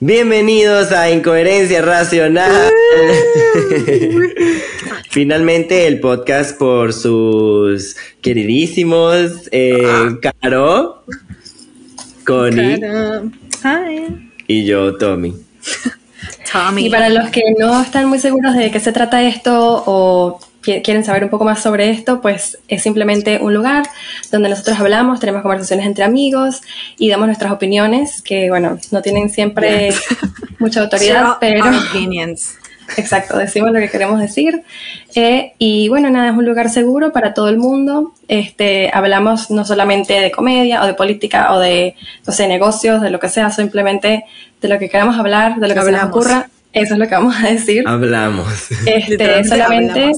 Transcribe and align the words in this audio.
Bienvenidos 0.00 0.92
a 0.92 1.10
Incoherencia 1.10 1.82
Racional. 1.82 2.52
Finalmente 5.10 5.88
el 5.88 5.98
podcast 5.98 6.56
por 6.56 6.92
sus 6.92 7.96
queridísimos 8.20 9.48
eh, 9.50 10.16
Caro, 10.40 11.02
Connie 12.24 12.80
y 14.46 14.64
yo, 14.64 14.96
Tommy. 14.96 15.34
Tommy. 16.52 16.86
Y 16.86 16.90
para 16.90 17.08
los 17.08 17.30
que 17.30 17.42
no 17.58 17.82
están 17.82 18.08
muy 18.08 18.20
seguros 18.20 18.54
de 18.54 18.70
qué 18.70 18.78
se 18.78 18.92
trata 18.92 19.22
esto 19.24 19.82
o 19.86 20.40
quieren 20.62 21.04
saber 21.04 21.24
un 21.24 21.30
poco 21.30 21.44
más 21.44 21.62
sobre 21.62 21.90
esto, 21.90 22.20
pues 22.20 22.58
es 22.68 22.82
simplemente 22.82 23.38
un 23.40 23.54
lugar 23.54 23.84
donde 24.30 24.48
nosotros 24.48 24.78
hablamos, 24.78 25.20
tenemos 25.20 25.42
conversaciones 25.42 25.86
entre 25.86 26.04
amigos 26.04 26.62
y 26.98 27.08
damos 27.08 27.26
nuestras 27.26 27.52
opiniones, 27.52 28.22
que 28.22 28.50
bueno, 28.50 28.78
no 28.90 29.02
tienen 29.02 29.30
siempre 29.30 29.90
mucha 30.58 30.80
autoridad, 30.82 31.36
pero... 31.40 31.64
Exacto, 32.96 33.36
decimos 33.36 33.70
lo 33.70 33.80
que 33.80 33.90
queremos 33.90 34.18
decir. 34.18 34.62
Eh, 35.14 35.52
y 35.58 35.88
bueno, 35.88 36.08
nada, 36.08 36.30
es 36.30 36.36
un 36.36 36.46
lugar 36.46 36.70
seguro 36.70 37.12
para 37.12 37.34
todo 37.34 37.48
el 37.48 37.58
mundo. 37.58 38.14
Este, 38.28 38.90
hablamos 38.92 39.50
no 39.50 39.64
solamente 39.64 40.14
de 40.14 40.30
comedia 40.30 40.82
o 40.82 40.86
de 40.86 40.94
política 40.94 41.52
o 41.52 41.58
de, 41.58 41.96
no 42.26 42.32
sé, 42.32 42.48
negocios, 42.48 43.02
de 43.02 43.10
lo 43.10 43.20
que 43.20 43.28
sea, 43.28 43.50
simplemente 43.50 44.24
de 44.62 44.68
lo 44.68 44.78
que 44.78 44.88
queramos 44.88 45.18
hablar, 45.18 45.56
de 45.56 45.68
lo 45.68 45.74
que 45.74 45.82
se 45.82 45.92
nos 45.92 46.04
ocurra. 46.04 46.48
Eso 46.72 46.94
es 46.94 46.98
lo 46.98 47.08
que 47.08 47.14
vamos 47.14 47.36
a 47.36 47.48
decir. 47.48 47.84
Hablamos. 47.86 48.70
Este, 48.86 49.44
solamente 49.44 50.12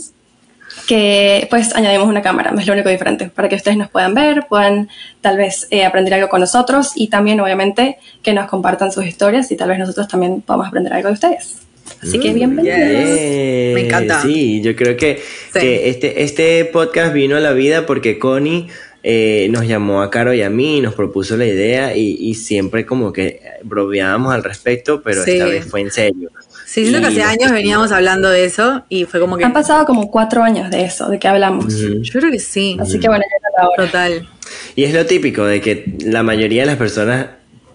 que 0.91 1.47
pues 1.51 1.73
añadimos 1.77 2.09
una 2.09 2.21
cámara, 2.21 2.53
es 2.59 2.67
lo 2.67 2.73
único 2.73 2.89
diferente, 2.89 3.31
para 3.33 3.49
que 3.49 3.55
ustedes 3.55 3.77
nos 3.77 3.89
puedan 3.89 4.13
ver, 4.13 4.47
puedan 4.49 4.89
tal 5.21 5.37
vez 5.37 5.69
eh, 5.71 5.85
aprender 5.85 6.15
algo 6.15 6.29
con 6.29 6.41
nosotros 6.41 6.95
y 6.97 7.07
también 7.07 7.39
obviamente 7.39 7.99
que 8.25 8.35
nos 8.35 8.49
compartan 8.49 8.91
sus 8.91 9.07
historias 9.07 9.53
y 9.53 9.57
tal 9.57 9.69
vez 9.69 9.79
nosotros 9.79 10.09
también 10.09 10.41
podamos 10.41 10.67
aprender 10.67 10.93
algo 10.93 11.07
de 11.07 11.15
ustedes. 11.15 11.59
Así 12.03 12.19
que 12.19 12.33
mm, 12.33 12.35
bienvenidos. 12.35 12.77
Me 12.77 13.87
encanta. 13.87 14.21
Sí, 14.21 14.63
yo 14.63 14.75
creo 14.75 14.97
que, 14.97 15.23
este, 15.55 16.25
este 16.25 16.65
podcast 16.65 17.13
vino 17.13 17.37
a 17.37 17.41
la 17.41 17.53
vida 17.53 17.87
porque 17.87 18.19
Connie 18.19 18.67
eh, 19.03 19.49
nos 19.51 19.67
llamó 19.67 20.03
a 20.03 20.11
Caro 20.11 20.35
y 20.35 20.43
a 20.43 20.51
mí 20.51 20.79
y 20.79 20.81
nos 20.81 20.95
propuso 20.95 21.37
la 21.37 21.47
idea 21.47 21.97
y, 21.97 22.35
siempre 22.35 22.85
como 22.85 23.13
que 23.13 23.41
bromeábamos 23.63 24.35
al 24.35 24.45
respecto, 24.45 25.03
pero 25.03 25.25
esta 25.25 25.47
vez 25.47 25.67
fue 25.67 25.81
en 25.81 25.91
serio. 25.91 26.31
Sí, 26.67 26.83
siento 26.87 27.01
que 27.01 27.07
hace 27.07 27.23
años 27.23 27.51
veníamos 27.51 27.91
hablando 27.93 28.31
de 28.31 28.45
eso 28.45 28.85
y 28.89 29.05
fue 29.05 29.19
como 29.19 29.37
que... 29.37 29.45
Han 29.45 29.53
pasado 29.53 29.85
como 29.87 30.11
cuatro 30.11 30.43
años 30.43 30.71
de 30.71 30.85
eso, 30.85 31.09
de 31.09 31.19
que 31.19 31.29
hablamos. 31.29 31.75
Yo 31.77 32.21
creo 32.21 32.31
que 32.31 32.39
sí. 32.39 32.77
Así 32.81 33.01
que 33.01 33.09
bueno, 33.09 33.25
ya 33.25 33.65
la 33.65 33.87
Total. 33.87 34.29
Y 34.77 34.85
es 34.85 34.95
lo 34.95 35.05
típico 35.07 35.45
de 35.45 35.61
que 35.61 35.97
la 36.05 36.23
mayoría 36.23 36.63
de 36.63 36.67
las 36.67 36.77
personas 36.77 37.27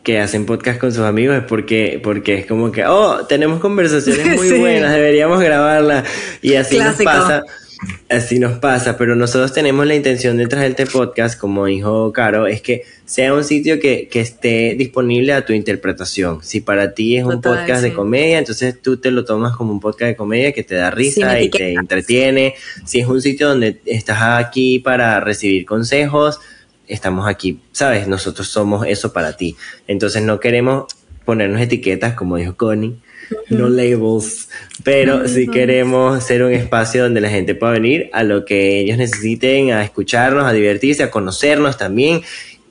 que 0.04 0.20
hacen 0.20 0.45
podcast 0.45 0.80
con 0.80 0.94
sus 0.94 1.04
amigos 1.04 1.36
es 1.36 1.44
porque, 1.44 2.00
porque 2.02 2.36
es 2.36 2.45
como 2.45 2.72
que, 2.72 2.86
oh, 2.86 3.26
tenemos 3.26 3.60
conversaciones 3.60 4.36
muy 4.36 4.60
buenas, 4.60 4.94
deberíamos 4.94 5.42
grabarlas. 5.42 6.08
Y 6.42 6.54
así 6.54 6.78
nos 6.78 6.95
pasa 6.95 7.44
Así 8.09 8.40
nos 8.40 8.59
pasa, 8.59 8.98
pero 8.98 9.16
nosotros 9.16 9.54
tenemos 9.54 9.86
la 9.86 9.95
intención 9.95 10.38
detrás 10.38 10.62
de 10.62 10.70
este 10.70 10.86
podcast, 10.86 11.40
como 11.40 11.66
dijo 11.66 12.12
Caro, 12.14 12.48
es 12.48 12.62
que 12.62 12.84
sea 13.06 13.34
un 13.34 13.44
sitio 13.44 13.80
que, 13.80 14.09
esté 14.14 14.76
disponible 14.76 15.34
a 15.34 15.45
tu 15.45 15.54
interpretación. 15.54 16.40
Si 16.42 16.62
para 16.62 16.94
ti 16.94 17.17
es 17.17 17.26
un 17.26 17.42
podcast 17.42 17.82
de 17.82 17.94
comedia, 17.94 18.40
entonces 18.40 18.82
tú 18.82 18.98
te 18.98 19.12
lo 19.12 19.26
tomas 19.26 19.56
como 19.56 19.72
un 19.72 19.80
podcast 19.80 20.09
de 20.09 20.16
comedia 20.16 20.54
que 20.54 20.64
te 20.64 20.76
da 20.76 20.90
risa 20.90 21.40
y 21.42 21.50
te 21.50 21.73
entretiene. 21.73 22.56
Si 22.86 23.00
es 23.00 23.08
un 23.08 23.22
sitio 23.22 23.50
donde 23.50 23.82
estás 23.86 24.20
aquí 24.22 24.80
para 24.80 25.20
recibir 25.20 25.66
consejos, 25.66 26.39
estamos 26.88 27.28
aquí, 27.28 27.60
¿sabes? 27.72 28.08
Nosotros 28.08 28.48
somos 28.48 28.88
eso 28.88 29.12
para 29.12 29.36
ti. 29.36 29.56
Entonces 29.88 30.23
no 30.23 30.39
queremos 30.39 30.86
ponernos 31.26 31.60
etiquetas, 31.60 32.14
como 32.14 32.38
dijo 32.38 32.55
Connie, 32.55 32.95
no 33.49 33.69
labels, 33.69 34.49
pero 34.83 35.27
si 35.27 35.47
queremos 35.47 36.23
ser 36.23 36.43
un 36.43 36.53
espacio 36.53 37.03
donde 37.03 37.21
la 37.21 37.30
gente 37.30 37.55
pueda 37.55 37.73
venir 37.73 38.09
a 38.13 38.23
lo 38.23 38.45
que 38.45 38.80
ellos 38.80 38.97
necesiten, 38.97 39.71
a 39.71 39.83
escucharnos, 39.83 40.45
a 40.45 40.53
divertirse, 40.53 41.03
a 41.03 41.11
conocernos 41.11 41.77
también 41.77 42.21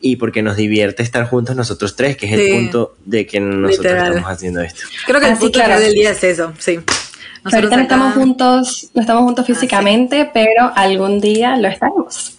y 0.00 0.16
porque 0.16 0.42
nos 0.42 0.56
divierte 0.56 1.02
estar 1.02 1.26
juntos 1.26 1.56
nosotros 1.56 1.96
tres, 1.96 2.16
que 2.16 2.26
es 2.26 2.32
el 2.32 2.60
punto 2.60 2.94
de 3.06 3.26
que 3.26 3.40
nosotros 3.40 3.94
estamos 3.94 4.30
haciendo 4.30 4.60
esto. 4.60 4.82
Creo 5.06 5.20
que 5.20 5.28
el 5.28 5.38
punto 5.38 5.58
del 5.58 5.94
día 5.94 6.10
es 6.10 6.22
eso, 6.22 6.52
sí. 6.58 6.78
ahorita 7.44 7.76
no 7.76 7.82
estamos 7.82 8.14
juntos, 8.14 8.90
no 8.92 9.00
estamos 9.00 9.24
juntos 9.24 9.44
ah, 9.44 9.46
físicamente, 9.46 10.30
pero 10.32 10.70
algún 10.74 11.20
día 11.20 11.56
lo 11.56 11.68
estaremos. 11.68 12.33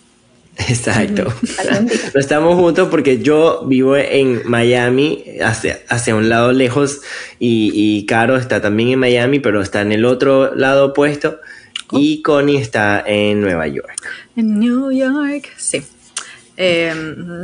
Exacto. 0.58 1.34
no 2.14 2.20
estamos 2.20 2.56
juntos 2.56 2.88
porque 2.90 3.20
yo 3.20 3.66
vivo 3.68 3.98
en 3.98 4.42
Miami, 4.46 5.24
hacia, 5.44 5.80
hacia 5.90 6.16
un 6.16 6.30
lado 6.30 6.52
lejos, 6.52 7.02
y, 7.40 7.72
y, 7.74 8.06
Caro 8.06 8.38
está 8.38 8.62
también 8.62 8.90
en 8.90 9.00
Miami, 9.00 9.40
pero 9.40 9.62
está 9.62 9.82
en 9.82 9.92
el 9.92 10.06
otro 10.06 10.56
lado 10.56 10.88
opuesto, 10.88 11.40
oh. 11.92 12.00
y 12.00 12.22
Connie 12.22 12.58
está 12.58 13.04
en 13.06 13.42
Nueva 13.42 13.68
York. 13.68 13.94
En 14.36 14.60
New 14.60 14.92
York, 14.92 15.50
sí. 15.58 15.84
Eh, 16.58 16.94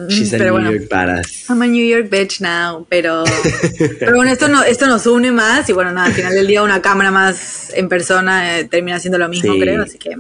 She's 0.07 0.33
a 0.33 0.37
New 0.37 0.51
bueno, 0.53 0.71
York 0.71 0.87
badass. 0.89 1.49
I'm 1.49 1.61
a 1.61 1.67
New 1.67 1.85
York 1.85 2.09
bitch 2.09 2.39
now, 2.39 2.85
pero, 2.89 3.25
pero 3.99 4.15
bueno, 4.15 4.31
esto, 4.31 4.47
no, 4.47 4.63
esto 4.63 4.87
nos 4.87 5.05
une 5.05 5.31
más 5.33 5.67
y 5.69 5.73
bueno, 5.73 5.91
nada, 5.91 6.07
al 6.07 6.13
final 6.13 6.33
del 6.33 6.47
día 6.47 6.63
una 6.63 6.81
cámara 6.81 7.11
más 7.11 7.73
en 7.73 7.89
persona 7.89 8.59
eh, 8.59 8.65
termina 8.65 8.99
siendo 8.99 9.17
lo 9.17 9.27
mismo, 9.27 9.53
creo, 9.59 9.83
así 9.83 9.97
que 9.97 10.15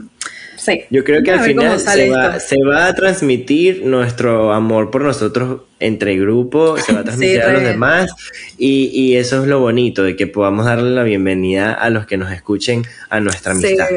yo 0.89 1.03
creo 1.03 1.23
que 1.23 1.31
al 1.31 1.41
final 1.41 1.79
se 1.79 2.09
va, 2.63 2.87
a 2.87 2.93
transmitir 2.93 3.85
nuestro 3.85 4.53
amor 4.53 4.91
por 4.91 5.03
nosotros 5.03 5.61
entre 5.79 6.17
grupo, 6.17 6.77
se 6.77 6.93
va 6.93 6.99
a 6.99 7.03
transmitir 7.05 7.41
a 7.41 7.53
los 7.53 7.63
demás 7.63 8.11
y, 8.57 9.15
eso 9.15 9.41
es 9.41 9.47
lo 9.47 9.59
bonito, 9.59 10.03
de 10.03 10.15
que 10.15 10.27
podamos 10.27 10.65
darle 10.65 10.91
la 10.91 11.03
bienvenida 11.03 11.73
a 11.73 11.89
los 11.89 12.05
que 12.05 12.17
nos 12.17 12.31
escuchen 12.31 12.83
a 13.09 13.19
nuestra 13.19 13.53
amistad. 13.53 13.87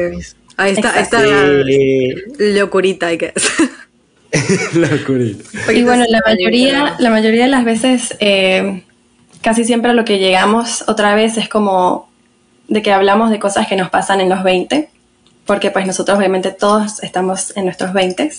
Ahí 0.57 0.71
está, 0.71 0.99
está 0.99 1.21
la 1.21 1.63
locurita, 2.37 3.11
I 3.11 3.17
guess. 3.17 3.51
locurita. 4.73 5.73
Y 5.73 5.83
bueno, 5.83 6.05
la 6.07 6.21
mayoría, 6.25 6.95
la 6.99 7.09
mayoría 7.09 7.43
de 7.43 7.49
las 7.49 7.65
veces, 7.65 8.15
eh, 8.19 8.83
casi 9.41 9.65
siempre 9.65 9.91
a 9.91 9.93
lo 9.93 10.05
que 10.05 10.17
llegamos 10.17 10.83
otra 10.87 11.13
vez 11.13 11.37
es 11.37 11.49
como 11.49 12.09
de 12.67 12.81
que 12.81 12.91
hablamos 12.91 13.31
de 13.31 13.39
cosas 13.39 13.67
que 13.67 13.75
nos 13.75 13.89
pasan 13.89 14.21
en 14.21 14.29
los 14.29 14.43
20 14.43 14.89
porque 15.45 15.71
pues 15.71 15.85
nosotros 15.85 16.17
obviamente 16.17 16.51
todos 16.51 17.01
estamos 17.03 17.55
en 17.55 17.65
nuestros 17.65 17.93
20 17.93 18.31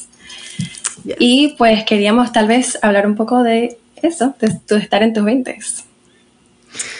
y 1.19 1.55
pues 1.57 1.85
queríamos 1.85 2.33
tal 2.33 2.49
vez 2.49 2.79
hablar 2.83 3.07
un 3.07 3.15
poco 3.15 3.43
de 3.43 3.79
eso, 4.03 4.35
de, 4.41 4.79
estar 4.79 5.03
en 5.03 5.13
tus 5.13 5.25
20 5.25 5.59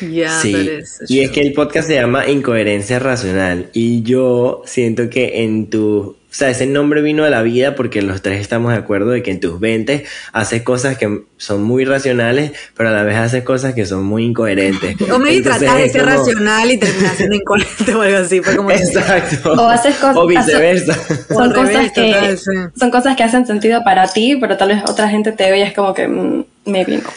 yeah, 0.01 0.41
sí, 0.41 0.69
y 1.09 1.21
es 1.21 1.31
que 1.31 1.41
el 1.41 1.53
podcast 1.53 1.89
se 1.89 1.95
llama 1.95 2.29
Incoherencia 2.29 2.99
Racional 2.99 3.71
y 3.73 4.03
yo 4.03 4.63
siento 4.65 5.11
que 5.11 5.43
en 5.43 5.69
tu 5.69 6.17
sea, 6.37 6.51
ese 6.51 6.67
nombre 6.67 7.01
vino 7.01 7.25
a 7.25 7.31
la 7.31 7.43
vida 7.43 7.75
porque 7.75 8.03
los 8.03 8.21
tres 8.21 8.41
estamos 8.41 8.73
de 8.73 8.79
acuerdo 8.79 9.11
de 9.11 9.23
que 9.23 9.31
en 9.31 9.41
tus 9.41 9.59
20 9.59 10.05
haces 10.33 10.63
cosas 10.63 10.99
que 10.99 11.23
son 11.39 11.63
muy 11.63 11.85
racionales, 11.85 12.53
pero 12.77 12.91
a 12.91 12.93
la 12.93 13.05
vez 13.05 13.17
haces 13.17 13.43
cosas 13.43 13.75
que 13.75 13.87
son 13.87 14.05
muy 14.05 14.25
incoherentes. 14.25 14.97
O 15.17 15.19
me 15.19 15.41
tratas 15.41 15.79
de 15.79 15.89
ser 15.89 16.05
racional 16.05 16.71
y 16.71 16.77
terminas 16.77 17.17
siendo 17.17 17.37
incoherente 17.37 17.95
o 17.95 18.03
algo 18.03 18.19
así. 18.19 18.41
como 18.41 18.71
Exacto. 18.71 19.53
O 19.53 19.69
haces 19.69 19.95
cosas. 19.95 20.17
O 20.17 20.27
viceversa. 20.27 20.95
Son, 21.29 21.53
cosas 21.53 21.93
que, 21.93 22.37
son 22.77 22.91
cosas 22.91 23.17
que 23.17 23.23
hacen 23.23 23.47
sentido 23.47 23.83
para 23.83 24.07
ti, 24.09 24.37
pero 24.39 24.59
tal 24.59 24.69
vez 24.69 24.83
otra 24.87 25.09
gente 25.09 25.33
te 25.33 25.51
ve 25.51 25.61
y 25.61 25.63
es 25.63 25.73
como 25.73 25.95
que 25.95 26.07
mm, 26.07 26.45
me 26.67 26.85
vino. 26.85 27.09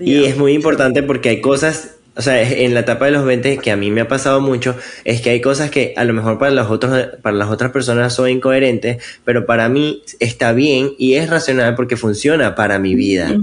Y 0.00 0.24
es 0.24 0.36
muy 0.36 0.52
importante 0.52 1.02
porque 1.02 1.28
hay 1.28 1.40
cosas 1.40 1.97
o 2.18 2.22
sea, 2.22 2.42
en 2.42 2.74
la 2.74 2.80
etapa 2.80 3.04
de 3.04 3.12
los 3.12 3.24
20 3.24 3.58
que 3.58 3.70
a 3.70 3.76
mí 3.76 3.92
me 3.92 4.00
ha 4.00 4.08
pasado 4.08 4.40
mucho, 4.40 4.74
es 5.04 5.20
que 5.20 5.30
hay 5.30 5.40
cosas 5.40 5.70
que 5.70 5.94
a 5.96 6.02
lo 6.02 6.12
mejor 6.12 6.36
para, 6.36 6.50
los 6.50 6.68
otros, 6.68 7.10
para 7.22 7.36
las 7.36 7.48
otras 7.48 7.70
personas 7.70 8.12
son 8.12 8.28
incoherentes, 8.28 9.00
pero 9.24 9.46
para 9.46 9.68
mí 9.68 10.02
está 10.18 10.52
bien 10.52 10.90
y 10.98 11.14
es 11.14 11.30
racional 11.30 11.76
porque 11.76 11.96
funciona 11.96 12.56
para 12.56 12.80
mi 12.80 12.96
vida. 12.96 13.36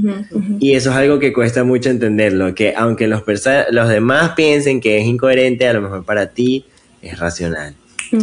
Y 0.59 0.73
eso 0.73 0.89
es 0.89 0.95
algo 0.97 1.19
que 1.19 1.31
cuesta 1.31 1.63
mucho 1.63 1.89
entenderlo, 1.89 2.53
que 2.53 2.73
aunque 2.75 3.07
los, 3.07 3.23
los 3.71 3.87
demás 3.87 4.31
piensen 4.35 4.81
que 4.81 4.99
es 4.99 5.05
incoherente, 5.05 5.69
a 5.69 5.73
lo 5.73 5.81
mejor 5.81 6.03
para 6.03 6.27
ti 6.27 6.65
es 7.01 7.17
racional. 7.17 7.75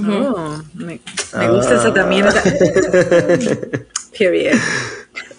Oh, 0.07 0.63
me, 0.75 1.01
gusta 1.49 1.77
eso 1.77 1.93
también. 1.95 2.27
Period. 4.19 4.59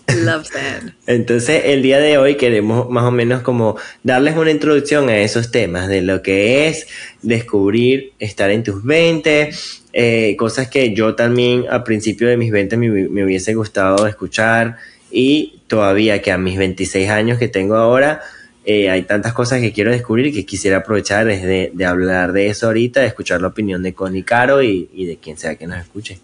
Love 0.08 0.50
that. 0.50 0.92
Entonces, 1.08 1.64
el 1.66 1.82
día 1.82 2.00
de 2.00 2.18
hoy 2.18 2.36
queremos 2.36 2.90
más 2.90 3.06
o 3.06 3.12
menos 3.12 3.42
como 3.42 3.78
darles 4.04 4.36
una 4.36 4.52
introducción 4.52 5.08
a 5.08 5.18
esos 5.18 5.50
temas 5.50 5.88
de 5.88 6.02
lo 6.02 6.22
que 6.22 6.68
es 6.68 6.88
descubrir 7.22 8.12
estar 8.20 8.50
en 8.52 8.64
tus 8.64 8.84
20, 8.84 9.52
eh, 9.94 10.36
cosas 10.38 10.68
que 10.68 10.94
yo 10.94 11.16
también 11.16 11.66
a 11.70 11.84
principio 11.84 12.28
de 12.28 12.36
mis 12.36 12.52
20 12.52 12.78
me, 12.78 13.24
hubiese 13.24 13.54
gustado 13.54 14.06
escuchar 14.08 14.78
y 15.10 15.62
todavía 15.68 16.22
que 16.22 16.32
a 16.32 16.38
mis 16.38 16.58
26 16.58 17.10
años 17.10 17.38
que 17.40 17.48
tengo 17.48 17.76
ahora, 17.76 18.22
eh, 18.66 18.90
hay 18.90 19.04
tantas 19.04 19.34
cosas 19.34 19.62
que 19.62 19.72
quiero 19.72 19.92
descubrir 19.92 20.28
y 20.28 20.34
que 20.34 20.46
quisiera 20.46 20.78
aprovechar 20.78 21.26
de, 21.26 21.72
de 21.74 21.86
hablar 21.86 22.34
de 22.34 22.48
eso 22.48 22.68
ahorita, 22.68 23.02
de 23.02 23.08
escuchar 23.08 23.42
la 23.42 23.48
opinión 23.48 23.84
de 23.84 23.94
Connie 23.94 24.24
Caro 24.24 24.62
y, 24.62 24.90
y 24.94 25.06
de 25.06 25.18
quien 25.18 25.38
sea 25.38 25.56
que 25.56 25.66
nos 25.66 25.80
escuche. 25.80 26.20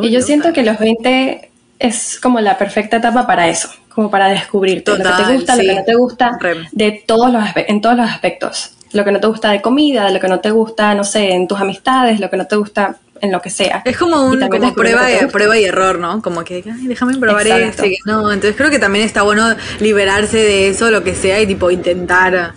y 0.00 0.10
yo 0.10 0.22
siento 0.22 0.52
que 0.52 0.62
los 0.62 0.78
20 0.78 1.49
es 1.80 2.20
como 2.20 2.40
la 2.40 2.58
perfecta 2.58 2.98
etapa 2.98 3.26
para 3.26 3.48
eso, 3.48 3.70
como 3.88 4.10
para 4.10 4.28
descubrirte 4.28 4.92
lo 4.92 4.98
que 4.98 5.02
te 5.02 5.32
gusta, 5.34 5.56
lo 5.56 5.62
que 5.62 5.74
no 5.74 5.84
te 5.84 5.94
gusta, 5.94 6.38
de 6.70 7.02
todos 7.06 7.32
los, 7.32 7.42
en 7.56 7.80
todos 7.80 7.96
los 7.96 8.08
aspectos. 8.08 8.74
Lo 8.92 9.04
que 9.04 9.12
no 9.12 9.20
te 9.20 9.26
gusta 9.28 9.50
de 9.50 9.62
comida, 9.62 10.06
de 10.06 10.12
lo 10.12 10.20
que 10.20 10.28
no 10.28 10.40
te 10.40 10.50
gusta, 10.50 10.94
no 10.94 11.04
sé, 11.04 11.32
en 11.32 11.48
tus 11.48 11.58
amistades, 11.58 12.20
lo 12.20 12.28
que 12.28 12.36
no 12.36 12.46
te 12.46 12.56
gusta 12.56 12.98
en 13.20 13.32
lo 13.32 13.40
que 13.40 13.48
sea. 13.48 13.82
Es 13.84 13.96
como 13.96 14.26
un 14.26 14.40
como 14.40 14.74
prueba, 14.74 15.06
prueba 15.30 15.58
y 15.58 15.64
error, 15.64 15.98
¿no? 15.98 16.20
Como 16.20 16.44
que, 16.44 16.62
ay, 16.66 16.86
déjame 16.86 17.16
probar 17.16 17.46
esto. 17.46 17.84
No, 18.04 18.32
entonces 18.32 18.56
creo 18.56 18.70
que 18.70 18.78
también 18.78 19.04
está 19.04 19.22
bueno 19.22 19.54
liberarse 19.78 20.38
de 20.38 20.68
eso, 20.68 20.90
lo 20.90 21.02
que 21.02 21.14
sea, 21.14 21.40
y 21.40 21.46
tipo 21.46 21.70
intentar 21.70 22.54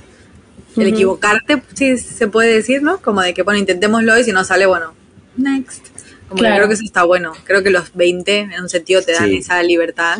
el 0.75 0.88
equivocarte, 0.88 1.62
si 1.74 1.98
se 1.98 2.28
puede 2.28 2.54
decir, 2.54 2.81
¿no? 2.81 2.98
Como 2.98 3.22
de 3.22 3.34
que, 3.34 3.44
bueno, 3.44 3.60
intentémoslo 3.60 4.18
y 4.18 4.24
si 4.24 4.31
no 4.31 4.44
sale, 4.44 4.66
bueno, 4.66 4.94
next. 5.38 5.93
Como 6.33 6.44
que 6.44 6.56
creo 6.56 6.68
que 6.68 6.74
eso 6.74 6.83
está 6.83 7.03
bueno. 7.03 7.33
Creo 7.44 7.63
que 7.63 7.69
los 7.69 7.94
20 7.94 8.39
en 8.39 8.62
un 8.62 8.69
sentido 8.69 9.01
te 9.01 9.13
dan 9.13 9.31
esa 9.33 9.62
libertad 9.63 10.19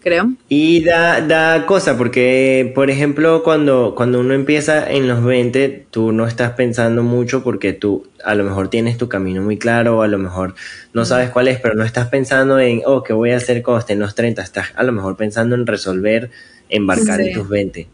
creo. 0.00 0.32
Y 0.48 0.84
da, 0.84 1.20
da 1.20 1.66
cosa, 1.66 1.96
porque, 1.96 2.72
por 2.74 2.90
ejemplo, 2.90 3.42
cuando, 3.42 3.94
cuando 3.96 4.20
uno 4.20 4.34
empieza 4.34 4.90
en 4.90 5.08
los 5.08 5.24
20, 5.24 5.86
tú 5.90 6.12
no 6.12 6.26
estás 6.26 6.52
pensando 6.52 7.02
mucho 7.02 7.42
porque 7.42 7.72
tú 7.72 8.06
a 8.24 8.34
lo 8.34 8.44
mejor 8.44 8.68
tienes 8.68 8.98
tu 8.98 9.08
camino 9.08 9.42
muy 9.42 9.58
claro, 9.58 9.98
o 9.98 10.02
a 10.02 10.08
lo 10.08 10.18
mejor 10.18 10.54
no 10.92 11.04
sabes 11.04 11.30
cuál 11.30 11.48
es, 11.48 11.60
pero 11.60 11.74
no 11.74 11.84
estás 11.84 12.08
pensando 12.08 12.58
en, 12.58 12.82
oh, 12.86 13.02
¿qué 13.02 13.12
voy 13.12 13.30
a 13.30 13.36
hacer 13.36 13.62
cuando 13.62 13.80
esté 13.80 13.94
en 13.94 14.00
los 14.00 14.14
30? 14.14 14.42
Estás 14.42 14.68
a 14.74 14.82
lo 14.82 14.92
mejor 14.92 15.16
pensando 15.16 15.54
en 15.54 15.66
resolver, 15.66 16.30
embarcar 16.68 17.20
en 17.20 17.34
tus 17.34 17.48
20. 17.48 17.88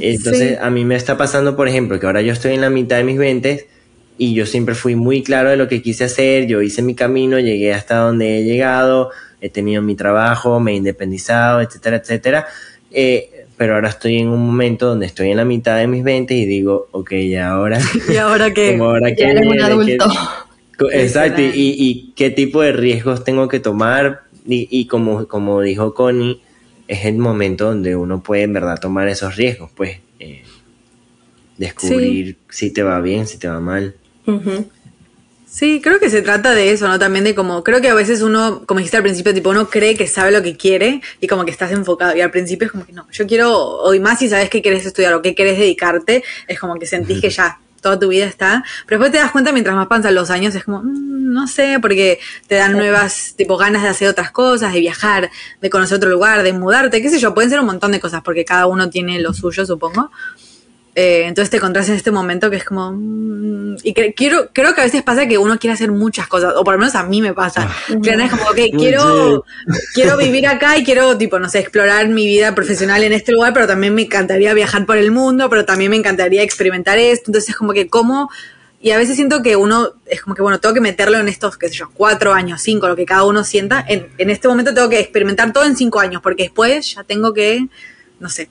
Entonces, 0.00 0.58
a 0.60 0.68
mí 0.70 0.84
me 0.84 0.94
está 0.94 1.16
pasando, 1.16 1.56
por 1.56 1.68
ejemplo, 1.68 1.98
que 1.98 2.06
ahora 2.06 2.20
yo 2.20 2.32
estoy 2.32 2.52
en 2.52 2.60
la 2.60 2.70
mitad 2.70 2.98
de 2.98 3.04
mis 3.04 3.18
20 3.18 3.66
y 4.16 4.34
yo 4.34 4.46
siempre 4.46 4.74
fui 4.74 4.94
muy 4.94 5.22
claro 5.22 5.50
de 5.50 5.56
lo 5.56 5.68
que 5.68 5.82
quise 5.82 6.04
hacer, 6.04 6.46
yo 6.46 6.62
hice 6.62 6.82
mi 6.82 6.94
camino, 6.94 7.38
llegué 7.38 7.72
hasta 7.74 7.96
donde 7.96 8.38
he 8.38 8.44
llegado, 8.44 9.10
he 9.40 9.50
tenido 9.50 9.82
mi 9.82 9.94
trabajo, 9.94 10.60
me 10.60 10.72
he 10.72 10.76
independizado, 10.76 11.60
etcétera, 11.60 11.96
etcétera. 11.96 12.46
Eh, 12.90 13.46
pero 13.56 13.74
ahora 13.74 13.88
estoy 13.88 14.18
en 14.18 14.28
un 14.28 14.46
momento 14.46 14.86
donde 14.86 15.06
estoy 15.06 15.30
en 15.30 15.36
la 15.36 15.44
mitad 15.44 15.78
de 15.78 15.86
mis 15.86 16.02
20 16.02 16.34
y 16.34 16.46
digo, 16.46 16.88
ok, 16.92 17.12
¿y 17.12 17.36
ahora? 17.36 17.78
¿Y 18.12 18.16
ahora 18.16 18.52
qué? 18.52 18.76
ahora 18.76 19.10
ya 19.14 19.30
eres 19.30 19.46
un 19.46 19.60
adulto. 19.60 20.06
exacto, 20.92 21.40
y, 21.40 21.52
y, 21.54 22.12
qué 22.16 22.30
tipo 22.30 22.62
de 22.62 22.72
riesgos 22.72 23.24
tengo 23.24 23.48
que 23.48 23.60
tomar. 23.60 24.22
Y, 24.46 24.68
y 24.70 24.86
como, 24.86 25.26
como 25.26 25.60
dijo 25.60 25.94
Connie, 25.94 26.40
es 26.88 27.04
el 27.04 27.16
momento 27.16 27.66
donde 27.66 27.96
uno 27.96 28.22
puede 28.22 28.42
en 28.42 28.52
verdad 28.52 28.78
tomar 28.80 29.08
esos 29.08 29.36
riesgos, 29.36 29.70
pues 29.74 29.98
eh, 30.18 30.42
descubrir 31.56 32.36
si 32.50 32.72
te 32.72 32.82
va 32.82 33.00
bien, 33.00 33.26
si 33.26 33.38
te 33.38 33.48
va 33.48 33.60
mal. 33.60 33.94
Sí, 35.54 35.80
creo 35.80 36.00
que 36.00 36.10
se 36.10 36.20
trata 36.20 36.52
de 36.52 36.72
eso, 36.72 36.88
¿no? 36.88 36.98
También 36.98 37.24
de 37.24 37.32
como, 37.32 37.62
creo 37.62 37.80
que 37.80 37.88
a 37.88 37.94
veces 37.94 38.22
uno, 38.22 38.64
como 38.66 38.78
dijiste 38.78 38.96
al 38.96 39.04
principio, 39.04 39.32
tipo, 39.32 39.50
uno 39.50 39.70
cree 39.70 39.94
que 39.94 40.08
sabe 40.08 40.32
lo 40.32 40.42
que 40.42 40.56
quiere 40.56 41.00
y 41.20 41.28
como 41.28 41.44
que 41.44 41.52
estás 41.52 41.70
enfocado. 41.70 42.16
Y 42.16 42.20
al 42.22 42.32
principio 42.32 42.66
es 42.66 42.72
como 42.72 42.84
que 42.84 42.92
no, 42.92 43.06
yo 43.12 43.24
quiero, 43.24 43.56
hoy 43.56 44.00
más 44.00 44.18
si 44.18 44.28
sabes 44.28 44.50
qué 44.50 44.62
quieres 44.62 44.84
estudiar 44.84 45.14
o 45.14 45.22
qué 45.22 45.36
quieres 45.36 45.56
dedicarte, 45.56 46.24
es 46.48 46.58
como 46.58 46.74
que 46.74 46.86
sentís 46.86 47.20
que 47.20 47.30
ya 47.30 47.60
toda 47.84 48.00
tu 48.00 48.08
vida 48.08 48.24
está. 48.24 48.64
Pero 48.86 48.98
después 48.98 49.12
te 49.12 49.18
das 49.18 49.30
cuenta 49.30 49.52
mientras 49.52 49.76
más 49.76 49.86
pasan 49.86 50.12
los 50.16 50.30
años, 50.30 50.56
es 50.56 50.64
como, 50.64 50.82
mm, 50.82 51.32
no 51.32 51.46
sé, 51.46 51.78
porque 51.80 52.18
te 52.48 52.56
dan 52.56 52.72
nuevas, 52.72 53.34
tipo, 53.36 53.56
ganas 53.56 53.82
de 53.82 53.90
hacer 53.90 54.08
otras 54.08 54.32
cosas, 54.32 54.72
de 54.72 54.80
viajar, 54.80 55.30
de 55.60 55.70
conocer 55.70 55.98
otro 55.98 56.10
lugar, 56.10 56.42
de 56.42 56.52
mudarte, 56.52 57.00
qué 57.00 57.10
sé 57.10 57.20
yo, 57.20 57.32
pueden 57.32 57.50
ser 57.50 57.60
un 57.60 57.66
montón 57.66 57.92
de 57.92 58.00
cosas 58.00 58.22
porque 58.22 58.44
cada 58.44 58.66
uno 58.66 58.90
tiene 58.90 59.20
lo 59.20 59.32
suyo, 59.32 59.64
supongo. 59.64 60.10
Eh, 60.96 61.24
entonces 61.26 61.50
te 61.50 61.56
encontrás 61.56 61.88
en 61.88 61.96
este 61.96 62.10
momento 62.10 62.50
que 62.50 62.56
es 62.56 62.64
como... 62.64 62.92
Mm, 62.92 63.76
y 63.82 63.94
quiero, 63.94 64.50
creo 64.52 64.74
que 64.74 64.80
a 64.80 64.84
veces 64.84 65.02
pasa 65.02 65.26
que 65.26 65.38
uno 65.38 65.58
quiere 65.58 65.74
hacer 65.74 65.90
muchas 65.90 66.28
cosas, 66.28 66.54
o 66.56 66.62
por 66.62 66.74
lo 66.74 66.78
menos 66.78 66.94
a 66.94 67.02
mí 67.02 67.20
me 67.20 67.34
pasa. 67.34 67.68
Ah. 67.68 67.94
que 68.02 68.10
es 68.10 68.30
como, 68.30 68.44
ok, 68.44 68.58
quiero, 68.78 69.44
quiero 69.94 70.16
vivir 70.16 70.46
acá 70.46 70.78
y 70.78 70.84
quiero, 70.84 71.18
tipo, 71.18 71.38
no 71.40 71.48
sé, 71.48 71.58
explorar 71.58 72.06
mi 72.08 72.26
vida 72.26 72.54
profesional 72.54 73.02
en 73.02 73.12
este 73.12 73.32
lugar, 73.32 73.52
pero 73.52 73.66
también 73.66 73.94
me 73.94 74.02
encantaría 74.02 74.54
viajar 74.54 74.86
por 74.86 74.96
el 74.96 75.10
mundo, 75.10 75.50
pero 75.50 75.64
también 75.64 75.90
me 75.90 75.96
encantaría 75.96 76.42
experimentar 76.42 76.98
esto. 76.98 77.30
Entonces 77.30 77.50
es 77.50 77.56
como 77.56 77.72
que 77.72 77.88
como... 77.88 78.30
Y 78.80 78.90
a 78.90 78.98
veces 78.98 79.16
siento 79.16 79.42
que 79.42 79.56
uno 79.56 79.94
es 80.04 80.20
como 80.20 80.36
que, 80.36 80.42
bueno, 80.42 80.60
tengo 80.60 80.74
que 80.74 80.80
meterlo 80.82 81.18
en 81.18 81.26
estos, 81.26 81.56
qué 81.56 81.68
sé 81.68 81.74
yo, 81.74 81.90
cuatro 81.94 82.34
años, 82.34 82.60
cinco, 82.60 82.86
lo 82.86 82.94
que 82.94 83.06
cada 83.06 83.24
uno 83.24 83.42
sienta. 83.42 83.82
En, 83.88 84.08
en 84.18 84.28
este 84.28 84.46
momento 84.46 84.74
tengo 84.74 84.90
que 84.90 85.00
experimentar 85.00 85.54
todo 85.54 85.64
en 85.64 85.74
cinco 85.74 86.00
años, 86.00 86.20
porque 86.20 86.44
después 86.44 86.94
ya 86.94 87.02
tengo 87.02 87.32
que, 87.32 87.66
no 88.20 88.28
sé, 88.28 88.50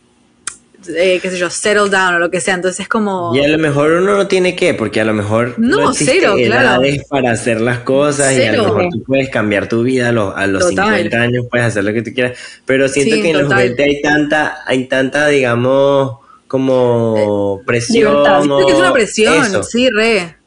eh, 0.88 1.20
qué 1.22 1.30
sé 1.30 1.38
yo, 1.38 1.50
settle 1.50 1.90
down 1.90 2.16
o 2.16 2.20
lo 2.20 2.30
que 2.30 2.40
sea. 2.40 2.56
Entonces 2.56 2.82
es 2.82 2.88
como. 2.88 3.36
Y 3.36 3.42
a 3.44 3.48
lo 3.48 3.58
mejor 3.58 3.92
uno 3.92 4.16
no 4.16 4.28
tiene 4.28 4.56
que, 4.56 4.74
porque 4.74 5.02
a 5.02 5.06
lo 5.06 5.14
mejor. 5.14 5.56
No, 5.58 5.94
cero, 5.94 6.36
claro. 6.38 6.84
para 7.10 7.32
hacer 7.32 7.62
las 7.62 7.80
cosas 7.80 8.38
y 8.38 8.44
a 8.44 8.54
lo 8.54 8.64
mejor 8.66 8.90
tú 8.92 9.04
puedes 9.04 9.30
cambiar 9.30 9.68
tu 9.68 9.84
vida 9.84 10.10
a 10.10 10.12
los, 10.12 10.34
a 10.36 10.48
los 10.48 10.68
50 10.68 11.18
años, 11.18 11.46
puedes 11.50 11.68
hacer 11.68 11.84
lo 11.84 11.94
que 11.94 12.02
tú 12.02 12.12
quieras. 12.14 12.38
Pero 12.66 12.88
siento 12.88 13.16
que 13.16 13.30
en 13.30 13.42
los 13.44 13.56
20 13.56 13.84
hay 13.84 14.02
tanta, 14.02 14.58
hay 14.66 14.86
tanta, 14.86 15.28
digamos, 15.28 16.18
como 16.48 17.62
presión. 17.66 18.24
Que 18.66 18.72
es 18.72 18.78
una 18.78 18.94
presión, 18.94 19.64
sí, 19.64 19.90
re. 19.90 20.43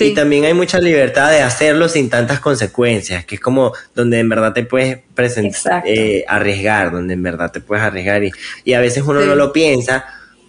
Y 0.00 0.14
también 0.14 0.44
hay 0.44 0.54
mucha 0.54 0.80
libertad 0.80 1.30
de 1.30 1.40
hacerlo 1.40 1.88
sin 1.88 2.10
tantas 2.10 2.40
consecuencias, 2.40 3.24
que 3.24 3.36
es 3.36 3.40
como 3.40 3.72
donde 3.94 4.18
en 4.18 4.28
verdad 4.28 4.52
te 4.52 4.64
puedes 4.64 4.98
presentar, 5.14 5.82
eh, 5.86 6.24
arriesgar, 6.26 6.92
donde 6.92 7.14
en 7.14 7.22
verdad 7.22 7.52
te 7.52 7.60
puedes 7.60 7.84
arriesgar. 7.84 8.24
Y, 8.24 8.32
y 8.64 8.72
a 8.72 8.80
veces 8.80 9.04
uno 9.06 9.20
no 9.24 9.34
lo 9.34 9.52
piensa, 9.52 10.04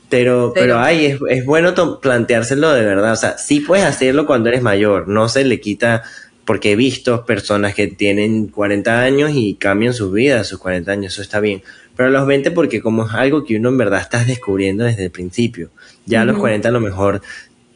pero, 0.09 0.53
pero, 0.55 0.79
ay, 0.79 1.05
es, 1.05 1.19
es 1.29 1.45
bueno 1.45 1.73
planteárselo 1.99 2.73
de 2.73 2.83
verdad. 2.83 3.13
O 3.13 3.17
sea, 3.17 3.37
sí 3.37 3.59
puedes 3.59 3.85
hacerlo 3.85 4.25
cuando 4.25 4.49
eres 4.49 4.61
mayor, 4.61 5.07
no 5.07 5.29
se 5.29 5.43
le 5.43 5.59
quita, 5.59 6.03
porque 6.45 6.71
he 6.71 6.75
visto 6.77 7.25
personas 7.25 7.75
que 7.75 7.87
tienen 7.87 8.47
40 8.47 9.01
años 9.01 9.31
y 9.33 9.55
cambian 9.55 9.93
sus 9.93 10.13
vidas 10.13 10.41
a 10.41 10.43
sus 10.45 10.59
40 10.59 10.91
años, 10.91 11.13
eso 11.13 11.21
está 11.21 11.41
bien. 11.41 11.61
Pero 11.97 12.07
a 12.07 12.11
los 12.11 12.25
20 12.25 12.51
porque 12.51 12.79
como 12.79 13.05
es 13.05 13.13
algo 13.13 13.43
que 13.43 13.57
uno 13.57 13.67
en 13.69 13.77
verdad 13.77 13.99
estás 13.99 14.27
descubriendo 14.27 14.85
desde 14.85 15.05
el 15.05 15.11
principio. 15.11 15.71
Ya 16.05 16.21
a 16.21 16.25
los 16.25 16.37
40 16.37 16.69
a 16.69 16.71
lo 16.71 16.79
mejor 16.79 17.21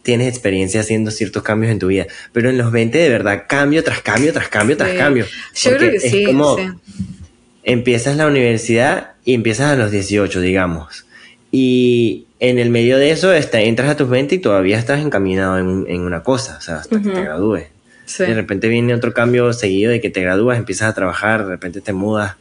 tienes 0.03 0.27
experiencia 0.27 0.81
haciendo 0.81 1.11
ciertos 1.11 1.43
cambios 1.43 1.71
en 1.71 1.79
tu 1.79 1.87
vida, 1.87 2.07
pero 2.33 2.49
en 2.49 2.57
los 2.57 2.71
20 2.71 2.97
de 2.97 3.09
verdad 3.09 3.43
cambio 3.47 3.83
tras 3.83 4.01
cambio, 4.01 4.33
tras 4.33 4.49
cambio, 4.49 4.77
tras 4.77 4.93
cambio. 4.93 5.25
Yo 5.55 5.77
creo 5.77 5.91
que 5.91 5.97
es 5.97 6.03
sí, 6.11 6.25
como 6.25 6.57
empiezas 7.63 8.17
la 8.17 8.27
universidad 8.27 9.11
y 9.23 9.33
empiezas 9.33 9.71
a 9.71 9.75
los 9.75 9.91
18, 9.91 10.41
digamos. 10.41 11.05
Y 11.51 12.25
en 12.39 12.57
el 12.57 12.69
medio 12.69 12.97
de 12.97 13.11
eso 13.11 13.31
está, 13.33 13.61
entras 13.61 13.89
a 13.89 13.97
tus 13.97 14.09
20 14.09 14.35
y 14.35 14.39
todavía 14.39 14.77
estás 14.79 15.01
encaminado 15.01 15.59
en, 15.59 16.01
una 16.01 16.23
cosa, 16.23 16.57
o 16.57 16.61
sea, 16.61 16.77
hasta 16.77 17.01
que 17.01 17.09
te 17.09 17.21
gradúes. 17.21 17.67
De 18.17 18.33
repente 18.33 18.67
viene 18.67 18.93
otro 18.93 19.13
cambio 19.13 19.53
seguido 19.53 19.91
de 19.91 20.01
que 20.01 20.09
te 20.09 20.21
gradúas, 20.21 20.57
empiezas 20.57 20.89
a 20.89 20.93
trabajar, 20.93 21.45
de 21.45 21.51
repente 21.51 21.81
te 21.81 21.93
mudas, 21.93 22.35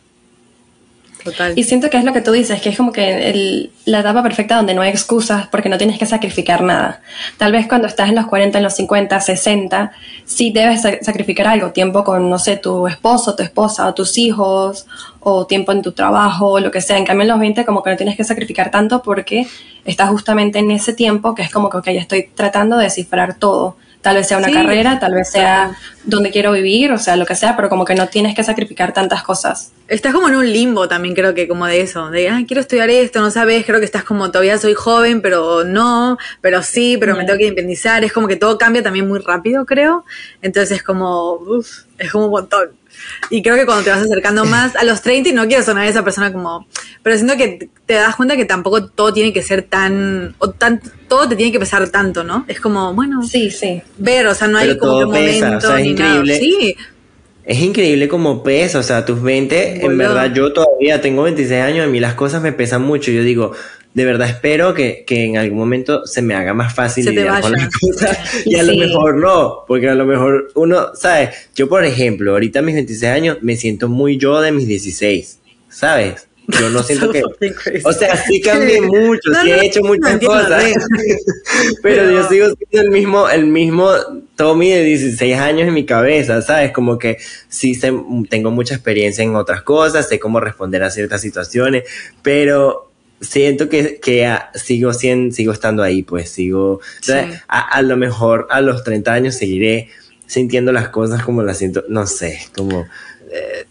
y 1.57 1.65
siento 1.65 1.91
que 1.91 1.97
es 1.97 2.05
lo 2.05 2.13
que 2.13 2.21
tú 2.21 2.33
dices, 2.33 2.61
que 2.61 2.69
es 2.71 2.77
como 2.77 2.93
que 2.93 3.71
la 3.85 4.01
etapa 4.01 4.23
perfecta 4.23 4.57
donde 4.57 4.75
no 4.75 4.83
hay 4.83 4.91
excusas 4.91 5.47
porque 5.49 5.69
no 5.69 5.79
tienes 5.79 5.99
que 5.99 6.07
sacrificar 6.07 6.63
nada. 6.63 7.01
Tal 7.39 7.53
vez 7.53 7.67
cuando 7.67 7.87
estás 7.87 8.09
en 8.09 8.17
los 8.17 8.27
40, 8.27 8.59
en 8.59 8.65
los 8.65 8.75
50, 8.75 9.21
60, 9.21 9.93
sí 10.25 10.53
debes 10.53 10.83
sacrificar 11.03 11.47
algo, 11.47 11.71
tiempo 11.71 12.05
con, 12.05 12.29
no 12.29 12.39
sé, 12.39 12.57
tu 12.57 12.87
esposo, 12.87 13.35
tu 13.35 13.43
esposa 13.43 13.87
o 13.87 13.95
tus 13.95 14.19
hijos, 14.19 14.87
o 15.21 15.47
tiempo 15.47 15.73
en 15.73 15.83
tu 15.83 15.93
trabajo, 15.93 16.61
lo 16.61 16.71
que 16.71 16.81
sea. 16.81 16.99
En 16.99 17.05
cambio, 17.05 17.23
en 17.23 17.29
los 17.29 17.41
20 17.41 17.65
como 17.65 17.83
que 17.83 17.91
no 17.91 17.97
tienes 17.97 18.17
que 18.17 18.25
sacrificar 18.25 18.71
tanto 18.71 19.03
porque 19.03 19.47
estás 19.85 20.11
justamente 20.11 20.59
en 20.59 20.71
ese 20.71 20.93
tiempo 20.93 21.35
que 21.35 21.43
es 21.43 21.51
como 21.51 21.71
que, 21.71 21.79
ok, 21.79 21.87
estoy 21.89 22.29
tratando 22.35 22.77
de 22.77 22.85
descifrar 22.85 23.35
todo 23.35 23.77
Tal 24.03 24.17
vez 24.17 24.29
sea 24.29 24.39
una 24.39 24.51
carrera, 24.51 24.99
tal 24.99 25.15
vez 25.15 25.31
sea 25.31 25.77
donde 26.05 26.31
quiero 26.31 26.53
vivir, 26.53 26.91
o 26.93 26.99
sea, 26.99 27.17
lo 27.17 27.27
que 27.27 27.35
sea, 27.35 27.55
pero 27.55 27.69
como 27.69 27.85
que 27.85 27.95
no 27.95 28.09
tienes 28.09 28.35
que 28.35 28.43
sacrificar 28.43 28.95
tantas 28.95 29.23
cosas. 29.23 29.73
Estás 29.89 30.15
como 30.15 30.29
en 30.29 30.37
un 30.37 30.51
limbo 30.51 30.89
también, 30.89 31.15
creo 31.15 31.35
que 31.35 31.47
como 31.47 31.67
de 31.67 31.83
eso, 31.83 32.11
de, 32.11 32.31
ay, 32.31 32.47
quiero 32.47 32.63
estudiar 32.63 32.89
esto, 32.89 33.21
no 33.21 33.31
sabes, 33.31 33.67
creo 33.67 33.79
que 33.79 33.85
estás 33.85 34.05
como, 34.05 34.31
todavía 34.31 34.57
soy 34.57 34.73
joven, 34.73 35.21
pero 35.21 35.65
no, 35.65 36.17
pero 36.41 36.63
sí, 36.63 36.97
pero 36.99 37.15
me 37.15 37.25
tengo 37.25 37.39
que 37.39 37.45
independizar, 37.45 38.03
es 38.03 38.13
como 38.13 38.27
que 38.27 38.37
todo 38.37 38.57
cambia 38.57 38.83
también 38.83 39.07
muy 39.07 39.19
rápido, 39.19 39.67
creo. 39.67 40.05
Entonces 40.41 40.79
es 40.79 40.83
como, 40.83 41.35
uff, 41.35 41.85
es 41.99 42.11
como 42.11 42.27
un 42.27 42.31
montón. 42.31 42.80
Y 43.31 43.43
creo 43.43 43.57
que 43.57 43.67
cuando 43.67 43.85
te 43.85 43.91
vas 43.91 44.01
acercando 44.01 44.45
más 44.45 44.77
a 44.77 44.85
los 44.85 45.03
30, 45.03 45.31
y 45.31 45.33
no 45.33 45.47
quiero 45.47 45.63
sonar 45.63 45.85
a 45.85 45.89
esa 45.89 46.05
persona 46.05 46.33
como, 46.33 46.67
pero 47.03 47.17
siento 47.17 47.37
que 47.37 47.69
te 47.87 47.95
das 47.95 48.17
cuenta 48.17 48.37
que 48.37 48.45
tampoco 48.45 48.87
todo 48.87 49.13
tiene 49.13 49.33
que 49.33 49.43
ser 49.43 49.63
tan, 49.63 50.35
o 50.39 50.51
tan, 50.51 50.81
todo 51.09 51.29
te 51.29 51.37
tiene 51.37 51.53
que 51.53 51.61
pesar 51.61 51.89
tanto, 51.89 52.25
¿no? 52.25 52.45
Es 52.49 52.61
como, 52.61 52.95
bueno, 52.95 53.23
sí, 53.23 53.51
sí. 53.51 53.83
Ver, 53.99 54.27
o 54.27 54.35
sea, 54.35 54.49
no 54.49 54.59
hay 54.59 54.77
como 54.77 54.99
un 54.99 55.05
momento 55.05 55.77
es 55.77 55.87
increíble. 55.87 56.39
Sí. 56.39 56.77
Es 57.45 57.61
increíble 57.61 58.09
como 58.09 58.43
pesa, 58.43 58.79
o 58.79 58.83
sea, 58.83 59.05
tus 59.05 59.23
20, 59.23 59.85
en 59.85 59.99
verdad 59.99 60.33
yo 60.33 60.53
todavía 60.53 61.01
tengo 61.01 61.23
26 61.23 61.61
años, 61.63 61.87
a 61.87 61.89
mí 61.89 61.99
las 61.99 62.15
cosas 62.15 62.43
me 62.43 62.53
pesan 62.53 62.83
mucho, 62.83 63.11
yo 63.11 63.23
digo, 63.23 63.53
de 63.95 64.05
verdad 64.05 64.29
espero 64.29 64.73
que, 64.75 65.05
en 65.09 65.37
algún 65.37 65.59
momento 65.59 66.07
se 66.07 66.23
me 66.23 66.35
haga 66.35 66.55
más 66.55 66.75
fácil 66.75 67.07
lidiar 67.07 67.41
con 67.41 67.53
las 67.53 67.69
cosas 67.69 68.19
y 68.47 68.57
a 68.57 68.63
lo 68.63 68.75
mejor 68.75 69.17
no, 69.17 69.65
porque 69.67 69.89
a 69.89 69.95
lo 69.95 70.07
mejor 70.07 70.49
uno, 70.55 70.95
¿sabes? 70.95 71.31
Yo, 71.55 71.69
por 71.69 71.85
ejemplo, 71.85 72.33
ahorita 72.33 72.61
a 72.61 72.63
mis 72.63 72.75
26 72.75 73.13
años 73.13 73.39
me 73.41 73.57
siento 73.57 73.89
muy 73.89 74.17
yo 74.17 74.41
de 74.41 74.53
mis 74.53 74.67
16, 74.69 75.41
¿sabes? 75.69 76.29
Yo 76.59 76.71
no 76.71 76.83
siento 76.83 77.11
que... 77.11 77.23
O 77.85 77.93
sea, 77.93 78.17
sí 78.17 78.41
cambié 78.41 78.81
mucho, 78.81 79.33
sí 79.43 79.51
he 79.51 79.67
hecho 79.67 79.83
muchas 79.83 80.19
cosas, 80.19 80.65
pero, 81.83 82.11
yo 82.11 82.29
sigo 82.29 82.47
siendo 82.71 82.89
el 82.89 82.91
mismo, 82.91 83.29
el 83.29 83.47
mismo 83.47 83.91
Tommy 84.37 84.71
de 84.71 84.85
16 84.85 85.37
años 85.37 85.69
en 85.69 85.75
mi 85.75 85.85
cabeza, 85.85 86.41
¿sabes? 86.43 86.73
Como 86.73 86.99
que 86.99 87.19
sí 87.49 87.79
tengo 88.29 88.51
mucha 88.51 88.75
experiencia 88.75 89.25
en 89.25 89.37
otras 89.37 89.63
cosas, 89.63 90.09
sé 90.09 90.19
cómo 90.19 90.41
responder 90.41 90.83
a 90.83 90.91
ciertas 90.91 91.21
situaciones, 91.21 91.85
pero 92.23 92.91
siento 93.21 93.69
que, 93.69 94.01
que 94.01 94.35
sigo, 94.55 94.93
sigo 94.93 95.53
estando 95.53 95.83
ahí, 95.83 96.03
pues 96.03 96.31
sigo... 96.31 96.81
A, 97.49 97.61
a 97.61 97.83
lo 97.83 97.97
mejor 97.97 98.47
a 98.51 98.61
los 98.61 98.85
30 98.85 99.13
años 99.13 99.35
seguiré 99.35 99.89
sintiendo 100.31 100.71
las 100.71 100.91
cosas 100.91 101.25
como 101.25 101.43
las 101.43 101.59
siento, 101.59 101.85
no 101.89 102.07
sé, 102.07 102.39
como 102.55 102.87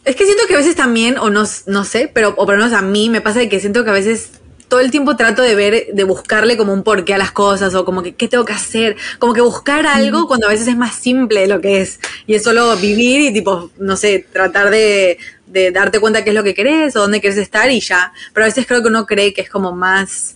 es 0.05 0.15
que 0.15 0.25
siento 0.25 0.43
que 0.47 0.53
a 0.53 0.57
veces 0.57 0.75
también, 0.75 1.17
o 1.17 1.29
no, 1.29 1.43
no 1.65 1.83
sé, 1.83 2.09
pero 2.13 2.29
o 2.29 2.45
por 2.45 2.57
lo 2.57 2.63
menos 2.63 2.77
a 2.77 2.81
mí 2.81 3.09
me 3.09 3.21
pasa 3.21 3.47
que 3.47 3.59
siento 3.59 3.83
que 3.83 3.89
a 3.89 3.93
veces 3.93 4.31
todo 4.69 4.79
el 4.79 4.91
tiempo 4.91 5.17
trato 5.17 5.41
de 5.41 5.55
ver, 5.55 5.87
de 5.91 6.03
buscarle 6.03 6.55
como 6.55 6.71
un 6.71 6.83
porqué 6.83 7.15
a 7.15 7.17
las 7.17 7.31
cosas 7.31 7.73
o 7.73 7.83
como 7.83 8.03
que 8.03 8.13
qué 8.13 8.27
tengo 8.27 8.45
que 8.45 8.53
hacer, 8.53 8.95
como 9.17 9.33
que 9.33 9.41
buscar 9.41 9.85
algo 9.87 10.27
cuando 10.27 10.47
a 10.47 10.51
veces 10.51 10.67
es 10.67 10.77
más 10.77 10.95
simple 10.95 11.41
de 11.41 11.47
lo 11.47 11.59
que 11.59 11.81
es. 11.81 11.99
Y 12.27 12.35
es 12.35 12.43
solo 12.43 12.77
vivir 12.77 13.21
y 13.21 13.33
tipo, 13.33 13.71
no 13.79 13.97
sé, 13.97 14.25
tratar 14.31 14.69
de, 14.69 15.17
de 15.47 15.71
darte 15.71 15.99
cuenta 15.99 16.23
qué 16.23 16.29
es 16.29 16.35
lo 16.35 16.43
que 16.43 16.53
querés 16.53 16.95
o 16.95 17.01
dónde 17.01 17.19
querés 17.19 17.37
estar 17.37 17.69
y 17.71 17.79
ya, 17.79 18.13
pero 18.33 18.45
a 18.45 18.47
veces 18.47 18.67
creo 18.67 18.81
que 18.81 18.87
uno 18.89 19.07
cree 19.07 19.33
que 19.33 19.41
es 19.41 19.49
como 19.49 19.73
más 19.73 20.35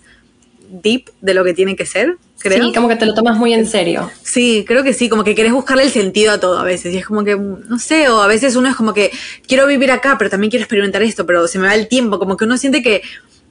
deep 0.67 1.11
de 1.21 1.33
lo 1.35 1.43
que 1.43 1.53
tiene 1.53 1.75
que 1.75 1.85
ser, 1.85 2.17
creo. 2.43 2.63
Sí, 2.63 2.73
como 2.73 2.87
que 2.89 2.97
te 2.97 3.05
lo 3.05 3.15
tomas 3.15 3.37
muy 3.37 3.53
en 3.53 3.65
serio. 3.65 4.11
Sí, 4.21 4.65
creo 4.67 4.83
que 4.83 4.93
sí, 4.93 5.09
como 5.09 5.23
que 5.23 5.33
querés 5.33 5.53
buscarle 5.53 5.83
el 5.83 5.89
sentido 5.89 6.33
a 6.33 6.39
todo 6.39 6.59
a 6.59 6.63
veces. 6.63 6.93
Y 6.93 6.97
es 6.97 7.05
como 7.05 7.23
que, 7.23 7.35
no 7.35 7.79
sé, 7.79 8.09
o 8.09 8.21
a 8.21 8.27
veces 8.27 8.55
uno 8.55 8.69
es 8.69 8.75
como 8.75 8.93
que 8.93 9.11
quiero 9.47 9.65
vivir 9.65 9.89
acá, 9.91 10.17
pero 10.17 10.29
también 10.29 10.51
quiero 10.51 10.63
experimentar 10.63 11.01
esto, 11.01 11.25
pero 11.25 11.47
se 11.47 11.57
me 11.57 11.67
va 11.67 11.75
el 11.75 11.87
tiempo. 11.87 12.19
Como 12.19 12.37
que 12.37 12.45
uno 12.45 12.57
siente 12.57 12.83
que 12.83 13.01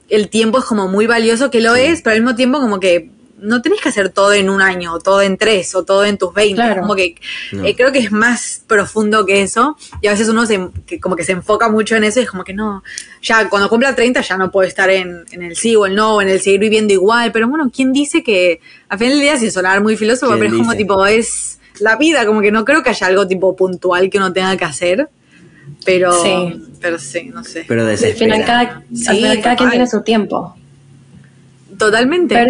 el 0.09 0.29
tiempo 0.29 0.59
es 0.59 0.65
como 0.65 0.87
muy 0.87 1.07
valioso, 1.07 1.49
que 1.49 1.59
lo 1.59 1.75
es, 1.75 2.01
pero 2.01 2.15
al 2.15 2.21
mismo 2.21 2.35
tiempo 2.35 2.59
como 2.59 2.79
que 2.79 3.09
no 3.43 3.61
tenés 3.61 3.81
que 3.81 3.89
hacer 3.89 4.09
todo 4.09 4.33
en 4.33 4.49
un 4.49 4.61
año, 4.61 4.93
o 4.93 4.99
todo 4.99 5.21
en 5.21 5.37
tres, 5.37 5.75
o 5.75 5.83
todo 5.83 6.05
en 6.05 6.17
tus 6.17 6.33
20. 6.33 6.79
Como 6.79 6.95
que 6.95 7.15
eh, 7.51 7.75
creo 7.75 7.91
que 7.91 7.99
es 7.99 8.11
más 8.11 8.63
profundo 8.67 9.25
que 9.25 9.41
eso. 9.41 9.77
Y 10.01 10.07
a 10.07 10.11
veces 10.11 10.29
uno 10.29 10.45
se, 10.45 10.69
como 11.01 11.15
que 11.15 11.23
se 11.23 11.33
enfoca 11.33 11.69
mucho 11.69 11.95
en 11.95 12.05
eso 12.05 12.19
y 12.19 12.23
es 12.23 12.29
como 12.29 12.43
que 12.43 12.53
no, 12.53 12.83
ya 13.21 13.49
cuando 13.49 13.69
cumpla 13.69 13.93
30 13.93 14.21
ya 14.21 14.37
no 14.37 14.49
puedo 14.49 14.67
estar 14.67 14.89
en, 14.89 15.25
el 15.31 15.55
sí 15.55 15.75
o 15.75 15.85
el 15.85 15.93
no, 15.93 16.15
o 16.15 16.21
en 16.21 16.29
el 16.29 16.39
seguir 16.39 16.61
viviendo 16.61 16.93
igual. 16.93 17.31
Pero 17.31 17.49
bueno, 17.49 17.69
¿quién 17.73 17.91
dice 17.91 18.23
que 18.23 18.61
al 18.87 18.97
final 18.97 19.13
del 19.13 19.21
día, 19.21 19.37
sin 19.37 19.51
sonar 19.51 19.81
muy 19.81 19.97
filósofo, 19.97 20.33
pero 20.39 20.45
es 20.45 20.53
como 20.53 20.73
tipo, 20.75 21.05
es 21.05 21.59
la 21.79 21.97
vida, 21.97 22.25
como 22.25 22.41
que 22.41 22.51
no 22.51 22.63
creo 22.63 22.81
que 22.81 22.91
haya 22.91 23.07
algo 23.07 23.27
tipo 23.27 23.55
puntual 23.55 24.09
que 24.09 24.17
uno 24.17 24.31
tenga 24.31 24.55
que 24.55 24.65
hacer. 24.65 25.09
Pero 25.85 26.13
sí, 26.23 26.63
pero 26.79 26.97
sí 26.97 27.29
no 27.33 27.43
sé. 27.43 27.65
Pero 27.67 27.85
al 27.85 27.97
final 27.97 28.45
cada, 28.45 28.83
cada 29.41 29.55
quien 29.57 29.69
tiene 29.69 29.87
su 29.87 30.01
tiempo. 30.01 30.55
Totalmente. 31.77 32.35
Pero 32.35 32.49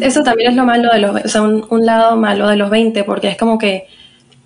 eso, 0.00 0.22
también 0.22 0.50
es 0.50 0.56
lo 0.56 0.64
malo 0.64 0.92
de 0.92 0.98
los, 0.98 1.24
o 1.24 1.28
sea, 1.28 1.42
un, 1.42 1.86
lado 1.86 2.16
malo 2.16 2.48
de 2.48 2.56
los 2.56 2.70
20, 2.70 3.04
porque 3.04 3.28
es 3.28 3.36
como 3.36 3.58
que 3.58 3.86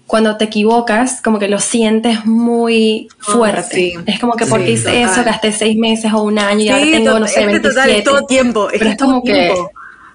cuando 0.06 0.36
te 0.36 0.44
equivocas, 0.44 1.22
como 1.22 1.38
que 1.38 1.48
lo 1.48 1.58
sientes 1.58 2.26
muy 2.26 3.08
oh, 3.28 3.32
fuerte. 3.32 3.94
Es 4.06 4.20
como 4.20 4.34
que 4.34 4.46
porque 4.46 4.72
hice 4.72 5.02
eso, 5.02 5.24
gasté 5.24 5.52
seis 5.52 5.76
meses 5.76 6.12
o 6.12 6.22
un 6.22 6.38
año 6.38 6.64
y 6.64 6.68
ahora 6.68 6.84
tengo, 6.84 7.18
no 7.18 7.26
sé, 7.26 7.46
27. 7.46 8.02
todo 8.02 8.26
tiempo. 8.26 8.68
Pero 8.70 8.90
es, 8.90 8.96
como 8.98 9.22
que 9.22 9.54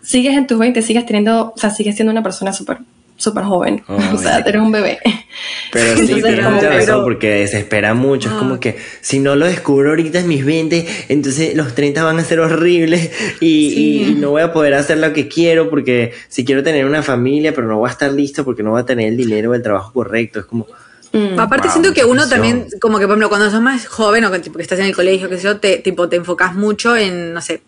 sigues 0.01 0.37
en 0.37 0.45
tus 0.45 0.59
20, 0.59 0.81
sigues 0.81 1.05
teniendo, 1.05 1.53
o 1.55 1.57
sea, 1.57 1.71
sigues 1.71 1.95
siendo 1.95 2.11
una 2.11 2.21
persona 2.21 2.53
súper 2.53 2.79
súper 3.17 3.43
joven. 3.43 3.83
o 4.13 4.17
sea, 4.17 4.39
eres 4.39 4.61
un 4.61 4.71
bebé. 4.71 4.99
Pero 5.71 5.97
sí, 5.97 6.21
tienes 6.21 6.49
mucha 6.49 6.69
razón 6.69 7.03
porque 7.03 7.29
desespera 7.31 7.93
mucho. 7.93 8.29
Es 8.29 8.35
como 8.35 8.55
ah. 8.55 8.59
que 8.59 8.77
si 9.01 9.19
no 9.19 9.35
lo 9.35 9.45
descubro 9.45 9.89
ahorita 9.89 10.19
en 10.19 10.27
mis 10.27 10.45
20, 10.45 10.87
entonces 11.09 11.55
los 11.55 11.75
30 11.75 12.03
van 12.03 12.19
a 12.19 12.23
ser 12.23 12.39
horribles 12.39 13.11
y, 13.41 14.15
no 14.17 14.31
voy 14.31 14.41
a 14.41 14.53
poder 14.53 14.73
hacer 14.73 14.99
lo 14.99 15.13
que 15.13 15.27
quiero 15.27 15.69
porque 15.69 16.13
si 16.27 16.45
quiero 16.45 16.63
tener 16.63 16.85
una 16.85 17.03
familia, 17.03 17.53
pero 17.53 17.67
no 17.67 17.77
voy 17.77 17.89
a 17.89 17.91
estar 17.91 18.11
listo 18.11 18.45
porque 18.45 18.63
no 18.63 18.71
voy 18.71 18.81
a 18.81 18.85
tener 18.85 19.09
el 19.09 19.17
dinero 19.17 19.51
o 19.51 19.53
el 19.53 19.61
trabajo 19.61 19.91
correcto. 19.91 20.39
Es 20.39 20.45
como... 20.45 20.67
Mm. 21.11 21.39
Aparte 21.39 21.69
siento 21.69 21.93
que 21.93 22.03
uno 22.03 22.27
también, 22.27 22.67
como 22.81 22.99
que 22.99 23.05
por 23.05 23.13
ejemplo, 23.13 23.29
cuando 23.29 23.49
sos 23.49 23.61
más 23.61 23.87
joven 23.87 24.25
o 24.25 24.31
que, 24.31 24.39
tipo, 24.39 24.57
que 24.57 24.63
estás 24.63 24.79
en 24.79 24.85
el 24.85 24.95
colegio, 24.95 25.29
que 25.29 25.37
sé 25.37 25.43
yo, 25.43 25.57
te, 25.57 25.77
tipo, 25.77 26.09
te 26.09 26.17
enfocas 26.17 26.53
mucho 26.53 26.95
en, 26.95 27.33
no 27.33 27.41
sé, 27.41 27.61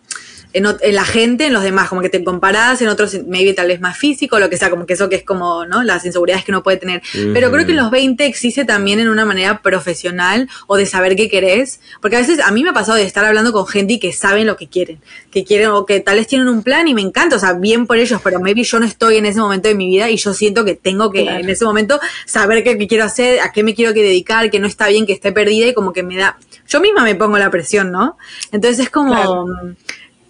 en, 0.52 0.94
la 0.94 1.04
gente, 1.04 1.46
en 1.46 1.52
los 1.52 1.62
demás, 1.62 1.88
como 1.88 2.00
que 2.00 2.08
te 2.08 2.22
comparás, 2.24 2.82
en 2.82 2.88
otros 2.88 3.16
maybe 3.26 3.54
tal 3.54 3.68
vez 3.68 3.80
más 3.80 3.96
físico, 3.96 4.38
lo 4.38 4.50
que 4.50 4.56
sea, 4.56 4.70
como 4.70 4.86
que 4.86 4.94
eso 4.94 5.08
que 5.08 5.16
es 5.16 5.24
como, 5.24 5.64
¿no? 5.66 5.82
Las 5.82 6.04
inseguridades 6.04 6.44
que 6.44 6.52
uno 6.52 6.62
puede 6.62 6.76
tener. 6.76 7.02
Pero 7.12 7.50
creo 7.50 7.66
que 7.66 7.72
en 7.72 7.78
los 7.78 7.90
20 7.90 8.24
existe 8.26 8.64
también 8.64 9.00
en 9.00 9.08
una 9.08 9.24
manera 9.24 9.62
profesional 9.62 10.48
o 10.66 10.76
de 10.76 10.86
saber 10.86 11.16
qué 11.16 11.28
querés, 11.28 11.80
porque 12.00 12.16
a 12.16 12.20
veces 12.20 12.40
a 12.40 12.50
mí 12.50 12.62
me 12.62 12.70
ha 12.70 12.72
pasado 12.72 12.96
de 12.98 13.04
estar 13.04 13.24
hablando 13.24 13.52
con 13.52 13.66
gente 13.66 13.94
y 13.94 13.98
que 13.98 14.12
saben 14.12 14.46
lo 14.46 14.56
que 14.56 14.68
quieren, 14.68 15.00
que 15.30 15.44
quieren 15.44 15.68
o 15.68 15.86
que 15.86 16.00
tal 16.00 16.16
vez 16.16 16.26
tienen 16.26 16.48
un 16.48 16.62
plan 16.62 16.88
y 16.88 16.94
me 16.94 17.02
encanta, 17.02 17.36
o 17.36 17.38
sea, 17.38 17.52
bien 17.52 17.86
por 17.86 17.98
ellos, 17.98 18.20
pero 18.22 18.40
maybe 18.40 18.64
yo 18.64 18.80
no 18.80 18.86
estoy 18.86 19.16
en 19.16 19.26
ese 19.26 19.40
momento 19.40 19.68
de 19.68 19.74
mi 19.74 19.88
vida 19.88 20.10
y 20.10 20.16
yo 20.16 20.34
siento 20.34 20.64
que 20.64 20.74
tengo 20.74 21.10
que 21.10 21.22
en 21.22 21.48
ese 21.48 21.64
momento 21.64 22.00
saber 22.24 22.64
qué, 22.64 22.76
quiero 22.88 23.04
hacer, 23.04 23.40
a 23.40 23.52
qué 23.52 23.62
me 23.62 23.74
quiero 23.74 23.94
que 23.94 24.02
dedicar, 24.02 24.50
que 24.50 24.58
no 24.58 24.66
está 24.66 24.88
bien, 24.88 25.06
que 25.06 25.12
esté 25.12 25.32
perdida 25.32 25.68
y 25.68 25.74
como 25.74 25.92
que 25.92 26.02
me 26.02 26.16
da, 26.16 26.38
yo 26.66 26.80
misma 26.80 27.04
me 27.04 27.14
pongo 27.14 27.38
la 27.38 27.50
presión, 27.50 27.92
¿no? 27.92 28.16
Entonces 28.52 28.80
es 28.80 28.90
como 28.90 29.54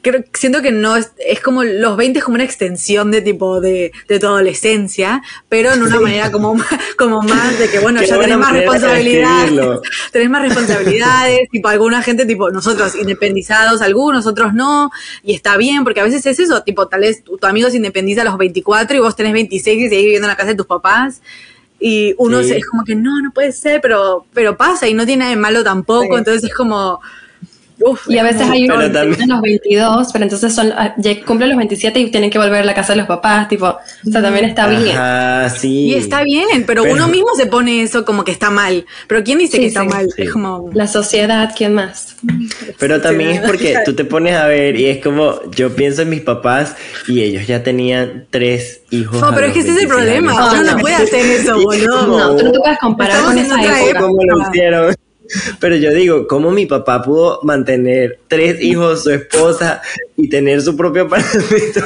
creo, 0.02 0.25
siento 0.33 0.62
que 0.62 0.73
no 0.73 0.97
es, 0.97 1.12
es 1.19 1.40
como 1.40 1.64
los 1.64 1.97
20 1.97 2.19
es 2.19 2.25
como 2.25 2.37
una 2.37 2.45
extensión 2.45 3.11
de 3.11 3.23
tipo 3.23 3.61
de, 3.61 3.92
de 4.09 4.19
tu 4.19 4.26
adolescencia, 4.26 5.23
pero 5.49 5.73
en 5.73 5.83
una 5.83 6.00
manera 6.00 6.30
como, 6.30 6.57
como 6.99 7.23
más 7.23 7.59
de 7.59 7.69
que 7.69 7.78
bueno, 7.80 8.02
ya 8.02 8.19
tenés 8.19 8.38
más 8.38 8.52
responsabilidades, 8.52 9.80
tenés 10.12 10.30
más 10.30 10.42
responsabilidades, 10.42 11.49
tipo 11.50 11.69
alguna 11.69 12.02
gente, 12.02 12.26
tipo 12.26 12.50
nosotros 12.50 12.95
independizados, 12.95 13.83
algunos, 13.83 14.26
otros 14.26 14.54
no, 14.54 14.90
y 15.23 15.35
está 15.35 15.57
bien, 15.57 15.85
porque 15.85 16.00
a 16.00 16.04
veces 16.04 16.25
es 16.26 16.40
eso, 16.40 16.62
tipo 16.62 16.88
tal 16.88 17.00
vez 17.00 17.23
tu, 17.23 17.38
amigo 17.42 17.71
se 17.71 17.76
independiza 17.76 18.23
a 18.23 18.25
los 18.25 18.38
24 18.38 18.97
y 18.97 19.00
vos 19.00 19.16
tenés 19.16 19.33
26 19.33 19.76
y 19.76 19.88
seguís 19.88 20.04
viviendo 20.04 20.26
en 20.26 20.30
la 20.30 20.37
casa 20.37 20.50
de 20.50 20.57
tus 20.57 20.66
papás. 20.66 21.21
Y 21.83 22.14
uno 22.19 22.40
es 22.40 22.66
como 22.66 22.85
que 22.85 22.95
no, 22.95 23.23
no 23.23 23.30
puede 23.33 23.52
ser, 23.52 23.80
pero, 23.80 24.26
pero 24.35 24.54
pasa 24.54 24.87
y 24.87 24.92
no 24.92 25.07
tiene 25.07 25.21
nada 25.21 25.30
de 25.30 25.37
malo 25.37 25.64
tampoco. 25.64 26.19
Entonces 26.19 26.45
es 26.45 26.54
como, 26.54 27.00
y 28.09 28.19
a 28.19 28.23
veces 28.23 28.43
hay 28.43 28.65
unos 28.65 28.91
que 29.17 29.27
los 29.27 29.41
22, 29.41 30.09
pero 30.13 30.25
entonces 30.25 30.55
son, 30.55 30.73
ah, 30.73 30.95
ya 30.99 31.25
cumplen 31.25 31.51
los 31.51 31.59
27 31.59 31.99
y 31.99 32.11
tienen 32.11 32.31
que 32.31 32.39
volver 32.39 32.61
a 32.61 32.65
la 32.65 32.75
casa 32.75 32.93
de 32.93 32.99
los 32.99 33.07
papás, 33.07 33.49
tipo, 33.49 33.67
o 33.67 34.11
sea, 34.11 34.21
también 34.21 34.45
está 34.45 34.69
bien. 34.69 34.97
Sí. 35.57 35.87
Y 35.87 35.95
está 35.95 36.23
bien, 36.23 36.65
pero, 36.67 36.85
uno 36.85 37.09
mismo 37.09 37.29
se 37.37 37.47
pone 37.47 37.83
eso 37.83 38.05
como 38.05 38.25
que 38.25 38.33
está 38.33 38.51
mal. 38.51 38.85
Pero 39.07 39.23
¿quién 39.25 39.39
dice 39.39 39.59
que 39.59 39.67
está 39.67 39.85
mal? 39.85 40.09
Es 40.17 40.31
como... 40.31 40.71
La 40.73 40.87
sociedad, 40.87 41.53
¿quién 41.57 41.75
más? 41.75 42.17
Pero 42.79 43.01
también 43.01 43.31
es 43.31 43.41
porque 43.41 43.77
tú 43.85 43.95
te 43.95 44.05
pones 44.05 44.37
a 44.37 44.47
ver 44.47 44.77
y 44.77 44.87
es 44.87 45.03
como, 45.03 45.41
yo 45.51 45.75
pienso 45.75 46.03
en 46.03 46.11
mis 46.11 46.21
papás 46.21 46.77
y 47.09 47.23
ellos 47.23 47.47
ya 47.47 47.63
tenían 47.63 48.27
tres 48.31 48.83
hijos. 48.91 49.21
No, 49.21 49.35
pero 49.35 49.47
es 49.47 49.53
que 49.53 49.61
ese 49.61 49.71
es 49.71 49.83
el 49.83 49.89
problema, 49.89 50.53
uno 50.53 50.63
no, 50.63 50.79
puede 50.81 50.97
hacer 50.97 51.25
eso, 51.27 51.61
boludo. 51.61 52.07
No, 52.07 52.37
tú 52.37 52.45
no 52.45 52.53
te 52.53 52.59
puedes 52.59 52.79
comparar 52.79 53.23
con 53.25 53.39
esa 53.39 53.63
época. 53.63 54.01
Como 54.01 54.25
lo 54.25 54.49
hicieron. 54.49 54.95
Pero 55.59 55.77
yo 55.77 55.93
digo, 55.93 56.27
¿cómo 56.27 56.51
mi 56.51 56.67
papá 56.67 57.03
pudo 57.03 57.41
mantener 57.43 58.19
tres 58.29 58.61
hijos, 58.63 59.05
su 59.05 59.11
esposa 59.11 59.81
y 60.17 60.29
tener 60.29 60.63
su 60.63 60.77
propio 60.77 61.03
apartamento 61.03 61.81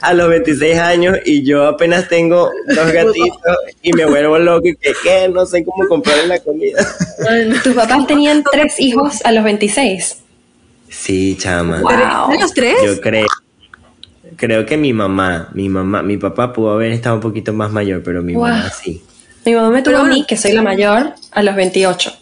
a 0.00 0.14
los 0.14 0.28
26 0.28 0.78
años 0.78 1.18
y 1.24 1.44
yo 1.44 1.66
apenas 1.66 2.08
tengo 2.08 2.50
dos 2.68 2.92
gatitos 2.92 3.56
y 3.82 3.92
me 3.92 4.06
vuelvo 4.06 4.38
loco 4.38 4.68
y 4.68 4.76
que 4.76 4.92
qué, 5.02 5.28
no 5.28 5.46
sé 5.46 5.64
cómo 5.64 5.88
comprar 5.88 6.24
la 6.26 6.38
comida. 6.40 6.86
¿Tus 7.62 7.74
papás 7.74 8.06
tenían 8.06 8.44
tres 8.50 8.78
hijos 8.78 9.24
a 9.24 9.32
los 9.32 9.44
26? 9.44 10.18
Sí, 10.88 11.36
chama. 11.38 11.80
Wow. 11.80 12.40
los 12.40 12.52
tres? 12.52 12.76
Yo 12.84 13.00
creo. 13.00 13.26
Creo 14.36 14.66
que 14.66 14.76
mi 14.76 14.92
mamá, 14.92 15.48
mi 15.54 15.68
mamá, 15.68 16.02
mi 16.02 16.18
papá 16.18 16.52
pudo 16.52 16.72
haber 16.72 16.92
estado 16.92 17.16
un 17.16 17.22
poquito 17.22 17.52
más 17.52 17.72
mayor, 17.72 18.02
pero 18.02 18.22
mi 18.22 18.34
mamá 18.34 18.70
sí. 18.70 19.02
Mi 19.46 19.54
mamá 19.54 19.70
me 19.70 19.82
tuvo 19.82 19.98
a 19.98 20.04
mí, 20.04 20.24
que 20.26 20.36
soy 20.36 20.52
la 20.52 20.62
mayor, 20.62 21.14
a 21.30 21.42
los 21.42 21.54
28. 21.54 22.12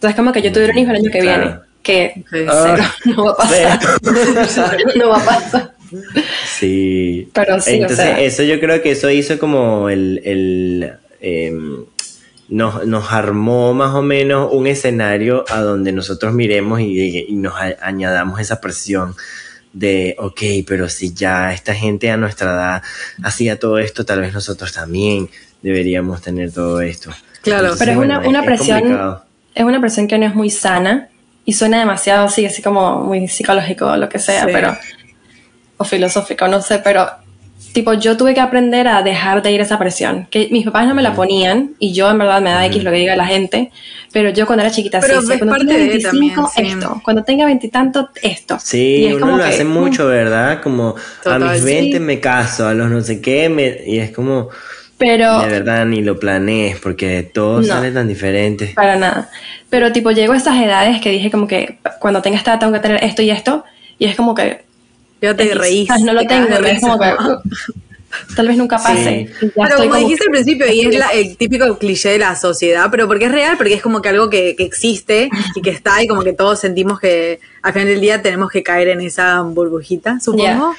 Entonces, 0.00 0.16
como 0.16 0.32
que 0.32 0.40
yo 0.40 0.50
tuviera 0.50 0.72
un 0.72 0.78
hijo 0.78 0.90
el 0.92 0.96
año 0.96 1.10
que 1.10 1.20
viene, 1.20 1.56
que 1.82 2.24
ah, 2.48 2.90
no 3.04 3.24
va 3.26 3.32
a 3.32 3.36
pasar. 3.36 3.80
no 4.96 5.08
va 5.10 5.18
a 5.18 5.24
pasar. 5.26 5.74
Sí. 6.58 7.28
Pero 7.34 7.60
sí, 7.60 7.74
Entonces, 7.74 8.14
eso 8.20 8.42
yo 8.42 8.58
creo 8.60 8.80
que 8.80 8.92
eso 8.92 9.10
hizo 9.10 9.38
como 9.38 9.90
el. 9.90 10.22
el 10.24 10.94
em, 11.20 11.84
nos, 12.48 12.86
nos, 12.86 13.12
armó 13.12 13.74
más 13.74 13.94
o 13.94 14.00
menos 14.00 14.48
un 14.52 14.66
escenario 14.66 15.44
a 15.50 15.60
donde 15.60 15.92
nosotros 15.92 16.32
miremos 16.32 16.80
y, 16.80 17.26
y 17.28 17.34
nos 17.34 17.52
añadamos 17.82 18.40
esa 18.40 18.58
presión 18.58 19.14
de, 19.74 20.16
ok, 20.18 20.40
pero 20.66 20.88
si 20.88 21.12
ya 21.12 21.52
esta 21.52 21.74
gente 21.74 22.10
a 22.10 22.16
nuestra 22.16 22.52
edad 22.52 22.82
hacía 23.22 23.58
todo 23.58 23.78
esto, 23.78 24.06
tal 24.06 24.22
vez 24.22 24.32
nosotros 24.32 24.72
también 24.72 25.28
deberíamos 25.60 26.22
tener 26.22 26.52
todo 26.52 26.80
esto. 26.80 27.10
Claro, 27.42 27.74
pero 27.78 27.92
es 27.92 27.98
una, 27.98 28.20
una 28.26 28.42
presión 28.42 29.20
es 29.54 29.64
una 29.64 29.80
presión 29.80 30.06
que 30.06 30.18
no 30.18 30.26
es 30.26 30.34
muy 30.34 30.50
sana 30.50 31.08
y 31.44 31.52
suena 31.52 31.78
demasiado 31.78 32.26
así, 32.26 32.46
así 32.46 32.62
como 32.62 33.02
muy 33.04 33.28
psicológico 33.28 33.86
o 33.86 33.96
lo 33.96 34.08
que 34.08 34.18
sea, 34.18 34.46
pero 34.46 34.76
o 35.76 35.84
filosófico, 35.84 36.46
no 36.46 36.60
sé, 36.60 36.78
pero 36.78 37.08
tipo, 37.72 37.94
yo 37.94 38.16
tuve 38.16 38.34
que 38.34 38.40
aprender 38.40 38.88
a 38.88 39.02
dejar 39.02 39.42
de 39.42 39.52
ir 39.52 39.60
a 39.60 39.64
esa 39.64 39.78
presión. 39.78 40.26
Que 40.30 40.48
mis 40.50 40.64
papás 40.64 40.86
no 40.86 40.94
me 40.94 41.02
la 41.02 41.14
ponían 41.14 41.74
y 41.78 41.92
yo 41.92 42.10
en 42.10 42.18
verdad 42.18 42.40
me 42.40 42.50
da 42.50 42.66
X 42.66 42.82
lo 42.82 42.90
que 42.90 42.98
diga 42.98 43.16
la 43.16 43.26
gente. 43.26 43.70
Pero 44.12 44.30
yo 44.30 44.46
cuando 44.46 44.64
era 44.64 44.72
chiquita, 44.72 45.00
pero 45.00 45.22
sí, 45.22 45.38
cuando 45.38 45.56
tenga 45.56 45.76
25, 45.76 46.52
esto. 46.56 47.00
Cuando 47.04 47.24
tenga 47.24 47.46
veintitantos, 47.46 48.06
esto. 48.22 48.58
Sí, 48.60 49.10
uno 49.14 49.36
lo 49.36 49.44
hace 49.44 49.64
mucho, 49.64 50.08
¿verdad? 50.08 50.60
Como 50.62 50.96
a 51.24 51.38
mis 51.38 51.64
20 51.64 52.00
me 52.00 52.18
caso, 52.18 52.66
a 52.66 52.74
los 52.74 52.90
no 52.90 53.00
sé 53.02 53.20
qué, 53.20 53.48
me, 53.48 53.78
y 53.86 54.00
es 54.00 54.10
como... 54.10 54.48
Pero... 55.00 55.40
De 55.40 55.48
verdad, 55.48 55.86
ni 55.86 56.02
lo 56.02 56.20
planees 56.20 56.78
porque 56.78 57.22
todo 57.22 57.64
sale 57.64 57.90
tan 57.90 58.06
diferente. 58.06 58.72
Para 58.76 58.96
nada. 58.96 59.30
Pero 59.70 59.92
tipo, 59.92 60.10
llego 60.10 60.34
a 60.34 60.36
estas 60.36 60.62
edades 60.62 61.00
que 61.00 61.10
dije 61.10 61.30
como 61.30 61.48
que 61.48 61.78
cuando 61.98 62.20
tenga 62.20 62.36
esta 62.36 62.58
tengo 62.58 62.74
que 62.74 62.80
tener 62.80 63.02
esto 63.02 63.22
y 63.22 63.30
esto. 63.30 63.64
Y 63.98 64.04
es 64.04 64.14
como 64.14 64.34
que 64.34 64.60
yo 65.22 65.34
te 65.34 65.54
reís. 65.54 65.88
No 66.04 66.12
lo 66.12 66.22
tengo, 66.26 66.54
es 66.54 66.80
como 66.82 66.98
que 66.98 67.14
tal 68.36 68.48
vez 68.48 68.58
nunca 68.58 68.76
pase. 68.76 69.30
Pero 69.40 69.76
como, 69.78 69.96
dijiste 69.96 70.26
al 70.26 70.32
principio, 70.32 70.70
y 70.70 70.80
es 70.82 71.02
el 71.14 71.36
típico 71.38 71.78
cliché 71.78 72.10
de 72.10 72.18
la 72.18 72.36
sociedad, 72.36 72.88
pero 72.90 73.06
porque 73.06 73.24
es 73.24 73.32
real, 73.32 73.56
porque 73.56 73.72
es 73.72 73.82
como 73.82 74.02
que 74.02 74.10
algo 74.10 74.28
que, 74.28 74.54
existe 74.58 75.30
y 75.54 75.62
que 75.62 75.70
está 75.70 76.02
y 76.02 76.08
como 76.08 76.22
que 76.22 76.34
todos 76.34 76.60
sentimos 76.60 77.00
que 77.00 77.40
al 77.62 77.72
final 77.72 77.88
del 77.88 78.02
día 78.02 78.20
tenemos 78.20 78.50
que 78.50 78.62
caer 78.62 78.88
en 78.88 79.00
esa 79.00 79.40
burbujita, 79.40 80.20
supongo. 80.20 80.74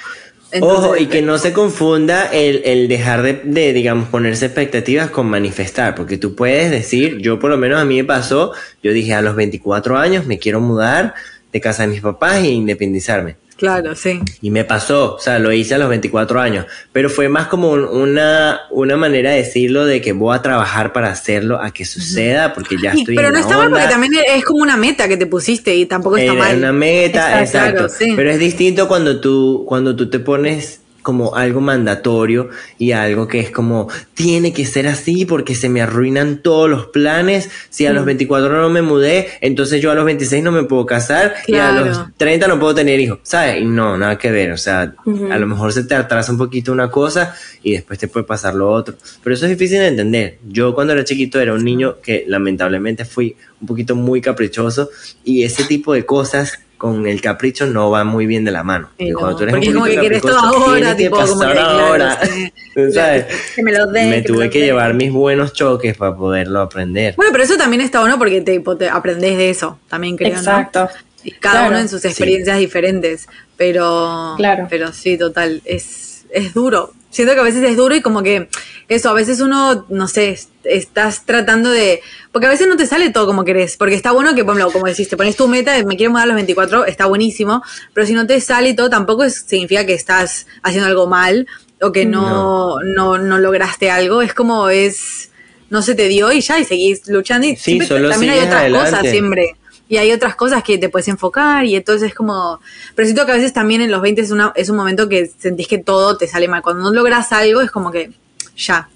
Ojo, 0.60 0.98
y 0.98 1.05
que 1.08 1.22
no 1.22 1.38
se 1.38 1.53
confunda 1.53 2.25
el, 2.25 2.62
el 2.65 2.88
dejar 2.88 3.22
de, 3.22 3.41
de, 3.43 3.72
digamos, 3.72 4.10
ponerse 4.10 4.48
expectativas 4.48 5.10
con 5.10 5.27
manifestar, 5.27 5.96
porque 5.96 6.17
tú 6.17 6.36
puedes 6.36 6.70
decir, 6.72 7.20
yo 7.20 7.39
por 7.39 7.50
lo 7.50 7.58
menos 7.58 7.79
a 7.79 7.86
mí 7.86 7.98
me 7.98 8.03
pasó, 8.03 8.51
yo 8.84 8.91
dije 8.91 9.13
a 9.13 9.22
los 9.22 9.36
24 9.36 9.98
años 9.98 10.25
me 10.25 10.39
quiero 10.39 10.60
mudar 10.60 11.13
de 11.53 11.62
casa 11.62 11.84
de 11.84 11.89
mis 11.89 12.01
papás 12.01 12.43
e 12.43 12.50
independizarme. 12.50 13.36
Claro, 13.61 13.93
sí. 13.93 14.19
Y 14.41 14.49
me 14.49 14.63
pasó, 14.63 15.13
o 15.13 15.19
sea, 15.19 15.37
lo 15.37 15.51
hice 15.51 15.75
a 15.75 15.77
los 15.77 15.87
24 15.87 16.41
años, 16.41 16.65
pero 16.91 17.11
fue 17.11 17.29
más 17.29 17.45
como 17.45 17.69
una, 17.73 18.61
una 18.71 18.97
manera 18.97 19.29
de 19.29 19.37
decirlo 19.37 19.85
de 19.85 20.01
que 20.01 20.13
voy 20.13 20.35
a 20.35 20.41
trabajar 20.41 20.93
para 20.93 21.11
hacerlo, 21.11 21.61
a 21.61 21.69
que 21.69 21.85
suceda, 21.85 22.55
porque 22.55 22.77
ya 22.81 22.93
estoy 22.93 23.15
Pero 23.15 23.29
no 23.31 23.37
está 23.37 23.57
mal 23.57 23.69
porque 23.69 23.85
también 23.85 24.13
es 24.35 24.43
como 24.45 24.63
una 24.63 24.77
meta 24.77 25.07
que 25.07 25.15
te 25.15 25.27
pusiste 25.27 25.75
y 25.75 25.85
tampoco 25.85 26.17
está 26.17 26.33
Era 26.33 26.41
mal. 26.41 26.57
una 26.57 26.73
meta, 26.73 27.39
exacto. 27.39 27.85
Pero 27.99 28.31
es 28.31 28.39
distinto 28.39 28.87
cuando 28.87 29.21
tú, 29.21 29.63
cuando 29.67 29.95
tú 29.95 30.09
te 30.09 30.17
pones 30.17 30.80
como 31.01 31.36
algo 31.36 31.62
mandatorio 31.62 32.50
y 32.77 32.91
algo 32.91 33.27
que 33.27 33.39
es 33.39 33.51
como 33.51 33.89
tiene 34.13 34.53
que 34.53 34.65
ser 34.65 34.88
así 34.88 35.25
porque 35.25 35.55
se 35.55 35.70
me 35.70 35.81
arruinan 35.81 36.41
todos 36.41 36.70
los 36.70 36.88
planes. 36.88 37.50
Si 37.70 37.86
a 37.86 37.93
los 37.93 38.05
24 38.05 38.50
mm. 38.50 38.62
no 38.62 38.70
me 38.70 38.81
mudé, 38.81 39.27
entonces 39.41 39.81
yo 39.81 39.91
a 39.91 39.96
los 39.96 40.05
26 40.05 40.43
no 40.43 40.51
me 40.51 40.63
puedo 40.63 40.86
casar 40.86 41.36
y 41.48 41.55
a 41.55 41.72
los 41.72 42.00
30 42.17 42.48
no 42.48 42.60
puedo 42.60 42.75
tener 42.75 43.00
hijos, 43.00 43.20
¿sabes? 43.24 43.62
Y 43.62 43.65
no, 43.65 43.98
nada 43.98 44.17
que 44.17 44.31
ver, 44.31 44.51
o 44.51 44.58
sea, 44.58 44.93
a 45.31 45.38
lo 45.38 45.48
mejor 45.48 45.74
se 45.74 45.84
te 45.84 45.96
atrasa 45.96 46.31
un 46.31 46.38
poquito 46.38 46.72
una 46.72 46.89
cosa 46.89 47.36
y 47.63 47.74
después 47.74 48.00
te 48.00 48.08
puede 48.08 48.25
pasar 48.25 48.55
lo 48.55 48.72
otro. 48.72 48.96
Pero 49.24 49.34
eso 49.34 49.46
es 49.46 49.51
difícil 49.51 49.79
de 49.79 49.88
entender. 49.88 50.38
Yo 50.48 50.74
cuando 50.74 50.93
era 50.93 51.03
chiquito 51.03 51.39
era 51.39 51.53
un 51.53 51.63
niño 51.63 51.98
que 52.01 52.25
lamentablemente 52.27 53.05
fui 53.05 53.36
un 53.60 53.67
poquito 53.67 53.96
muy 53.96 54.22
caprichoso 54.22 54.89
y 55.24 55.43
ese 55.43 55.63
tipo 55.65 55.93
de 55.93 56.05
cosas 56.05 56.60
con 56.81 57.05
el 57.05 57.21
capricho 57.21 57.67
no 57.67 57.91
va 57.91 58.03
muy 58.03 58.25
bien 58.25 58.43
de 58.43 58.50
la 58.50 58.63
mano. 58.63 58.89
cuando 58.97 59.35
tú 59.35 59.43
eres 59.43 59.53
un 59.67 59.73
como 59.75 59.85
que 59.85 60.00
quieres 60.00 60.19
todo 60.19 60.39
ahora, 60.39 60.95
tipo, 60.95 61.15
como 61.15 61.41
que, 61.41 61.59
ahora. 61.59 62.19
¿sabes? 62.91 63.27
Que 63.55 63.61
me 63.61 63.71
lo 63.71 63.85
den. 63.85 64.09
Me 64.09 64.23
tuve 64.23 64.50
que 64.50 64.61
llevar 64.61 64.95
mis 64.95 65.11
buenos 65.11 65.53
choques 65.53 65.95
para 65.95 66.15
poderlo 66.15 66.59
aprender. 66.59 67.13
Bueno, 67.17 67.31
pero 67.31 67.43
eso 67.43 67.55
también 67.55 67.81
está 67.81 68.00
bueno 68.00 68.17
porque 68.17 68.41
te, 68.41 68.59
te 68.59 68.89
aprendes 68.89 69.38
de 69.38 69.51
eso, 69.51 69.77
también 69.89 70.17
creo. 70.17 70.29
Exacto. 70.29 70.89
Y 71.23 71.29
cada 71.29 71.67
uno 71.67 71.77
en 71.77 71.88
sus 71.88 72.03
experiencias 72.03 72.57
diferentes. 72.57 73.27
Pero, 73.57 74.33
claro. 74.38 74.65
pero 74.67 74.91
sí, 74.91 75.19
total, 75.19 75.61
es, 75.65 76.25
es 76.31 76.51
duro. 76.55 76.93
Siento 77.11 77.33
que 77.33 77.41
a 77.41 77.43
veces 77.43 77.61
es 77.63 77.75
duro 77.75 77.93
y 77.93 78.01
como 78.01 78.23
que 78.23 78.47
eso, 78.87 79.09
a 79.09 79.13
veces 79.13 79.41
uno, 79.41 79.85
no 79.89 80.07
sé, 80.07 80.39
estás 80.63 81.25
tratando 81.25 81.69
de... 81.69 82.01
Porque 82.31 82.47
a 82.47 82.49
veces 82.49 82.67
no 82.67 82.77
te 82.77 82.87
sale 82.87 83.09
todo 83.09 83.27
como 83.27 83.43
querés, 83.43 83.77
porque 83.77 83.95
está 83.95 84.11
bueno 84.11 84.33
que, 84.33 84.43
bueno, 84.43 84.71
como 84.71 84.87
decís, 84.87 85.09
te 85.09 85.17
pones 85.17 85.35
tu 85.35 85.47
meta, 85.47 85.73
me 85.83 85.97
quiero 85.97 86.11
mudar 86.11 86.23
a 86.23 86.27
los 86.27 86.35
24, 86.35 86.85
está 86.85 87.05
buenísimo, 87.05 87.61
pero 87.93 88.07
si 88.07 88.13
no 88.13 88.25
te 88.25 88.39
sale 88.39 88.69
y 88.69 88.75
todo, 88.75 88.89
tampoco 88.89 89.29
significa 89.29 89.85
que 89.85 89.93
estás 89.93 90.47
haciendo 90.63 90.87
algo 90.87 91.07
mal 91.07 91.47
o 91.81 91.91
que 91.91 92.05
no, 92.05 92.79
no. 92.81 93.17
no, 93.17 93.37
lograste 93.39 93.91
algo, 93.91 94.21
es 94.21 94.33
como 94.33 94.69
es... 94.69 95.29
No 95.69 95.81
se 95.81 95.95
te 95.95 96.09
dio 96.09 96.33
y 96.33 96.41
ya, 96.41 96.59
y 96.59 96.65
seguís 96.65 97.07
luchando 97.07 97.47
y 97.47 97.55
sí, 97.55 97.79
también 97.79 98.33
hay 98.33 98.39
otras 98.39 98.69
cosas 98.71 99.09
siempre 99.09 99.55
y 99.91 99.98
hay 99.98 100.13
otras 100.13 100.36
cosas 100.36 100.63
que 100.63 100.77
te 100.77 100.88
puedes 100.88 101.10
enfocar 101.10 101.65
y 101.65 101.75
entonces 101.75 102.07
es 102.07 102.15
como... 102.15 102.61
Pero 102.96 103.05
siento 103.05 103.25
que 103.25 103.33
a 103.33 103.35
veces 103.35 103.51
también 103.51 103.81
en 103.81 103.92
los 103.92 104.01
20 104.01 104.22
es, 104.22 104.31
una, 104.31 104.53
es 104.55 104.70
un 104.70 104.77
momento 104.77 105.09
que 105.09 105.29
sentís 105.37 105.68
que 105.68 105.79
todo 105.79 106.15
te 106.15 106.29
sale 106.29 106.48
mal. 106.48 106.61
Cuando 106.61 106.81
no 106.81 106.94
logras 106.94 107.33
algo 107.33 107.59
es 107.59 107.70
como 107.70 107.92
que 107.92 108.09
ya. 108.55 108.87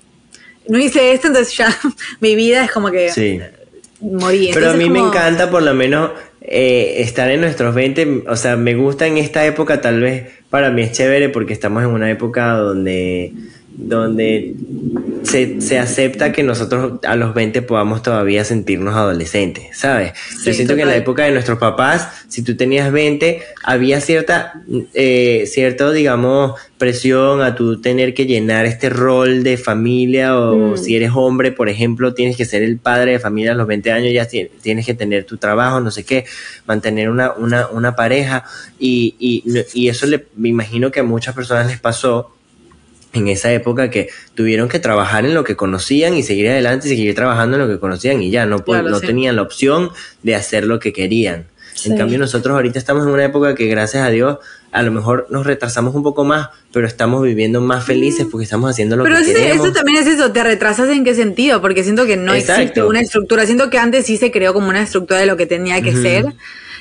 No 0.69 0.79
hice 0.79 1.11
esto, 1.11 1.27
entonces 1.27 1.53
ya 1.57 1.77
mi 2.21 2.37
vida 2.37 2.63
es 2.63 2.71
como 2.71 2.91
que 2.91 3.11
sí. 3.11 3.41
morí. 3.99 4.51
Pero 4.53 4.71
a 4.71 4.73
mí 4.73 4.89
me 4.89 4.99
encanta 4.99 5.51
por 5.51 5.63
lo 5.63 5.73
menos 5.73 6.11
eh, 6.39 7.01
estar 7.01 7.29
en 7.29 7.41
nuestros 7.41 7.75
20, 7.75 8.23
o 8.29 8.37
sea, 8.37 8.55
me 8.55 8.73
gusta 8.73 9.05
en 9.05 9.17
esta 9.17 9.45
época 9.45 9.81
tal 9.81 9.99
vez, 9.99 10.29
para 10.49 10.71
mí 10.71 10.81
es 10.81 10.93
chévere 10.93 11.27
porque 11.27 11.51
estamos 11.51 11.83
en 11.83 11.89
una 11.89 12.09
época 12.09 12.53
donde 12.53 13.33
donde 13.77 14.55
se, 15.23 15.59
se, 15.59 15.77
acepta 15.77 16.31
que 16.31 16.43
nosotros 16.43 16.99
a 17.05 17.15
los 17.15 17.33
20 17.33 17.61
podamos 17.63 18.01
todavía 18.01 18.43
sentirnos 18.45 18.95
adolescentes, 18.95 19.77
¿sabes? 19.77 20.13
Yo 20.45 20.53
siento 20.53 20.75
que 20.75 20.83
en 20.83 20.87
la 20.87 20.95
época 20.95 21.25
de 21.25 21.31
nuestros 21.31 21.59
papás, 21.59 22.07
si 22.29 22.41
tú 22.41 22.55
tenías 22.55 22.91
20, 22.91 23.41
había 23.63 23.99
cierta, 23.99 24.61
eh, 24.93 25.43
cierta, 25.47 25.91
digamos, 25.91 26.59
presión 26.77 27.41
a 27.41 27.55
tú 27.55 27.81
tener 27.81 28.13
que 28.13 28.25
llenar 28.25 28.65
este 28.65 28.89
rol 28.89 29.43
de 29.43 29.57
familia 29.57 30.39
o 30.39 30.73
mm. 30.73 30.77
si 30.77 30.95
eres 30.95 31.11
hombre, 31.13 31.51
por 31.51 31.67
ejemplo, 31.67 32.13
tienes 32.13 32.37
que 32.37 32.45
ser 32.45 32.63
el 32.63 32.77
padre 32.77 33.13
de 33.13 33.19
familia 33.19 33.51
a 33.51 33.55
los 33.55 33.67
20 33.67 33.91
años, 33.91 34.13
ya 34.13 34.27
tienes 34.27 34.85
que 34.85 34.93
tener 34.93 35.25
tu 35.25 35.37
trabajo, 35.37 35.81
no 35.81 35.91
sé 35.91 36.03
qué, 36.03 36.25
mantener 36.65 37.09
una, 37.09 37.33
una, 37.33 37.67
una 37.67 37.95
pareja 37.95 38.45
y, 38.79 39.15
y, 39.19 39.43
y 39.73 39.89
eso 39.89 40.05
le, 40.05 40.25
me 40.35 40.49
imagino 40.49 40.91
que 40.91 41.01
a 41.01 41.03
muchas 41.03 41.35
personas 41.35 41.67
les 41.67 41.79
pasó 41.79 42.34
en 43.15 43.27
esa 43.27 43.51
época 43.51 43.89
que 43.89 44.09
tuvieron 44.35 44.69
que 44.69 44.79
trabajar 44.79 45.25
en 45.25 45.33
lo 45.33 45.43
que 45.43 45.55
conocían 45.55 46.15
y 46.15 46.23
seguir 46.23 46.49
adelante 46.49 46.87
y 46.87 46.89
seguir 46.89 47.15
trabajando 47.15 47.57
en 47.57 47.63
lo 47.63 47.67
que 47.67 47.79
conocían 47.79 48.21
y 48.21 48.29
ya 48.29 48.45
no, 48.45 48.63
no 48.67 48.99
tenían 48.99 49.37
la 49.37 49.41
opción 49.41 49.89
de 50.23 50.35
hacer 50.35 50.65
lo 50.65 50.79
que 50.79 50.93
querían. 50.93 51.47
En 51.83 51.97
cambio 51.97 52.17
nosotros 52.17 52.55
ahorita 52.55 52.79
estamos 52.79 53.05
en 53.05 53.11
una 53.11 53.25
época 53.25 53.53
que 53.53 53.67
gracias 53.67 54.03
a 54.07 54.09
Dios 54.09 54.37
a 54.71 54.81
lo 54.81 54.91
mejor 54.91 55.27
nos 55.29 55.45
retrasamos 55.45 55.95
un 55.95 56.03
poco 56.03 56.25
más, 56.25 56.49
pero 56.73 56.85
estamos 56.85 57.23
viviendo 57.23 57.61
más 57.61 57.85
felices 57.85 58.27
porque 58.29 58.43
estamos 58.43 58.69
haciendo 58.69 58.97
lo 58.97 59.05
que 59.05 59.09
queremos. 59.09 59.33
Pero 59.33 59.63
eso 59.63 59.71
también 59.71 59.99
es 59.99 60.07
eso, 60.07 60.31
te 60.33 60.43
retrasas 60.43 60.89
en 60.89 61.05
qué 61.05 61.15
sentido, 61.15 61.61
porque 61.61 61.83
siento 61.83 62.05
que 62.05 62.17
no 62.17 62.33
existe 62.33 62.83
una 62.83 62.99
estructura, 62.99 63.45
siento 63.45 63.69
que 63.69 63.77
antes 63.77 64.05
sí 64.05 64.17
se 64.17 64.31
creó 64.31 64.53
como 64.53 64.67
una 64.67 64.81
estructura 64.81 65.21
de 65.21 65.27
lo 65.27 65.37
que 65.37 65.45
tenía 65.45 65.81
que 65.81 65.93
ser 65.93 66.25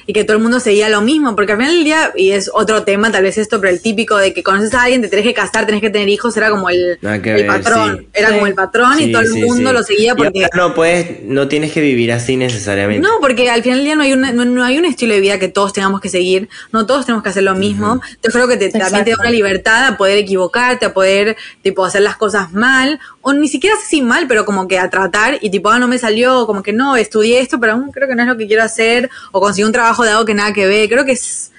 y 0.06 0.12
que 0.12 0.24
todo 0.24 0.36
el 0.36 0.42
mundo 0.42 0.60
seguía 0.60 0.88
lo 0.88 1.00
mismo, 1.00 1.34
porque 1.34 1.52
al 1.52 1.58
final 1.58 1.74
del 1.74 1.84
día, 1.84 2.12
y 2.16 2.30
es 2.30 2.50
otro 2.52 2.82
tema, 2.84 3.10
tal 3.10 3.22
vez 3.22 3.38
esto, 3.38 3.60
pero 3.60 3.72
el 3.72 3.80
típico 3.80 4.16
de 4.16 4.32
que 4.32 4.42
conoces 4.42 4.74
a 4.74 4.82
alguien, 4.82 5.02
te 5.02 5.08
tenés 5.08 5.24
que 5.24 5.34
casar, 5.34 5.66
tenés 5.66 5.80
que 5.80 5.90
tener 5.90 6.08
hijos, 6.08 6.36
era 6.36 6.50
como 6.50 6.68
el, 6.70 6.98
patrón, 7.46 8.06
era 8.12 8.32
como 8.32 8.46
el 8.46 8.54
patrón 8.54 9.00
y 9.00 9.12
todo 9.12 9.22
el 9.22 9.34
mundo 9.34 9.72
lo 9.72 9.82
seguía 9.82 10.14
porque... 10.14 10.46
no 10.54 10.74
puedes, 10.74 11.22
no 11.24 11.48
tienes 11.48 11.72
que 11.72 11.80
vivir 11.80 12.12
así 12.12 12.36
necesariamente. 12.36 13.06
No, 13.06 13.20
porque 13.20 13.50
al 13.50 13.62
final 13.62 13.78
del 13.78 13.86
día 13.86 13.96
no 13.96 14.02
hay, 14.02 14.12
un, 14.12 14.54
no, 14.54 14.64
hay 14.64 14.78
un 14.78 14.84
estilo 14.84 15.14
de 15.14 15.20
vida 15.20 15.38
que 15.38 15.48
todos 15.48 15.72
tengamos 15.72 16.00
que 16.00 16.08
seguir, 16.08 16.48
no 16.72 16.86
todos 16.86 17.06
tenemos 17.06 17.22
que 17.22 17.30
hacer 17.30 17.42
lo 17.42 17.54
mismo, 17.54 18.00
yo 18.22 18.30
creo 18.30 18.48
que 18.48 18.56
te, 18.56 18.70
también 18.70 19.04
te 19.04 19.10
da 19.10 19.16
una 19.20 19.30
libertad 19.30 19.86
a 19.86 19.96
poder 19.96 20.18
equivocarte, 20.18 20.86
a 20.86 20.94
poder, 20.94 21.36
tipo, 21.62 21.84
hacer 21.84 22.02
las 22.02 22.16
cosas 22.16 22.52
mal, 22.52 23.00
o 23.22 23.32
ni 23.32 23.48
siquiera 23.48 23.76
así 23.76 24.02
mal, 24.02 24.26
pero 24.28 24.44
como 24.44 24.68
que 24.68 24.78
a 24.78 24.90
tratar 24.90 25.38
y 25.40 25.50
tipo, 25.50 25.70
ah, 25.70 25.78
no 25.78 25.88
me 25.88 25.98
salió, 25.98 26.46
como 26.46 26.62
que 26.62 26.72
no, 26.72 26.96
estudié 26.96 27.40
esto, 27.40 27.58
pero 27.58 27.72
aún 27.72 27.90
creo 27.90 28.08
que 28.08 28.14
no 28.14 28.22
es 28.22 28.28
lo 28.28 28.36
que 28.36 28.46
quiero 28.46 28.62
hacer, 28.62 29.10
o 29.32 29.40
conseguí 29.40 29.64
un 29.64 29.72
trabajo 29.72 29.93
de 30.02 30.10
algo 30.10 30.24
que 30.24 30.34
nada 30.34 30.52
que 30.52 30.66
ve. 30.66 30.88
Creo 30.88 31.04
que 31.04 31.12
es, 31.12 31.52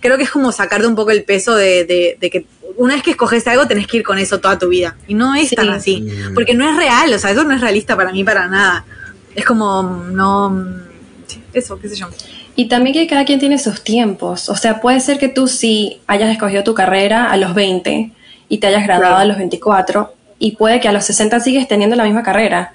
creo 0.00 0.16
que 0.16 0.24
es 0.24 0.30
como 0.30 0.52
sacarte 0.52 0.86
un 0.86 0.94
poco 0.94 1.10
el 1.10 1.24
peso 1.24 1.54
de, 1.54 1.84
de, 2.18 2.30
que 2.30 2.46
una 2.76 2.94
vez 2.94 3.02
que 3.02 3.10
escoges 3.10 3.46
algo 3.46 3.66
tenés 3.66 3.86
que 3.86 3.98
ir 3.98 4.02
con 4.02 4.18
eso 4.18 4.40
toda 4.40 4.58
tu 4.58 4.68
vida. 4.68 4.96
Y 5.06 5.14
no 5.14 5.34
es 5.34 5.50
tan 5.50 5.68
así, 5.70 6.00
mm. 6.00 6.34
porque 6.34 6.54
no 6.54 6.68
es 6.68 6.76
real, 6.76 7.12
o 7.12 7.18
sea, 7.18 7.30
eso 7.30 7.44
no 7.44 7.54
es 7.54 7.60
realista 7.60 7.96
para 7.96 8.12
mí 8.12 8.24
para 8.24 8.48
nada. 8.48 8.84
Es 9.34 9.44
como, 9.44 9.82
no, 9.82 10.66
eso, 11.52 11.78
qué 11.78 11.88
sé 11.88 11.96
yo. 11.96 12.08
Y 12.56 12.68
también 12.68 12.94
que 12.94 13.06
cada 13.06 13.24
quien 13.24 13.38
tiene 13.38 13.58
sus 13.58 13.82
tiempos. 13.82 14.48
O 14.48 14.56
sea, 14.56 14.80
puede 14.80 15.00
ser 15.00 15.18
que 15.18 15.28
tú 15.28 15.48
sí 15.48 16.00
hayas 16.06 16.30
escogido 16.30 16.64
tu 16.64 16.74
carrera 16.74 17.30
a 17.30 17.36
los 17.36 17.54
20 17.54 18.12
y 18.48 18.58
te 18.58 18.66
hayas 18.66 18.84
graduado 18.84 19.16
a 19.16 19.24
los 19.24 19.38
24 19.38 20.14
y 20.38 20.56
puede 20.56 20.80
que 20.80 20.88
a 20.88 20.92
los 20.92 21.04
60 21.04 21.40
sigues 21.40 21.68
teniendo 21.68 21.96
la 21.96 22.04
misma 22.04 22.22
carrera, 22.22 22.74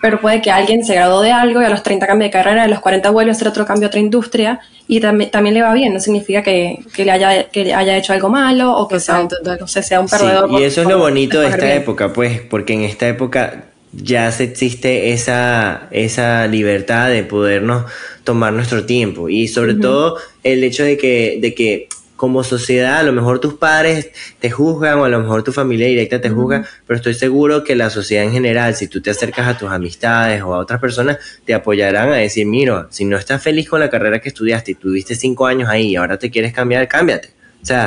pero 0.00 0.20
puede 0.20 0.40
que 0.40 0.50
alguien 0.50 0.84
se 0.84 0.94
graduó 0.94 1.22
de 1.22 1.32
algo 1.32 1.60
y 1.60 1.64
a 1.64 1.68
los 1.68 1.82
30 1.82 2.06
cambie 2.06 2.28
de 2.28 2.32
carrera, 2.32 2.64
a 2.64 2.68
los 2.68 2.80
40 2.80 3.10
vuelve 3.10 3.30
a 3.30 3.34
hacer 3.34 3.48
otro 3.48 3.66
cambio 3.66 3.86
a 3.86 3.88
otra 3.88 4.00
industria 4.00 4.60
y 4.86 5.00
también, 5.00 5.30
también 5.30 5.54
le 5.54 5.62
va 5.62 5.74
bien, 5.74 5.92
no 5.92 6.00
significa 6.00 6.42
que, 6.42 6.84
le 6.96 7.10
haya, 7.10 7.44
que 7.44 7.74
haya 7.74 7.96
hecho 7.96 8.12
algo 8.12 8.28
malo 8.28 8.76
o 8.76 8.88
que 8.88 9.00
sea, 9.00 9.26
no 9.60 9.66
sé, 9.66 9.82
sea 9.82 10.00
un 10.00 10.08
perdedor. 10.08 10.50
y 10.52 10.62
eso 10.62 10.82
es 10.82 10.88
lo 10.88 10.98
bonito 10.98 11.40
de 11.40 11.48
esta 11.48 11.74
época, 11.74 12.12
pues, 12.12 12.40
porque 12.40 12.74
en 12.74 12.82
esta 12.82 13.08
época 13.08 13.64
ya 13.92 14.30
se 14.30 14.44
existe 14.44 15.12
esa, 15.12 15.88
esa 15.90 16.46
libertad 16.46 17.08
de 17.08 17.22
podernos 17.22 17.84
tomar 18.24 18.52
nuestro 18.52 18.84
tiempo. 18.84 19.28
Y 19.28 19.48
sobre 19.48 19.74
todo 19.74 20.18
el 20.44 20.62
hecho 20.62 20.84
de 20.84 20.98
que, 20.98 21.38
de 21.40 21.54
que 21.54 21.88
como 22.18 22.42
sociedad, 22.42 22.98
a 22.98 23.02
lo 23.04 23.12
mejor 23.12 23.38
tus 23.38 23.54
padres 23.54 24.10
te 24.40 24.50
juzgan 24.50 24.98
o 24.98 25.04
a 25.04 25.08
lo 25.08 25.20
mejor 25.20 25.44
tu 25.44 25.52
familia 25.52 25.86
directa 25.86 26.20
te 26.20 26.28
juzga, 26.28 26.66
pero 26.84 26.96
estoy 26.96 27.14
seguro 27.14 27.62
que 27.62 27.76
la 27.76 27.90
sociedad 27.90 28.24
en 28.24 28.32
general, 28.32 28.74
si 28.74 28.88
tú 28.88 29.00
te 29.00 29.10
acercas 29.10 29.46
a 29.46 29.56
tus 29.56 29.70
amistades 29.70 30.42
o 30.42 30.52
a 30.52 30.58
otras 30.58 30.80
personas, 30.80 31.18
te 31.44 31.54
apoyarán 31.54 32.08
a 32.08 32.16
decir, 32.16 32.44
mira, 32.44 32.88
si 32.90 33.04
no 33.04 33.16
estás 33.16 33.40
feliz 33.40 33.68
con 33.68 33.78
la 33.78 33.88
carrera 33.88 34.20
que 34.20 34.30
estudiaste 34.30 34.72
y 34.72 34.74
tuviste 34.74 35.14
cinco 35.14 35.46
años 35.46 35.68
ahí 35.68 35.90
y 35.90 35.96
ahora 35.96 36.18
te 36.18 36.28
quieres 36.28 36.52
cambiar, 36.52 36.88
cámbiate. 36.88 37.37
O 37.68 37.86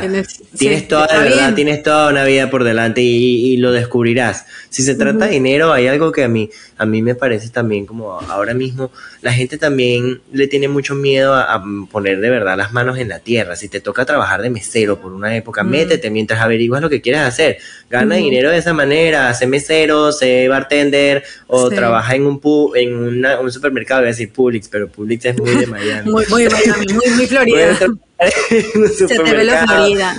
tienes 0.56 0.86
toda, 0.86 1.08
de 1.08 1.28
verdad, 1.28 1.54
tienes 1.54 1.82
toda 1.82 2.08
una 2.08 2.22
vida 2.22 2.48
por 2.50 2.62
delante 2.62 3.00
y, 3.00 3.56
lo 3.56 3.72
descubrirás. 3.72 4.46
Si 4.70 4.84
se 4.84 4.94
trata 4.94 5.26
de 5.26 5.32
dinero, 5.32 5.72
hay 5.72 5.88
algo 5.88 6.12
que 6.12 6.22
a 6.22 6.28
mí, 6.28 6.50
a 6.78 6.86
mí 6.86 7.02
me 7.02 7.16
parece 7.16 7.48
también 7.48 7.84
como 7.84 8.12
ahora 8.12 8.54
mismo, 8.54 8.92
la 9.22 9.32
gente 9.32 9.58
también 9.58 10.20
le 10.32 10.46
tiene 10.46 10.68
mucho 10.68 10.94
miedo 10.94 11.34
a, 11.34 11.62
poner 11.90 12.20
de 12.20 12.30
verdad 12.30 12.56
las 12.56 12.72
manos 12.72 12.98
en 12.98 13.08
la 13.08 13.18
tierra. 13.18 13.56
Si 13.56 13.68
te 13.68 13.80
toca 13.80 14.04
trabajar 14.04 14.40
de 14.40 14.50
mesero 14.50 15.00
por 15.00 15.12
una 15.12 15.36
época, 15.36 15.64
métete 15.64 16.10
mientras 16.10 16.40
averiguas 16.40 16.80
lo 16.80 16.88
que 16.88 17.00
quieres 17.00 17.22
hacer. 17.22 17.58
Gana 17.90 18.14
dinero 18.14 18.50
de 18.50 18.58
esa 18.58 18.72
manera, 18.72 19.34
sé 19.34 19.48
mesero, 19.48 20.12
sé 20.12 20.46
bartender 20.46 21.24
o 21.48 21.68
trabaja 21.70 22.14
en 22.14 22.26
un 22.26 22.40
en 22.76 23.26
un 23.26 23.52
supermercado, 23.52 24.02
voy 24.02 24.08
a 24.08 24.12
decir 24.12 24.32
Publix, 24.32 24.68
pero 24.68 24.86
Publix 24.88 25.24
es 25.24 25.38
muy 25.38 25.56
de 25.56 25.66
Miami. 25.66 26.08
muy, 26.08 26.24
muy 26.28 26.48
Miami, 26.48 26.86
muy, 26.92 27.10
muy 27.16 27.26
Florida. 27.26 27.78
se 28.96 29.06
te 29.06 29.22
ve 29.22 29.44
la 29.44 29.66
Florida. 29.66 30.14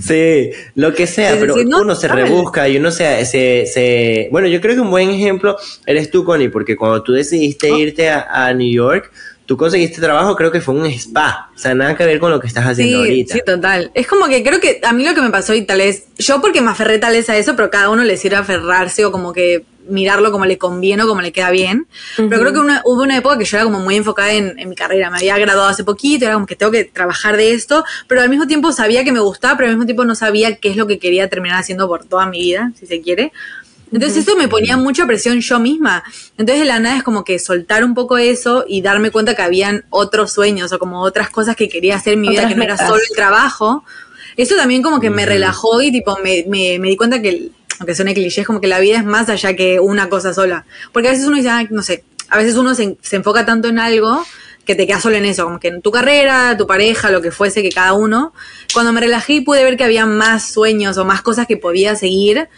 Sí, 0.00 0.50
lo 0.74 0.94
que 0.94 1.06
sea, 1.06 1.36
pero 1.38 1.54
uno 1.54 1.94
se 1.94 2.08
rebusca 2.08 2.68
y 2.68 2.76
uno 2.76 2.90
se, 2.90 3.24
se, 3.26 4.28
Bueno, 4.30 4.48
yo 4.48 4.60
creo 4.60 4.74
que 4.74 4.80
un 4.80 4.90
buen 4.90 5.10
ejemplo 5.10 5.56
eres 5.86 6.10
tú, 6.10 6.24
Connie, 6.24 6.48
porque 6.48 6.76
cuando 6.76 7.02
tú 7.02 7.12
decidiste 7.12 7.70
oh. 7.70 7.78
irte 7.78 8.10
a, 8.10 8.52
New 8.54 8.70
York, 8.70 9.10
tú 9.46 9.56
conseguiste 9.56 10.00
trabajo, 10.00 10.36
creo 10.36 10.50
que 10.50 10.60
fue 10.60 10.74
un 10.74 10.86
spa. 10.86 11.50
O 11.54 11.58
sea, 11.58 11.74
nada 11.74 11.96
que 11.96 12.04
ver 12.04 12.18
con 12.18 12.30
lo 12.30 12.40
que 12.40 12.46
estás 12.46 12.66
haciendo 12.66 12.98
ahorita. 12.98 13.34
Sí, 13.34 13.40
total. 13.44 13.90
Es 13.94 14.06
como 14.06 14.26
que 14.28 14.42
creo 14.42 14.60
que 14.60 14.80
a 14.82 14.92
mí 14.92 15.04
lo 15.04 15.14
que 15.14 15.22
me 15.22 15.30
pasó 15.30 15.54
y 15.54 15.62
tal 15.62 15.78
vez, 15.78 16.06
yo 16.18 16.40
porque 16.40 16.60
me 16.60 16.70
aferré 16.70 16.98
tal 16.98 17.12
vez 17.12 17.28
a 17.30 17.36
eso, 17.36 17.56
pero 17.56 17.70
cada 17.70 17.90
uno 17.90 18.04
le 18.04 18.16
sirve 18.16 18.36
aferrarse 18.36 19.04
o 19.04 19.12
como 19.12 19.32
que 19.32 19.64
mirarlo 19.88 20.32
como 20.32 20.44
le 20.44 20.58
conviene 20.58 21.02
o 21.02 21.08
como 21.08 21.20
le 21.20 21.32
queda 21.32 21.50
bien. 21.50 21.86
Pero 22.16 22.40
creo 22.40 22.52
que 22.52 22.60
hubo 22.84 23.02
una 23.02 23.16
época 23.16 23.38
que 23.38 23.44
yo 23.44 23.56
era 23.56 23.64
como 23.64 23.80
muy 23.80 23.96
enfocada 23.96 24.32
en, 24.32 24.56
mi 24.68 24.74
carrera. 24.74 25.10
Me 25.10 25.18
había 25.18 25.38
graduado 25.38 25.68
hace 25.68 25.84
poquito, 25.84 26.24
era 26.24 26.34
como 26.34 26.46
que 26.46 26.56
tengo 26.56 26.72
que 26.72 26.84
trabajar 26.84 27.36
de 27.36 27.52
esto, 27.52 27.84
pero 28.06 28.20
al 28.20 28.28
mismo 28.28 28.46
tiempo 28.46 28.72
sabía 28.72 29.04
que 29.04 29.12
me 29.12 29.20
gustaba, 29.20 29.56
pero 29.56 29.68
al 29.68 29.74
mismo 29.74 29.86
tiempo 29.86 30.04
no 30.04 30.14
sabía 30.14 30.56
qué 30.56 30.70
es 30.70 30.76
lo 30.76 30.86
que 30.86 30.98
quería 30.98 31.28
terminar 31.28 31.58
haciendo 31.58 31.88
por 31.88 32.04
toda 32.04 32.26
mi 32.26 32.40
vida, 32.40 32.72
si 32.78 32.86
se 32.86 33.00
quiere. 33.00 33.32
Entonces 33.92 34.26
eso 34.26 34.36
me 34.36 34.48
ponía 34.48 34.76
mucha 34.78 35.06
presión 35.06 35.40
yo 35.40 35.60
misma. 35.60 36.02
Entonces 36.38 36.60
de 36.60 36.64
la 36.64 36.80
nada 36.80 36.96
es 36.96 37.02
como 37.02 37.24
que 37.24 37.38
soltar 37.38 37.84
un 37.84 37.94
poco 37.94 38.16
eso 38.16 38.64
y 38.66 38.80
darme 38.80 39.10
cuenta 39.10 39.34
que 39.34 39.42
habían 39.42 39.84
otros 39.90 40.32
sueños 40.32 40.72
o 40.72 40.78
como 40.78 41.02
otras 41.02 41.28
cosas 41.28 41.56
que 41.56 41.68
quería 41.68 41.96
hacer 41.96 42.14
en 42.14 42.22
mi 42.22 42.28
vida, 42.30 42.48
que 42.48 42.54
no 42.54 42.62
era 42.62 42.78
solo 42.78 42.96
el 42.96 43.14
trabajo. 43.14 43.84
Eso 44.36 44.56
también 44.56 44.82
como 44.82 44.98
que 44.98 45.10
me 45.10 45.26
relajó 45.26 45.82
y 45.82 45.92
tipo 45.92 46.18
me, 46.24 46.46
me, 46.48 46.78
me 46.78 46.88
di 46.88 46.96
cuenta 46.96 47.20
que 47.20 47.50
aunque 47.82 47.96
suene 47.96 48.14
cliché, 48.14 48.42
es 48.42 48.46
como 48.46 48.60
que 48.60 48.68
la 48.68 48.78
vida 48.78 48.98
es 48.98 49.04
más 49.04 49.28
allá 49.28 49.56
que 49.56 49.80
una 49.80 50.08
cosa 50.08 50.32
sola. 50.32 50.64
Porque 50.92 51.08
a 51.08 51.10
veces 51.10 51.26
uno 51.26 51.36
dice, 51.36 51.50
no 51.70 51.82
sé, 51.82 52.04
a 52.28 52.38
veces 52.38 52.54
uno 52.54 52.76
se, 52.76 52.96
enfoca 53.10 53.44
tanto 53.44 53.66
en 53.66 53.80
algo 53.80 54.24
que 54.64 54.76
te 54.76 54.86
quedas 54.86 55.02
solo 55.02 55.16
en 55.16 55.24
eso, 55.24 55.42
como 55.42 55.58
que 55.58 55.66
en 55.66 55.82
tu 55.82 55.90
carrera, 55.90 56.56
tu 56.56 56.68
pareja, 56.68 57.10
lo 57.10 57.20
que 57.20 57.32
fuese, 57.32 57.60
que 57.60 57.70
cada 57.70 57.94
uno. 57.94 58.32
Cuando 58.72 58.92
me 58.92 59.00
relajé 59.00 59.32
y 59.32 59.40
pude 59.40 59.64
ver 59.64 59.76
que 59.76 59.82
había 59.82 60.06
más 60.06 60.48
sueños 60.52 60.96
o 60.96 61.04
más 61.04 61.22
cosas 61.22 61.48
que 61.48 61.56
podía 61.56 61.96
seguir, 61.96 62.48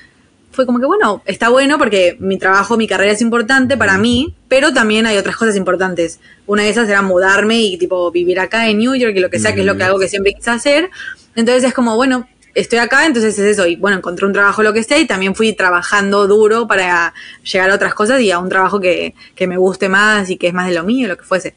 fue 0.52 0.66
como 0.66 0.78
que 0.78 0.84
bueno, 0.84 1.22
está 1.24 1.48
bueno 1.48 1.78
porque 1.78 2.18
mi 2.20 2.36
trabajo, 2.36 2.76
mi 2.76 2.86
carrera 2.86 3.12
es 3.12 3.22
importante 3.22 3.78
para 3.78 3.96
mí, 3.96 4.34
pero 4.48 4.74
también 4.74 5.06
hay 5.06 5.16
otras 5.16 5.36
cosas 5.36 5.56
importantes. 5.56 6.20
Una 6.46 6.64
de 6.64 6.68
esas 6.68 6.86
era 6.86 7.00
mudarme 7.00 7.62
y 7.62 7.78
tipo 7.78 8.10
vivir 8.10 8.40
acá 8.40 8.68
en 8.68 8.76
New 8.76 8.94
York 8.94 9.14
y 9.16 9.20
lo 9.20 9.30
que 9.30 9.38
sea, 9.38 9.54
que 9.54 9.60
es 9.60 9.66
lo 9.66 9.78
que 9.78 9.84
hago 9.84 9.98
que 9.98 10.08
siempre 10.08 10.34
quise 10.34 10.50
hacer. 10.50 10.90
Entonces 11.34 11.64
es 11.64 11.72
como, 11.72 11.96
bueno, 11.96 12.28
estoy 12.54 12.78
acá, 12.78 13.06
entonces 13.06 13.38
es 13.38 13.46
eso. 13.46 13.66
Y 13.66 13.76
bueno, 13.76 13.98
encontré 13.98 14.26
un 14.26 14.32
trabajo 14.32 14.62
lo 14.62 14.72
que 14.72 14.82
sea 14.82 14.98
y 14.98 15.06
también 15.06 15.34
fui 15.34 15.52
trabajando 15.52 16.26
duro 16.26 16.66
para 16.66 17.12
llegar 17.42 17.70
a 17.70 17.74
otras 17.74 17.94
cosas 17.94 18.20
y 18.20 18.30
a 18.30 18.38
un 18.38 18.48
trabajo 18.48 18.80
que, 18.80 19.14
que 19.34 19.46
me 19.46 19.56
guste 19.56 19.88
más 19.88 20.30
y 20.30 20.36
que 20.36 20.48
es 20.48 20.54
más 20.54 20.68
de 20.68 20.74
lo 20.74 20.84
mío, 20.84 21.08
lo 21.08 21.16
que 21.16 21.24
fuese. 21.24 21.54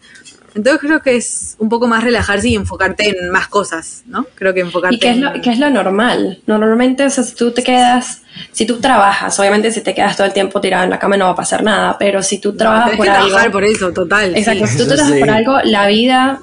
Entonces 0.58 0.82
creo 0.82 1.02
que 1.04 1.16
es 1.16 1.56
un 1.60 1.70
poco 1.70 1.88
más 1.88 2.04
relajarse 2.04 2.50
y 2.50 2.56
enfocarte 2.56 3.10
en 3.10 3.30
más 3.30 3.48
cosas, 3.48 4.02
¿no? 4.08 4.26
Creo 4.34 4.56
que 4.56 4.62
enfocarte 4.62 4.96
¿Y 4.96 5.00
qué 5.00 5.12
es 5.12 5.18
lo, 5.18 5.32
qué 5.34 5.52
es 5.52 5.60
lo 5.60 5.70
normal? 5.70 6.40
Normalmente, 6.48 7.06
o 7.06 7.10
sea, 7.12 7.24
si 7.24 7.36
tú 7.36 7.52
te 7.52 7.62
quedas, 7.62 8.24
si 8.54 8.66
tú 8.66 8.80
trabajas, 8.80 9.40
obviamente 9.40 9.72
si 9.72 9.82
te 9.82 9.94
quedas 9.94 10.18
todo 10.18 10.26
el 10.26 10.34
tiempo 10.34 10.60
tirado 10.60 10.84
en 10.84 10.90
la 10.90 10.98
cama 10.98 11.16
no 11.16 11.26
va 11.26 11.32
a 11.32 11.36
pasar 11.36 11.62
nada, 11.62 11.96
pero 12.00 12.24
si 12.24 12.40
tú 12.40 12.58
trabajas 12.58 12.98
por 12.98 13.08
algo... 13.08 13.28
trabajar 13.28 13.52
por 13.52 13.64
eso, 13.66 13.94
total. 13.94 14.36
Exacto, 14.36 14.66
si 14.66 14.78
tú 14.80 14.88
trabajas 14.88 15.20
por 15.20 15.30
algo, 15.30 15.60
la 15.64 15.86
vida 15.86 16.40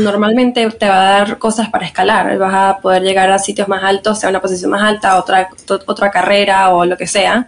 normalmente 0.00 0.68
te 0.72 0.88
va 0.88 1.00
a 1.00 1.18
dar 1.18 1.38
cosas 1.38 1.68
para 1.68 1.86
escalar, 1.86 2.36
vas 2.36 2.54
a 2.54 2.78
poder 2.82 3.04
llegar 3.04 3.30
a 3.30 3.38
sitios 3.38 3.68
más 3.68 3.84
altos, 3.84 4.18
sea 4.18 4.30
una 4.30 4.40
posición 4.40 4.72
más 4.72 4.82
alta, 4.82 5.16
otra, 5.16 5.48
otra 5.86 6.10
carrera 6.10 6.70
o 6.70 6.84
lo 6.84 6.96
que 6.96 7.06
sea, 7.06 7.46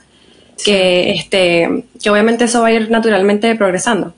que, 0.64 1.10
este, 1.14 1.84
que 2.00 2.10
obviamente 2.10 2.44
eso 2.44 2.62
va 2.62 2.68
a 2.68 2.72
ir 2.72 2.92
naturalmente 2.92 3.52
progresando. 3.56 4.14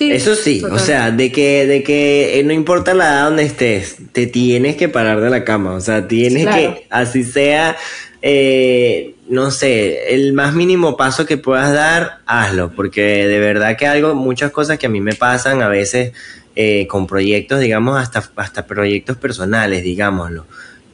Eso 0.00 0.34
sí, 0.34 0.62
o 0.64 0.78
sea, 0.78 1.10
de 1.10 1.30
que, 1.30 1.66
de 1.66 1.82
que 1.82 2.38
eh, 2.38 2.44
no 2.44 2.52
importa 2.52 2.94
la 2.94 3.04
edad 3.04 3.24
donde 3.26 3.44
estés, 3.44 3.96
te 4.12 4.26
tienes 4.26 4.76
que 4.76 4.88
parar 4.88 5.20
de 5.20 5.30
la 5.30 5.44
cama, 5.44 5.74
o 5.74 5.80
sea, 5.80 6.08
tienes 6.08 6.46
que, 6.46 6.86
así 6.90 7.22
sea, 7.22 7.76
eh, 8.20 9.14
no 9.28 9.50
sé, 9.50 10.14
el 10.14 10.32
más 10.32 10.54
mínimo 10.54 10.96
paso 10.96 11.26
que 11.26 11.36
puedas 11.36 11.72
dar, 11.72 12.18
hazlo, 12.26 12.72
porque 12.74 13.02
de 13.26 13.38
verdad 13.38 13.76
que 13.76 13.86
algo, 13.86 14.14
muchas 14.14 14.50
cosas 14.50 14.78
que 14.78 14.86
a 14.86 14.90
mí 14.90 15.00
me 15.00 15.14
pasan 15.14 15.62
a 15.62 15.68
veces 15.68 16.12
eh, 16.56 16.86
con 16.88 17.06
proyectos, 17.06 17.60
digamos, 17.60 18.00
hasta, 18.00 18.28
hasta 18.36 18.66
proyectos 18.66 19.16
personales, 19.16 19.84
digámoslo 19.84 20.44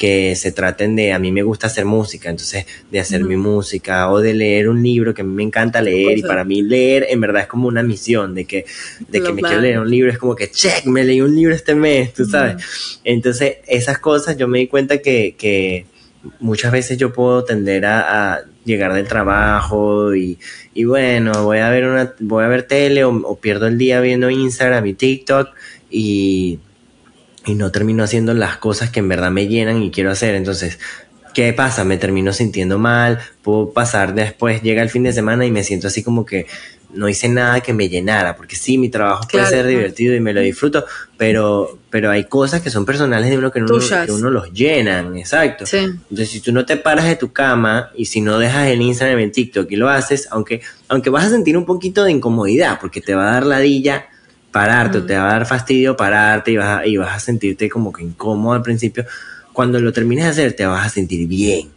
que 0.01 0.35
se 0.35 0.51
traten 0.51 0.97
de, 0.97 1.13
a 1.13 1.19
mí 1.19 1.31
me 1.31 1.43
gusta 1.43 1.67
hacer 1.67 1.85
música, 1.85 2.31
entonces 2.31 2.65
de 2.91 3.01
hacer 3.01 3.23
mi 3.23 3.37
música 3.37 4.11
o 4.11 4.19
de 4.19 4.33
leer 4.33 4.71
un 4.71 4.83
libro 4.83 5.13
que 5.13 5.21
a 5.21 5.25
mí 5.27 5.35
me 5.35 5.43
encanta 5.43 5.83
leer 5.83 6.17
y 6.17 6.23
para 6.23 6.43
mí 6.43 6.63
leer 6.63 7.09
en 7.11 7.21
verdad 7.21 7.43
es 7.43 7.49
como 7.49 7.69
una 7.69 7.83
misión 7.83 8.35
de 8.35 8.47
que, 8.47 8.65
de 9.11 9.23
que 9.23 9.31
me 9.31 9.43
quiero 9.43 9.61
leer 9.61 9.79
un 9.79 9.91
libro, 9.91 10.11
es 10.11 10.17
como 10.17 10.35
que, 10.35 10.51
check, 10.51 10.87
me 10.87 11.05
leí 11.05 11.21
un 11.21 11.37
libro 11.37 11.55
este 11.55 11.75
mes, 11.75 12.15
tú 12.15 12.25
sabes. 12.25 12.99
Entonces 13.05 13.59
esas 13.67 13.99
cosas 13.99 14.39
yo 14.39 14.49
me 14.49 14.61
di 14.61 14.69
cuenta 14.69 15.03
que, 15.03 15.35
que 15.37 15.85
muchas 16.39 16.73
veces 16.73 16.97
yo 16.97 17.13
puedo 17.13 17.45
tender 17.45 17.85
a, 17.85 18.41
llegar 18.65 18.95
del 18.95 19.07
trabajo 19.07 20.15
y, 20.15 20.39
y, 20.73 20.85
bueno, 20.85 21.45
voy 21.45 21.59
a 21.59 21.69
ver 21.69 21.85
una, 21.85 22.15
voy 22.21 22.45
a 22.45 22.49
ver 22.49 22.63
tele 22.63 23.05
o, 23.05 23.11
o 23.11 23.37
pierdo 23.39 23.67
el 23.67 23.77
día 23.77 24.01
viendo 24.01 24.31
Instagram 24.31 24.87
y 24.87 24.95
TikTok 24.95 25.49
y 25.91 26.59
y 27.47 27.55
no 27.55 27.71
termino 27.71 28.05
haciendo 28.05 28.35
las 28.35 28.59
cosas 28.59 28.91
que 28.91 29.01
en 29.01 29.09
verdad 29.09 29.31
me 29.31 29.47
llenan 29.47 29.83
y 29.83 29.91
quiero 29.91 30.11
hacer. 30.11 30.35
Entonces, 30.35 30.79
¿qué 31.35 31.53
pasa? 31.53 31.85
Me 31.85 31.97
termino 31.97 32.33
sintiendo 32.33 32.79
mal, 32.79 33.19
puedo 33.43 33.73
pasar 33.73 34.15
después, 34.15 34.63
llega 34.63 34.83
el 34.83 34.91
fin 34.91 35.03
de 35.03 35.13
semana 35.13 35.47
y 35.47 35.51
me 35.51 35.65
siento 35.65 35.89
así 35.89 36.03
como 36.03 36.25
que 36.27 36.47
no 36.93 37.09
hice 37.09 37.29
nada 37.29 37.61
que 37.61 37.73
me 37.73 37.89
llenara, 37.89 38.37
porque 38.37 38.57
sí, 38.57 38.77
mi 38.77 38.89
trabajo 38.89 39.27
puede 39.31 39.47
ser 39.47 39.67
divertido 39.67 40.15
y 40.15 40.21
me 40.21 40.33
lo 40.33 40.41
disfruto, 40.41 40.85
pero, 41.17 41.79
pero 41.89 42.11
hay 42.11 42.25
cosas 42.25 42.63
que 42.63 42.71
son 42.71 42.85
personales 42.85 43.31
de 43.31 43.39
uno 43.39 43.53
que 43.53 43.61
uno, 43.61 43.79
que 43.79 44.13
uno 44.13 44.31
los 44.31 44.53
llenan, 44.53 45.17
exacto. 45.17 45.65
Entonces, 45.73 46.29
si 46.29 46.41
tú 46.41 46.53
no 46.53 46.67
te 46.67 46.77
paras 46.77 47.05
de 47.05 47.17
tu 47.17 47.33
cama 47.33 47.91
y 47.95 48.07
si 48.07 48.21
no 48.21 48.39
dejas 48.39 48.69
el 48.69 48.83
Instagram 48.83 49.21
en 49.21 49.33
TikTok 49.33 49.71
y 49.71 49.77
lo 49.77 49.89
haces, 49.89 50.29
aunque, 50.31 50.63
aunque 50.89 51.11
vas 51.11 51.27
a 51.27 51.31
sentir 51.31 51.57
un 51.57 51.65
poquito 51.65 52.05
de 52.05 52.13
incomodidad, 52.13 52.79
porque 52.81 53.01
te 53.01 53.15
va 53.15 53.31
a 53.31 53.35
dar 53.35 53.47
ladilla 53.47 54.09
pararte, 54.51 55.01
te 55.03 55.17
va 55.17 55.29
a 55.29 55.33
dar 55.33 55.47
fastidio 55.47 55.97
pararte 55.97 56.53
y 56.53 56.57
vas, 56.57 56.81
a, 56.81 56.87
y 56.87 56.97
vas 56.97 57.17
a 57.17 57.21
sentirte 57.21 57.69
como 57.69 57.93
que 57.93 58.03
incómodo 58.03 58.55
al 58.55 58.63
principio. 58.63 59.05
Cuando 59.53 59.81
lo 59.81 59.93
termines 59.93 60.25
de 60.25 60.31
hacer, 60.31 60.53
te 60.55 60.67
vas 60.67 60.87
a 60.87 60.89
sentir 60.89 61.27
bien. 61.27 61.69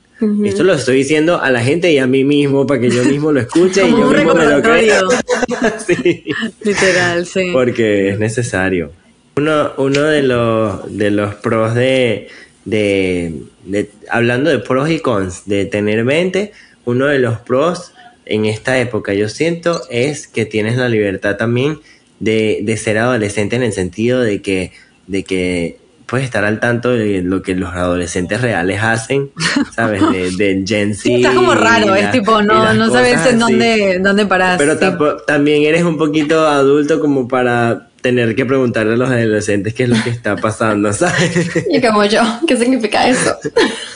Esto 0.45 0.63
lo 0.63 0.73
estoy 0.73 0.97
diciendo 0.97 1.41
a 1.41 1.51
la 1.51 1.61
gente 1.61 1.91
y 1.91 1.97
a 1.97 2.07
mí 2.07 2.23
mismo 2.23 2.65
para 2.65 2.79
que 2.79 2.89
yo 2.89 3.03
mismo 3.05 3.31
lo 3.31 3.41
escuche 3.41 3.85
y 3.85 3.91
yo 3.91 4.09
mismo 4.09 4.33
me 4.33 4.45
lo 4.45 4.61
crea. 4.61 5.01
sí. 5.85 6.23
Literal, 6.63 7.25
sí. 7.25 7.49
Porque 7.51 8.09
es 8.09 8.19
necesario. 8.19 8.91
Uno, 9.35 9.71
uno 9.77 10.01
de 10.01 10.23
los 10.23 10.97
de 10.97 11.11
los 11.11 11.35
pros 11.35 11.73
de, 11.73 12.29
de, 12.65 13.33
de 13.65 13.89
hablando 14.09 14.49
de 14.49 14.59
pros 14.59 14.89
y 14.89 14.99
cons 14.99 15.43
de 15.45 15.65
tener 15.65 16.05
20, 16.05 16.53
uno 16.85 17.07
de 17.07 17.19
los 17.19 17.39
pros 17.39 17.91
en 18.25 18.45
esta 18.45 18.79
época 18.79 19.13
yo 19.13 19.27
siento 19.27 19.81
es 19.89 20.27
que 20.27 20.45
tienes 20.45 20.77
la 20.77 20.87
libertad 20.87 21.35
también 21.35 21.79
de, 22.23 22.59
de 22.63 22.77
ser 22.77 22.97
adolescente 22.97 23.55
en 23.55 23.63
el 23.63 23.73
sentido 23.73 24.21
de 24.21 24.41
que, 24.41 24.71
de 25.07 25.23
que 25.23 25.77
puedes 26.05 26.25
estar 26.25 26.45
al 26.45 26.59
tanto 26.59 26.91
de 26.91 27.21
lo 27.21 27.41
que 27.41 27.55
los 27.55 27.73
adolescentes 27.73 28.39
reales 28.41 28.81
hacen, 28.81 29.31
¿sabes? 29.75 30.01
Del 30.37 30.65
Gen 30.65 30.95
Z. 30.95 31.15
está 31.15 31.33
como 31.33 31.53
raro, 31.53 31.95
es 31.95 32.11
tipo, 32.11 32.41
no, 32.41 32.73
no 32.73 32.89
sabes 32.89 33.25
en 33.25 33.39
dónde, 33.39 33.99
dónde 33.99 34.25
parar. 34.25 34.57
Pero 34.57 34.77
también 35.25 35.63
eres 35.63 35.83
un 35.83 35.97
poquito 35.97 36.47
adulto 36.47 36.99
como 36.99 37.27
para 37.27 37.89
tener 38.01 38.35
que 38.35 38.45
preguntarle 38.45 38.93
a 38.93 38.97
los 38.97 39.09
adolescentes 39.09 39.73
qué 39.73 39.83
es 39.83 39.89
lo 39.89 40.01
que 40.03 40.09
está 40.09 40.35
pasando, 40.35 40.91
¿sabes? 40.93 41.51
Y 41.69 41.81
como 41.81 42.05
yo, 42.05 42.21
¿qué 42.47 42.55
significa 42.57 43.07
eso? 43.07 43.35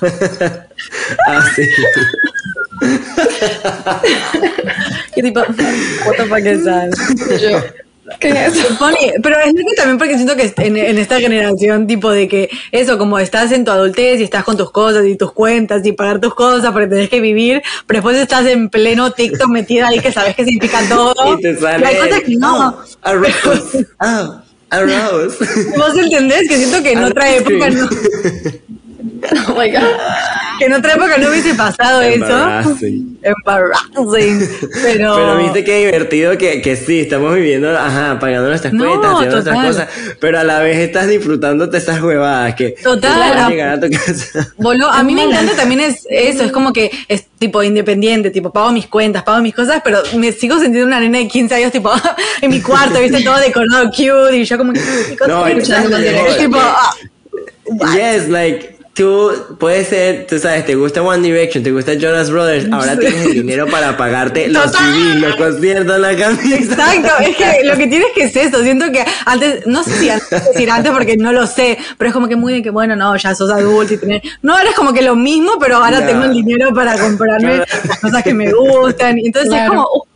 ah, 1.28 1.46
sí. 1.56 1.64
¿Qué 5.14 5.24
tipo? 5.24 5.42
Para 6.30 6.42
que 6.42 6.60
sal. 6.60 6.92
Yo. 7.42 7.87
¿Qué 8.20 8.30
es 8.30 8.56
eso? 8.56 8.78
pero 9.22 9.38
es 9.40 9.54
que 9.54 9.76
también 9.76 9.98
porque 9.98 10.16
siento 10.16 10.36
que 10.36 10.54
en, 10.58 10.98
esta 10.98 11.20
generación, 11.20 11.88
tipo 11.88 12.10
de 12.10 12.28
que 12.28 12.50
eso, 12.72 12.98
como 12.98 13.20
estás 13.20 13.52
en 13.52 13.66
tu 13.66 13.72
adultez 13.72 14.20
y 14.20 14.24
estás 14.24 14.44
con 14.44 14.56
tus 14.56 14.72
cosas 14.72 15.06
y 15.06 15.16
tus 15.16 15.34
cuentas 15.34 15.86
y 15.86 15.92
pagar 15.92 16.22
tus 16.22 16.34
cosas 16.34 16.72
porque 16.72 16.88
tenés 16.88 17.10
que 17.10 17.20
vivir, 17.20 17.62
pero 17.86 17.98
después 17.98 18.18
estás 18.18 18.46
en 18.46 18.70
pleno 18.70 19.12
TikTok 19.12 19.50
metida 19.50 19.90
ahí 19.90 20.00
que 20.00 20.12
sabes 20.12 20.36
que 20.36 20.46
significa 20.46 20.80
todo. 20.88 21.14
Y 21.38 21.42
te 21.42 21.58
sale. 21.58 21.86
hay 21.86 21.96
cosas 21.98 22.22
que 22.22 22.36
no. 22.36 22.78
Oh, 23.04 24.36
arroz. 24.70 25.38
Vos 25.78 25.98
entendés 25.98 26.48
que 26.48 26.58
siento 26.58 26.82
que 26.82 26.92
en 26.94 27.04
otra 27.04 27.36
época 27.36 27.70
no. 27.70 27.90
Oh 29.48 29.56
my 29.56 29.70
God. 29.72 29.82
Que 30.58 30.66
en 30.66 30.74
otra 30.74 30.94
época 30.94 31.18
no 31.18 31.30
hubiese 31.30 31.54
pasado 31.54 32.02
eso. 32.02 32.76
Embarrassing. 33.22 34.50
Pero... 34.84 35.16
pero 35.16 35.38
viste 35.38 35.64
qué 35.64 35.86
divertido 35.86 36.38
que, 36.38 36.62
que 36.62 36.76
sí, 36.76 37.02
estamos 37.02 37.34
viviendo, 37.36 37.78
ajá, 37.78 38.18
pagando 38.20 38.50
nuestras 38.50 38.74
cuentas, 38.74 39.12
haciendo 39.14 39.36
nuestras 39.36 39.66
cosas, 39.66 39.90
pero 40.20 40.40
a 40.40 40.44
la 40.44 40.60
vez 40.60 40.78
estás 40.78 41.08
disfrutándote 41.08 41.78
esas 41.78 42.02
huevadas 42.02 42.56
que 42.56 42.76
total 42.84 43.50
llegar 43.50 43.70
a 43.74 43.80
tu 43.80 43.90
casa. 43.90 44.54
a 44.92 45.04
mí 45.04 45.16
me 45.16 45.24
encanta 45.24 45.56
también 45.56 45.82
es 45.82 46.06
eso, 46.10 46.44
es 46.44 46.52
como 46.52 46.74
que 46.74 46.92
es 47.08 47.28
tipo 47.38 47.64
independiente, 47.64 48.32
tipo 48.32 48.52
pago 48.52 48.72
mis 48.72 48.88
cuentas, 48.88 49.24
pago 49.24 49.42
mis 49.42 49.54
cosas, 49.54 49.82
pero 49.84 50.00
me 50.16 50.32
sigo 50.32 50.60
sintiendo 50.60 50.88
una 50.88 51.00
nena 51.00 51.20
de 51.20 51.28
15 51.28 51.56
años 51.56 51.72
tipo 51.72 51.92
en 52.42 52.50
mi 52.50 52.62
cuarto, 52.62 53.00
viste 53.00 53.24
todo 53.24 53.38
decorado 53.40 53.90
cute 53.90 54.38
y 54.38 54.46
yo 54.46 54.58
como 54.58 54.74
que 54.74 54.82
no, 55.28 55.48
escuchando 55.48 55.98
tipo 56.38 56.58
ah, 56.60 56.94
Yes, 57.94 58.30
like 58.30 58.77
tú 58.98 59.32
puedes 59.60 59.90
ser, 59.90 60.26
tú 60.26 60.40
sabes, 60.40 60.66
te 60.66 60.74
gusta 60.74 61.04
One 61.04 61.22
Direction, 61.22 61.64
te 61.64 61.72
gusta 61.72 61.94
Jonas 61.94 62.32
Brothers, 62.32 62.68
ahora 62.72 62.98
tienes 62.98 63.28
el 63.28 63.34
dinero 63.34 63.68
para 63.68 63.96
pagarte 63.96 64.48
los 64.48 64.72
CDs, 64.72 65.22
los 65.22 65.36
conciertos, 65.36 66.00
la 66.00 66.18
camisa. 66.18 66.56
Exacto, 66.56 67.12
es 67.22 67.36
que 67.36 67.64
lo 67.64 67.78
que 67.78 67.86
tienes 67.86 68.08
que 68.16 68.24
es 68.24 68.36
eso, 68.36 68.64
siento 68.64 68.92
que 68.92 69.06
antes, 69.26 69.68
no 69.68 69.84
sé 69.84 69.92
si 70.00 70.10
antes, 70.10 70.30
decir 70.30 70.72
antes 70.72 70.92
porque 70.92 71.16
no 71.16 71.32
lo 71.32 71.46
sé, 71.46 71.78
pero 72.00 72.10
es 72.10 72.14
como 72.14 72.28
que 72.28 72.36
muy 72.36 72.54
de 72.54 72.64
que 72.64 72.72
bueno, 72.72 72.96
no, 72.96 73.16
ya 73.16 73.36
sos 73.36 73.52
adulto 73.52 73.94
y 73.94 73.98
tenés, 73.98 74.24
no, 74.42 74.58
ahora 74.58 74.72
es 74.72 74.76
como 74.76 74.92
que 74.92 75.04
lo 75.04 75.16
mismo, 75.16 75.60
pero 75.60 75.78
ahora 75.78 76.04
tengo 76.04 76.24
el 76.24 76.34
dinero 76.34 76.74
para 76.74 76.98
comprarme 76.98 77.58
las 77.58 78.00
cosas 78.00 78.24
que 78.24 78.34
me 78.34 78.52
gustan, 78.52 79.20
entonces 79.20 79.54
es 79.54 79.70
como, 79.70 80.07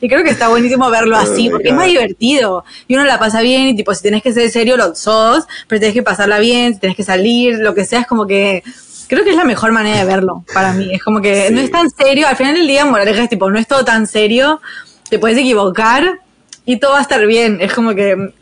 y 0.00 0.08
creo 0.08 0.24
que 0.24 0.30
está 0.30 0.48
buenísimo 0.48 0.90
verlo 0.90 1.16
oh 1.16 1.20
así, 1.20 1.48
porque 1.50 1.68
es 1.68 1.74
más 1.74 1.86
divertido. 1.86 2.64
Y 2.88 2.94
uno 2.94 3.04
la 3.04 3.18
pasa 3.18 3.40
bien, 3.40 3.68
y 3.68 3.76
tipo, 3.76 3.94
si 3.94 4.02
tenés 4.02 4.22
que 4.22 4.32
ser 4.32 4.50
serio, 4.50 4.76
lo 4.76 4.94
sos, 4.94 5.44
pero 5.68 5.80
tenés 5.80 5.94
que 5.94 6.02
pasarla 6.02 6.38
bien, 6.38 6.74
si 6.74 6.80
tenés 6.80 6.96
que 6.96 7.04
salir, 7.04 7.58
lo 7.58 7.74
que 7.74 7.84
sea, 7.84 8.00
es 8.00 8.06
como 8.06 8.26
que 8.26 8.62
creo 9.10 9.24
que 9.24 9.30
es 9.30 9.36
la 9.36 9.44
mejor 9.44 9.72
manera 9.72 9.98
de 9.98 10.04
verlo 10.04 10.44
para 10.54 10.72
mí. 10.72 10.88
Es 10.92 11.02
como 11.02 11.20
que 11.20 11.50
no 11.50 11.60
es 11.60 11.70
tan 11.70 11.90
serio. 11.90 12.28
Al 12.28 12.36
final 12.36 12.54
del 12.54 12.66
día, 12.66 12.84
moraleja 12.84 13.24
es 13.24 13.28
tipo, 13.28 13.50
no 13.50 13.58
es 13.58 13.66
todo 13.66 13.84
tan 13.84 14.06
serio, 14.06 14.60
te 15.08 15.18
puedes 15.18 15.36
equivocar 15.36 16.20
y 16.64 16.78
todo 16.78 16.92
va 16.92 16.98
a 16.98 17.02
estar 17.02 17.26
bien. 17.26 17.58
Es 17.60 17.72
como 17.72 17.94
que 17.94 18.32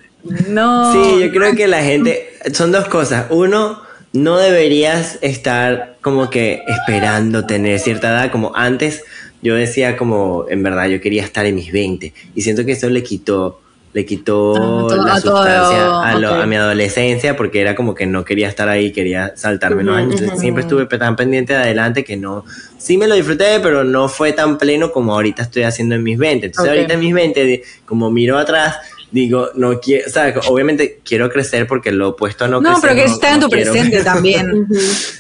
no. 0.49 0.93
Sí, 0.93 1.21
yo 1.21 1.31
creo 1.31 1.57
que 1.57 1.67
la 1.67 1.83
gente. 1.83 2.35
Son 2.53 2.71
dos 2.71 2.87
cosas. 2.87 3.27
Uno, 3.31 3.81
no 4.13 4.37
deberías 4.37 5.19
estar 5.23 5.97
como 6.03 6.29
que 6.29 6.63
esperando 6.67 7.47
tener 7.47 7.81
cierta 7.81 8.09
edad 8.09 8.31
como 8.31 8.53
antes 8.55 9.05
yo 9.43 9.55
decía 9.55 9.97
como, 9.97 10.47
en 10.49 10.63
verdad, 10.63 10.89
yo 10.89 11.01
quería 11.01 11.23
estar 11.23 11.47
en 11.47 11.55
mis 11.55 11.73
20 11.73 12.13
y 12.35 12.43
siento 12.43 12.65
que 12.65 12.73
eso 12.73 12.89
le 12.91 13.03
quitó, 13.03 13.61
le 13.93 14.05
quitó 14.05 14.91
ah, 14.91 14.97
la 14.97 15.21
sustancia 15.21 16.43
a, 16.43 16.47
mi 16.47 16.57
adolescencia 16.57 17.37
porque 17.37 17.61
era 17.61 17.75
como 17.75 17.95
que 17.95 18.07
no 18.07 18.25
quería 18.25 18.49
estar 18.49 18.69
ahí, 18.69 18.93
quería 18.93 19.35
saltarme 19.37 19.83
unos 19.83 19.97
años. 19.97 20.21
siempre 20.39 20.63
estuve 20.63 20.87
tan 20.87 21.17
pendiente 21.17 21.53
de 21.53 21.61
adelante 21.61 22.05
que 22.05 22.17
no, 22.17 22.45
sí 22.79 22.97
me 22.99 23.07
lo 23.07 23.15
disfruté, 23.15 23.61
pero 23.63 23.85
no 23.85 24.09
fue 24.09 24.33
tan 24.33 24.59
pleno 24.59 24.91
como 24.91 25.15
ahorita 25.15 25.43
estoy 25.43 25.63
haciendo 25.63 25.95
en 25.95 26.03
mis 26.03 26.19
20. 26.19 26.47
Entonces 26.47 26.71
ahorita 26.71 26.95
en 26.95 27.01
mis 27.01 27.15
20, 27.15 27.63
como 27.85 28.11
miro 28.11 28.39
atrás, 28.39 28.77
digo, 29.11 29.51
no 29.55 29.81
quiero, 29.81 30.07
o 30.07 30.11
sea, 30.11 30.35
obviamente 30.49 31.01
quiero 31.05 31.31
crecer 31.31 31.67
porque 31.67 31.93
lo 31.93 32.11
opuesto 32.11 32.45
a 32.45 32.49
no, 32.49 32.61
crecer. 32.61 32.75
No, 32.75 32.81
pero 32.83 32.95
que 32.95 33.29
en 33.29 33.41
tu 33.41 33.49
presente 33.49 34.03
también. 34.05 34.67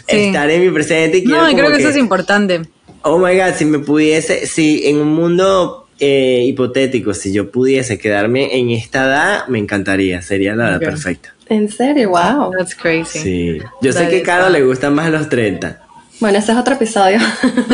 Estar 0.07 0.51
en 0.51 0.61
mi 0.61 0.71
presente 0.71 1.19
y 1.19 1.25
quiero 1.25 1.43
No, 1.43 1.57
creo 1.57 1.71
que 1.71 1.79
eso 1.79 1.91
es 1.91 1.97
importante. 1.97 2.63
Oh 3.11 3.19
my 3.19 3.35
god, 3.37 3.55
si 3.55 3.65
me 3.65 3.79
pudiese, 3.79 4.47
si 4.47 4.87
en 4.87 4.99
un 4.99 5.09
mundo 5.09 5.89
eh, 5.99 6.45
hipotético, 6.47 7.15
si 7.15 7.33
yo 7.33 7.51
pudiese 7.51 7.99
quedarme 7.99 8.59
en 8.59 8.71
esta 8.71 9.05
edad, 9.05 9.49
me 9.49 9.59
encantaría, 9.59 10.23
sería 10.23 10.55
la 10.55 10.71
edad 10.71 10.81
perfecta. 10.81 11.35
¿En 11.49 11.71
serio? 11.71 12.11
Wow. 12.11 12.53
That's 12.57 12.75
crazy. 12.75 13.19
Sí. 13.19 13.59
Yo 13.81 13.93
sé 13.93 14.09
que 14.09 14.19
a 14.19 14.23
Caro 14.23 14.51
le 14.51 14.63
gustan 14.63 14.95
más 14.95 15.11
los 15.11 15.29
30. 15.29 15.88
Bueno, 16.21 16.39
ese 16.39 16.51
es 16.51 16.59
otro 16.59 16.75
episodio. 16.75 17.19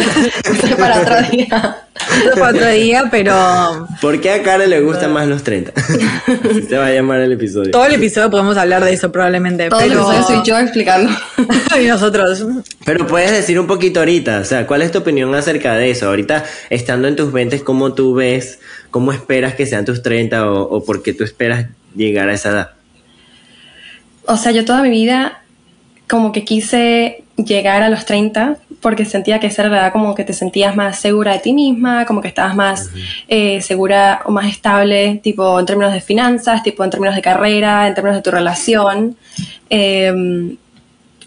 para 0.79 1.01
otro 1.01 1.23
día. 1.31 1.79
para 2.35 2.51
otro 2.51 2.69
día, 2.69 3.05
pero. 3.11 3.89
¿Por 4.03 4.21
qué 4.21 4.33
a 4.33 4.43
Karen 4.43 4.69
le 4.69 4.83
gustan 4.83 5.13
más 5.15 5.27
los 5.27 5.43
30? 5.43 5.73
Se 6.69 6.77
va 6.77 6.87
a 6.87 6.91
llamar 6.91 7.21
el 7.21 7.33
episodio. 7.33 7.71
Todo 7.71 7.87
el 7.87 7.95
episodio 7.95 8.31
podemos 8.31 8.59
hablar 8.59 8.85
de 8.85 8.93
eso, 8.93 9.11
probablemente. 9.11 9.71
Todo 9.71 9.81
el 9.81 9.93
episodio 9.93 10.23
soy 10.25 10.43
yo 10.45 10.59
explicando. 10.59 11.11
y 11.81 11.87
nosotros. 11.87 12.45
Pero 12.85 13.07
puedes 13.07 13.31
decir 13.31 13.59
un 13.59 13.67
poquito 13.67 14.01
ahorita, 14.01 14.41
o 14.41 14.45
sea, 14.45 14.67
¿cuál 14.67 14.83
es 14.83 14.93
tu 14.93 14.99
opinión 14.99 15.35
acerca 15.35 15.75
de 15.75 15.91
eso? 15.91 16.09
Ahorita, 16.09 16.45
estando 16.69 17.09
en 17.09 17.17
tus 17.17 17.33
20, 17.33 17.61
¿cómo 17.61 17.95
tú 17.95 18.15
ves, 18.15 18.59
cómo 18.91 19.13
esperas 19.13 19.55
que 19.55 19.65
sean 19.65 19.87
tus 19.87 20.03
30 20.03 20.51
o, 20.51 20.63
o 20.63 20.85
por 20.85 21.03
qué 21.03 21.15
tú 21.15 21.25
esperas 21.25 21.67
llegar 21.97 22.29
a 22.29 22.35
esa 22.35 22.51
edad? 22.51 22.71
O 24.27 24.37
sea, 24.37 24.53
yo 24.53 24.67
toda 24.67 24.83
mi 24.83 24.91
vida 24.91 25.44
como 26.09 26.33
que 26.33 26.45
quise 26.45 27.25
llegar 27.37 27.83
a 27.83 27.89
los 27.89 28.05
30 28.05 28.59
porque 28.85 29.07
sentía 29.07 29.41
que 29.41 29.47
esa 29.47 29.63
era 29.63 29.71
la 29.71 29.79
edad 29.79 29.93
como 29.93 30.15
que 30.15 30.25
te 30.25 30.35
sentías 30.35 30.77
más 30.77 30.99
segura 30.99 31.33
de 31.33 31.39
ti 31.39 31.55
misma, 31.55 32.05
como 32.05 32.21
que 32.21 32.29
estabas 32.29 32.55
más 32.55 32.91
eh, 33.29 33.63
segura 33.63 34.21
o 34.27 34.31
más 34.31 34.47
estable, 34.47 35.21
tipo 35.23 35.59
en 35.59 35.65
términos 35.65 35.95
de 35.95 36.03
finanzas, 36.03 36.63
tipo 36.63 36.85
en 36.85 36.91
términos 36.91 37.15
de 37.15 37.23
carrera, 37.23 37.89
en 37.89 37.95
términos 37.95 38.19
de 38.19 38.23
tu 38.23 38.31
relación. 38.31 39.17
Em, 39.71 40.59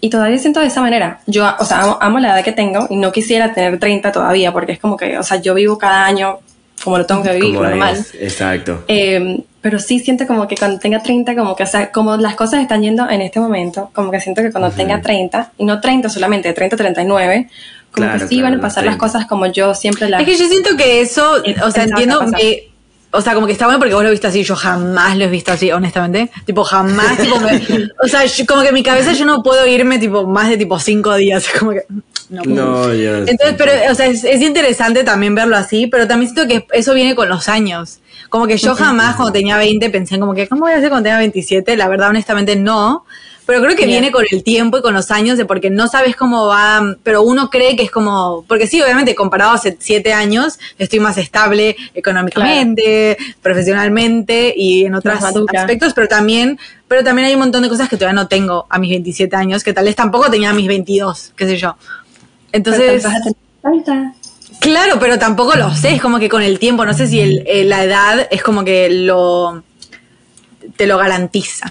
y 0.00 0.08
todavía 0.08 0.38
siento 0.38 0.60
de 0.60 0.66
esa 0.66 0.80
manera. 0.80 1.18
Yo, 1.26 1.52
o 1.58 1.64
sea, 1.64 1.96
amo, 2.00 2.20
la 2.20 2.34
edad 2.34 2.44
que 2.44 2.52
tengo 2.52 2.86
y 2.90 2.96
no 2.96 3.10
quisiera 3.10 3.52
tener 3.52 3.76
30 3.80 4.12
todavía 4.12 4.52
porque 4.52 4.70
es 4.72 4.78
como 4.78 4.96
que, 4.96 5.18
o 5.18 5.24
sea, 5.24 5.40
yo 5.40 5.54
vivo 5.54 5.78
cada 5.78 6.06
año 6.06 6.38
como 6.82 6.98
lo 6.98 7.06
tengo 7.06 7.22
que 7.22 7.32
vivir, 7.32 7.54
normal. 7.54 8.04
exacto. 8.20 8.84
Eh, 8.88 9.42
pero 9.60 9.78
sí 9.78 9.98
siento 9.98 10.26
como 10.26 10.46
que 10.46 10.56
cuando 10.56 10.78
tenga 10.78 11.02
30, 11.02 11.34
como 11.34 11.56
que, 11.56 11.64
o 11.64 11.66
sea, 11.66 11.90
como 11.90 12.16
las 12.16 12.36
cosas 12.36 12.62
están 12.62 12.82
yendo 12.82 13.08
en 13.10 13.20
este 13.22 13.40
momento, 13.40 13.90
como 13.92 14.10
que 14.10 14.20
siento 14.20 14.40
que 14.42 14.50
cuando 14.52 14.70
tenga 14.70 15.00
30, 15.00 15.52
y 15.58 15.64
no 15.64 15.80
30 15.80 16.08
solamente, 16.08 16.52
30, 16.52 16.76
39, 16.76 17.48
como 17.90 18.12
que 18.12 18.20
sí 18.28 18.42
van 18.42 18.54
a 18.54 18.60
pasar 18.60 18.84
las 18.84 18.96
cosas 18.96 19.26
como 19.26 19.46
yo 19.46 19.74
siempre 19.74 20.08
las... 20.08 20.20
Es 20.20 20.26
que 20.26 20.36
yo 20.36 20.48
siento 20.48 20.76
que 20.76 21.00
eso, 21.00 21.42
o 21.64 21.70
sea, 21.70 21.84
entiendo 21.84 22.20
que... 22.36 22.70
O 23.10 23.22
sea, 23.22 23.32
como 23.32 23.46
que 23.46 23.52
está 23.52 23.64
bueno 23.64 23.78
porque 23.78 23.94
vos 23.94 24.04
lo 24.04 24.10
viste 24.10 24.26
así, 24.26 24.44
yo 24.44 24.54
jamás 24.54 25.16
lo 25.16 25.24
he 25.24 25.28
visto 25.28 25.50
así, 25.50 25.72
honestamente. 25.72 26.30
Tipo, 26.44 26.62
jamás, 26.62 27.16
tipo, 27.16 27.36
o 28.04 28.06
sea, 28.06 28.20
como 28.46 28.60
que 28.60 28.68
en 28.68 28.74
mi 28.74 28.82
cabeza 28.82 29.14
yo 29.14 29.24
no 29.24 29.42
puedo 29.42 29.66
irme, 29.66 29.98
tipo, 29.98 30.26
más 30.26 30.50
de 30.50 30.58
tipo 30.58 30.78
cinco 30.78 31.14
días. 31.14 31.46
Como 31.58 31.70
que, 31.70 31.84
no, 32.28 32.42
no 32.44 32.92
Entonces, 32.92 33.54
pero, 33.56 33.72
o 33.90 33.94
sea, 33.94 34.06
es, 34.06 34.24
es, 34.24 34.42
interesante 34.42 35.04
también 35.04 35.34
verlo 35.34 35.56
así, 35.56 35.86
pero 35.86 36.06
también 36.06 36.32
siento 36.32 36.48
que 36.52 36.66
eso 36.76 36.94
viene 36.94 37.14
con 37.14 37.28
los 37.28 37.48
años. 37.48 38.00
Como 38.28 38.46
que 38.46 38.58
yo 38.58 38.74
jamás 38.74 39.16
cuando 39.16 39.32
tenía 39.32 39.56
20 39.56 39.88
pensé 39.90 40.18
como 40.18 40.34
que, 40.34 40.46
¿cómo 40.46 40.62
voy 40.62 40.72
a 40.72 40.76
hacer 40.76 40.90
cuando 40.90 41.06
tenga 41.06 41.18
27? 41.18 41.76
La 41.76 41.88
verdad, 41.88 42.10
honestamente, 42.10 42.56
no. 42.56 43.04
Pero 43.48 43.62
creo 43.62 43.76
que 43.76 43.86
viene 43.86 44.12
con 44.12 44.26
el 44.30 44.42
tiempo 44.42 44.76
y 44.76 44.82
con 44.82 44.92
los 44.92 45.10
años 45.10 45.38
de 45.38 45.46
porque 45.46 45.70
no 45.70 45.88
sabes 45.88 46.14
cómo 46.16 46.48
va, 46.48 46.96
pero 47.02 47.22
uno 47.22 47.48
cree 47.48 47.76
que 47.76 47.82
es 47.82 47.90
como, 47.90 48.44
porque 48.46 48.66
sí, 48.66 48.82
obviamente 48.82 49.14
comparado 49.14 49.52
hace 49.52 49.74
siete 49.80 50.12
años, 50.12 50.58
estoy 50.76 51.00
más 51.00 51.16
estable 51.16 51.74
económicamente, 51.94 53.16
profesionalmente 53.40 54.52
y 54.54 54.84
en 54.84 54.94
otros 54.94 55.24
aspectos, 55.24 55.94
pero 55.94 56.08
también, 56.08 56.58
pero 56.88 57.02
también 57.02 57.28
hay 57.28 57.32
un 57.32 57.40
montón 57.40 57.62
de 57.62 57.70
cosas 57.70 57.88
que 57.88 57.96
todavía 57.96 58.20
no 58.20 58.28
tengo 58.28 58.66
a 58.68 58.78
mis 58.78 58.90
27 58.90 59.34
años, 59.34 59.64
que 59.64 59.72
tal 59.72 59.86
vez 59.86 59.96
tampoco 59.96 60.30
tenía 60.30 60.50
a 60.50 60.52
mis 60.52 60.68
22, 60.68 61.32
qué 61.34 61.46
sé 61.46 61.56
yo. 61.56 61.74
Entonces... 62.52 63.04
Claro, 64.60 64.98
pero 64.98 65.18
tampoco 65.18 65.56
lo 65.56 65.74
sé, 65.74 65.94
es 65.94 66.02
como 66.02 66.18
que 66.18 66.28
con 66.28 66.42
el 66.42 66.58
tiempo, 66.58 66.84
no 66.84 66.92
sé 66.92 67.06
si 67.06 67.20
el, 67.20 67.68
la 67.68 67.84
edad 67.84 68.26
es 68.30 68.42
como 68.42 68.64
que 68.64 68.90
lo 68.90 69.62
te 70.76 70.86
lo 70.86 70.98
garantiza. 70.98 71.68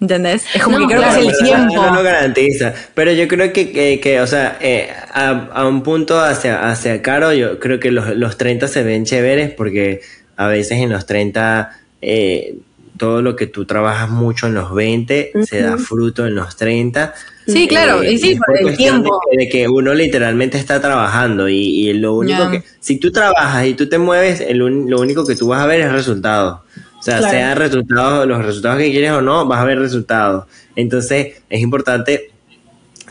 ¿Entendés? 0.00 0.46
Es 0.54 0.62
como 0.62 0.78
que 0.78 0.86
creo 0.86 1.02
que 1.02 1.08
es 1.08 1.16
el 1.16 1.36
tiempo. 1.44 1.74
No 1.74 1.94
lo 1.94 2.02
garantiza. 2.02 2.72
Pero 2.94 3.12
yo 3.12 3.28
creo 3.28 3.52
que, 3.52 4.00
que, 4.00 4.20
o 4.20 4.26
sea, 4.26 4.56
eh, 4.60 4.90
a, 5.12 5.66
un 5.66 5.82
punto 5.82 6.18
hacia, 6.18 6.70
hacia 6.70 7.02
Caro, 7.02 7.34
yo 7.34 7.58
creo 7.58 7.78
que 7.78 7.90
los, 7.90 8.16
los 8.16 8.38
30 8.38 8.66
se 8.68 8.82
ven 8.82 9.04
chéveres 9.04 9.50
porque 9.50 10.00
a 10.36 10.46
veces 10.46 10.78
en 10.78 10.88
los 10.88 11.04
30 11.04 11.70
eh, 12.00 12.54
todo 13.00 13.22
lo 13.22 13.34
que 13.34 13.46
tú 13.46 13.64
trabajas 13.64 14.10
mucho 14.10 14.46
en 14.46 14.52
los 14.52 14.74
20 14.74 15.32
se 15.42 15.62
da 15.62 15.78
fruto 15.78 16.26
en 16.26 16.34
los 16.34 16.54
30 16.56 17.14
Sí, 17.46 17.66
claro, 17.66 18.04
y 18.04 18.18
sí, 18.18 18.36
por 18.36 18.56
el 18.60 18.76
tiempo. 18.76 19.20
De, 19.36 19.48
que 19.48 19.66
uno 19.66 19.94
literalmente 19.94 20.58
está 20.58 20.80
trabajando 20.80 21.48
y, 21.48 21.92
lo 21.94 22.14
único 22.14 22.50
que, 22.50 22.62
si 22.78 22.98
tú 22.98 23.10
trabajas 23.10 23.66
y 23.66 23.74
tú 23.74 23.88
te 23.88 23.98
mueves, 23.98 24.44
lo 24.54 25.00
único 25.00 25.26
que 25.26 25.34
tú 25.34 25.48
vas 25.48 25.62
a 25.62 25.66
ver 25.66 25.80
es 25.80 25.90
resultados. 25.90 26.60
O 26.98 27.02
sea, 27.02 27.28
sean 27.28 27.56
resultados, 27.56 28.28
los 28.28 28.44
resultados 28.44 28.78
que 28.78 28.90
quieres 28.90 29.12
o 29.12 29.22
no, 29.22 29.46
vas 29.46 29.60
a 29.60 29.64
ver 29.64 29.78
resultados. 29.78 30.44
Entonces, 30.76 31.42
es 31.48 31.60
importante, 31.60 32.30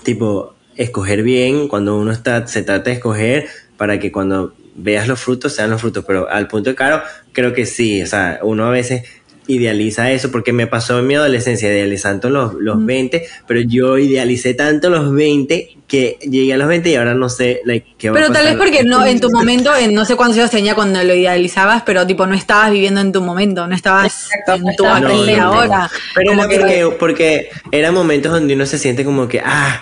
tipo, 0.04 0.54
escoger 0.76 1.24
bien 1.24 1.68
cuando 1.68 1.98
uno 1.98 2.12
está, 2.12 2.46
se 2.48 2.62
trata 2.62 2.92
de 2.92 2.98
escoger 2.98 3.48
para 3.78 4.00
que 4.00 4.12
cuando 4.12 4.54
veas 4.76 5.08
los 5.08 5.20
frutos 5.20 5.54
sean 5.54 5.72
los 5.72 5.82
frutos. 5.82 6.06
Pero 6.06 6.30
al 6.30 6.48
punto 6.48 6.70
de 6.70 6.76
caro, 6.76 7.02
creo 7.34 7.54
que 7.54 7.66
sí. 7.66 8.02
O 8.04 8.08
sea, 8.08 8.40
uno 8.44 8.66
a 8.66 8.70
veces 8.70 9.04
idealiza 9.50 10.12
eso, 10.12 10.30
porque 10.32 10.54
me 10.54 10.68
pasó 10.68 11.00
en 11.00 11.08
mi 11.08 11.16
adolescencia, 11.16 11.70
idealizando 11.70 12.30
los, 12.30 12.54
los 12.54 12.86
20, 12.86 13.28
pero 13.48 13.62
yo 13.62 13.98
idealicé 13.98 14.54
tanto 14.54 14.92
los 14.92 15.12
20 15.12 15.78
que 15.88 16.20
llegué 16.22 16.54
a 16.54 16.58
los 16.58 16.68
20 16.68 16.88
y 16.88 16.96
ahora 16.96 17.16
no 17.16 17.30
sé 17.30 17.62
like, 17.66 17.96
qué 17.98 18.12
va 18.12 18.16
Pero 18.18 18.32
tal 18.32 18.46
vez 18.46 18.56
porque 18.58 18.84
no, 18.84 19.04
en 19.04 19.20
tu 19.20 19.32
momento, 19.32 19.76
en 19.76 19.96
no 19.96 20.06
sé 20.06 20.16
cuántos 20.16 20.38
años 20.38 20.52
tenía 20.52 20.76
cuando 20.76 21.04
lo 21.04 21.16
idealizabas, 21.16 21.82
pero 21.82 22.06
tipo 22.06 22.28
no 22.28 22.36
estabas 22.36 22.72
viviendo 22.72 23.02
en 23.02 23.12
tu 23.12 23.22
momento, 23.22 23.66
no 23.66 23.74
estabas 23.74 24.30
en 24.48 24.76
tu 24.76 24.86
ahora. 24.86 25.90
Pero 26.14 26.34
porque, 26.38 26.96
porque 27.00 27.50
eran 27.72 27.96
momentos 27.96 28.32
donde 28.32 28.54
uno 28.54 28.68
se 28.68 28.78
siente 28.78 29.04
como 29.04 29.28
que, 29.28 29.42
ah, 29.44 29.82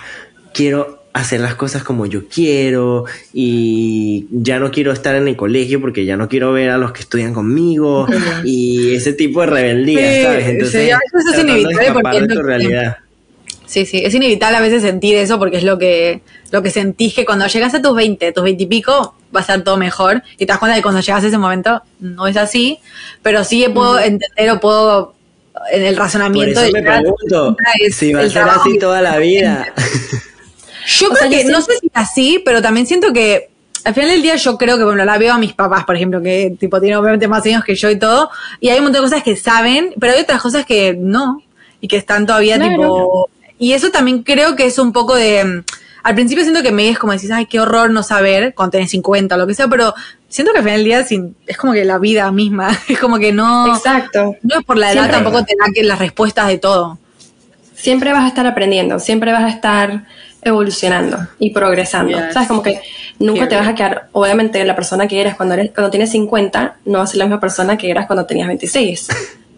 quiero 0.54 0.97
hacer 1.12 1.40
las 1.40 1.54
cosas 1.54 1.82
como 1.82 2.06
yo 2.06 2.28
quiero 2.28 3.04
y 3.32 4.26
ya 4.30 4.58
no 4.58 4.70
quiero 4.70 4.92
estar 4.92 5.14
en 5.14 5.26
el 5.28 5.36
colegio 5.36 5.80
porque 5.80 6.04
ya 6.04 6.16
no 6.16 6.28
quiero 6.28 6.52
ver 6.52 6.70
a 6.70 6.78
los 6.78 6.92
que 6.92 7.00
estudian 7.00 7.34
conmigo 7.34 8.06
y 8.44 8.94
ese 8.94 9.12
tipo 9.12 9.40
de 9.40 9.46
rebeldía, 9.46 10.22
¿sabes? 10.24 10.48
Entonces, 10.48 10.84
sí, 10.84 11.18
eso 11.18 11.32
es 11.32 11.38
inevitable 11.38 11.92
porque 11.92 12.18
es 12.18 12.36
realidad. 12.36 12.96
Sí, 13.66 13.84
sí, 13.84 14.02
es 14.02 14.14
inevitable 14.14 14.56
a 14.56 14.60
veces 14.60 14.82
sentir 14.82 15.16
eso 15.16 15.38
porque 15.38 15.58
es 15.58 15.62
lo 15.62 15.78
que, 15.78 16.22
lo 16.52 16.62
que 16.62 16.70
sentís 16.70 17.12
que 17.12 17.26
cuando 17.26 17.46
llegas 17.46 17.74
a 17.74 17.82
tus 17.82 17.94
20, 17.94 18.32
tus 18.32 18.42
20 18.42 18.62
y 18.62 18.66
pico, 18.66 19.14
va 19.34 19.40
a 19.40 19.42
ser 19.42 19.62
todo 19.62 19.76
mejor 19.76 20.22
y 20.36 20.38
te 20.38 20.46
das 20.46 20.58
cuenta 20.58 20.74
de 20.74 20.78
que 20.78 20.82
cuando 20.82 21.02
llegas 21.02 21.22
a 21.22 21.26
ese 21.26 21.36
momento 21.36 21.82
no 22.00 22.26
es 22.26 22.38
así, 22.38 22.78
pero 23.22 23.44
sí 23.44 23.66
puedo 23.74 23.98
entender 23.98 24.50
o 24.50 24.60
puedo 24.60 25.14
en 25.70 25.82
el 25.84 25.96
razonamiento 25.96 26.60
Por 26.60 26.68
eso 26.68 26.72
me 26.72 26.82
pregunto 26.82 27.56
si 27.90 28.12
va 28.12 28.22
a 28.22 28.28
ser 28.30 28.42
así 28.42 28.78
toda 28.78 29.02
la 29.02 29.18
vida. 29.18 29.66
Yo 30.88 31.10
creo 31.10 31.30
que, 31.30 31.44
no 31.44 31.60
sé 31.60 31.72
si 31.80 31.90
así, 31.92 32.42
pero 32.42 32.62
también 32.62 32.86
siento 32.86 33.12
que 33.12 33.50
al 33.84 33.92
final 33.92 34.10
del 34.10 34.22
día 34.22 34.36
yo 34.36 34.56
creo 34.56 34.78
que, 34.78 34.84
bueno, 34.84 35.04
la 35.04 35.18
veo 35.18 35.34
a 35.34 35.38
mis 35.38 35.52
papás, 35.52 35.84
por 35.84 35.94
ejemplo, 35.96 36.22
que 36.22 36.56
tipo 36.58 36.80
tienen 36.80 36.98
obviamente 36.98 37.28
más 37.28 37.44
años 37.44 37.62
que 37.62 37.74
yo 37.74 37.90
y 37.90 37.98
todo, 37.98 38.30
y 38.58 38.70
hay 38.70 38.78
un 38.78 38.84
montón 38.84 39.02
de 39.02 39.10
cosas 39.10 39.22
que 39.22 39.36
saben, 39.36 39.92
pero 40.00 40.14
hay 40.14 40.20
otras 40.22 40.40
cosas 40.40 40.64
que 40.64 40.96
no, 40.98 41.42
y 41.80 41.88
que 41.88 41.96
están 41.96 42.26
todavía 42.26 42.58
tipo... 42.58 43.28
Y 43.58 43.72
eso 43.72 43.90
también 43.90 44.22
creo 44.22 44.56
que 44.56 44.66
es 44.66 44.78
un 44.78 44.92
poco 44.92 45.14
de... 45.14 45.62
Al 46.04 46.14
principio 46.14 46.44
siento 46.44 46.62
que 46.62 46.70
me 46.70 46.88
es 46.88 46.98
como 46.98 47.12
decís, 47.12 47.30
ay, 47.30 47.46
qué 47.46 47.60
horror 47.60 47.90
no 47.90 48.02
saber 48.02 48.54
cuando 48.54 48.72
tenés 48.72 48.90
50 48.92 49.34
o 49.34 49.38
lo 49.38 49.46
que 49.46 49.54
sea, 49.54 49.68
pero 49.68 49.94
siento 50.28 50.52
que 50.52 50.58
al 50.58 50.64
final 50.64 50.78
del 50.78 50.84
día 50.86 51.06
es 51.46 51.56
como 51.58 51.72
que 51.74 51.84
la 51.84 51.98
vida 51.98 52.30
misma, 52.30 52.70
es 52.88 52.98
como 52.98 53.18
que 53.18 53.32
no... 53.32 53.74
Exacto. 53.74 54.36
No 54.42 54.60
es 54.60 54.64
por 54.64 54.78
la 54.78 54.92
edad, 54.92 55.10
tampoco 55.10 55.44
te 55.44 55.54
da 55.58 55.66
que 55.74 55.82
las 55.82 55.98
respuestas 55.98 56.48
de 56.48 56.58
todo. 56.58 56.98
Siempre 57.74 58.12
vas 58.12 58.24
a 58.24 58.28
estar 58.28 58.46
aprendiendo, 58.46 58.98
siempre 59.00 59.32
vas 59.32 59.44
a 59.44 59.50
estar 59.50 60.04
evolucionando 60.42 61.18
y 61.38 61.50
progresando. 61.50 62.18
¿Sabes? 62.32 62.48
Como 62.48 62.62
que 62.62 62.80
nunca 63.18 63.48
te 63.48 63.56
vas 63.56 63.68
a 63.68 63.74
quedar, 63.74 64.08
obviamente 64.12 64.64
la 64.64 64.76
persona 64.76 65.08
que 65.08 65.20
eres 65.20 65.34
cuando 65.34 65.54
eres 65.54 65.70
cuando 65.72 65.90
tienes 65.90 66.10
50 66.10 66.76
no 66.84 66.98
va 66.98 67.04
a 67.04 67.06
ser 67.06 67.18
la 67.18 67.24
misma 67.24 67.40
persona 67.40 67.76
que 67.76 67.90
eras 67.90 68.06
cuando 68.06 68.26
tenías 68.26 68.48
26. 68.48 69.08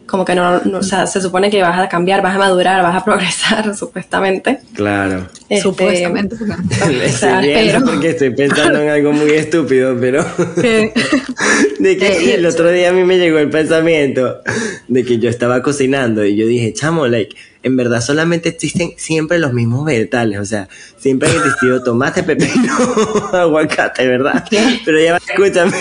Como 0.06 0.24
que 0.24 0.34
no, 0.34 0.60
o 0.74 0.82
sea, 0.82 1.06
se 1.06 1.20
supone 1.20 1.50
que 1.50 1.62
vas 1.62 1.78
a 1.78 1.88
cambiar, 1.88 2.20
vas 2.20 2.34
a 2.34 2.38
madurar, 2.38 2.82
vas 2.82 2.96
a 2.96 3.04
progresar, 3.04 3.76
supuestamente. 3.76 4.58
Claro. 4.74 5.28
Este, 5.48 5.62
Supuestamente. 5.62 6.34
o 6.34 7.84
porque 7.84 8.10
estoy 8.10 8.30
pensando 8.30 8.80
en 8.80 8.88
algo 8.88 9.12
muy 9.12 9.30
estúpido, 9.30 9.96
pero... 10.00 10.24
de 11.78 11.96
que 11.96 12.34
el 12.34 12.44
otro 12.44 12.72
día 12.72 12.88
a 12.88 12.92
mí 12.92 13.04
me 13.04 13.18
llegó 13.18 13.38
el 13.38 13.50
pensamiento 13.50 14.40
de 14.88 15.04
que 15.04 15.18
yo 15.18 15.30
estaba 15.30 15.62
cocinando 15.62 16.24
y 16.24 16.34
yo 16.34 16.44
dije, 16.48 16.72
chamo, 16.72 17.06
like 17.06 17.36
en 17.62 17.77
verdad 17.77 18.01
solamente 18.01 18.49
existen 18.49 18.94
siempre 18.96 19.38
los 19.38 19.53
mismos 19.53 19.85
vegetales, 19.85 20.40
o 20.40 20.44
sea, 20.44 20.68
siempre 20.99 21.29
ha 21.29 21.33
existido 21.35 21.83
tomate, 21.83 22.23
pepino, 22.25 22.77
aguacate, 23.33 24.07
¿verdad? 24.07 24.44
Pero 24.85 25.01
ya 25.01 25.16
escúchame. 25.16 25.77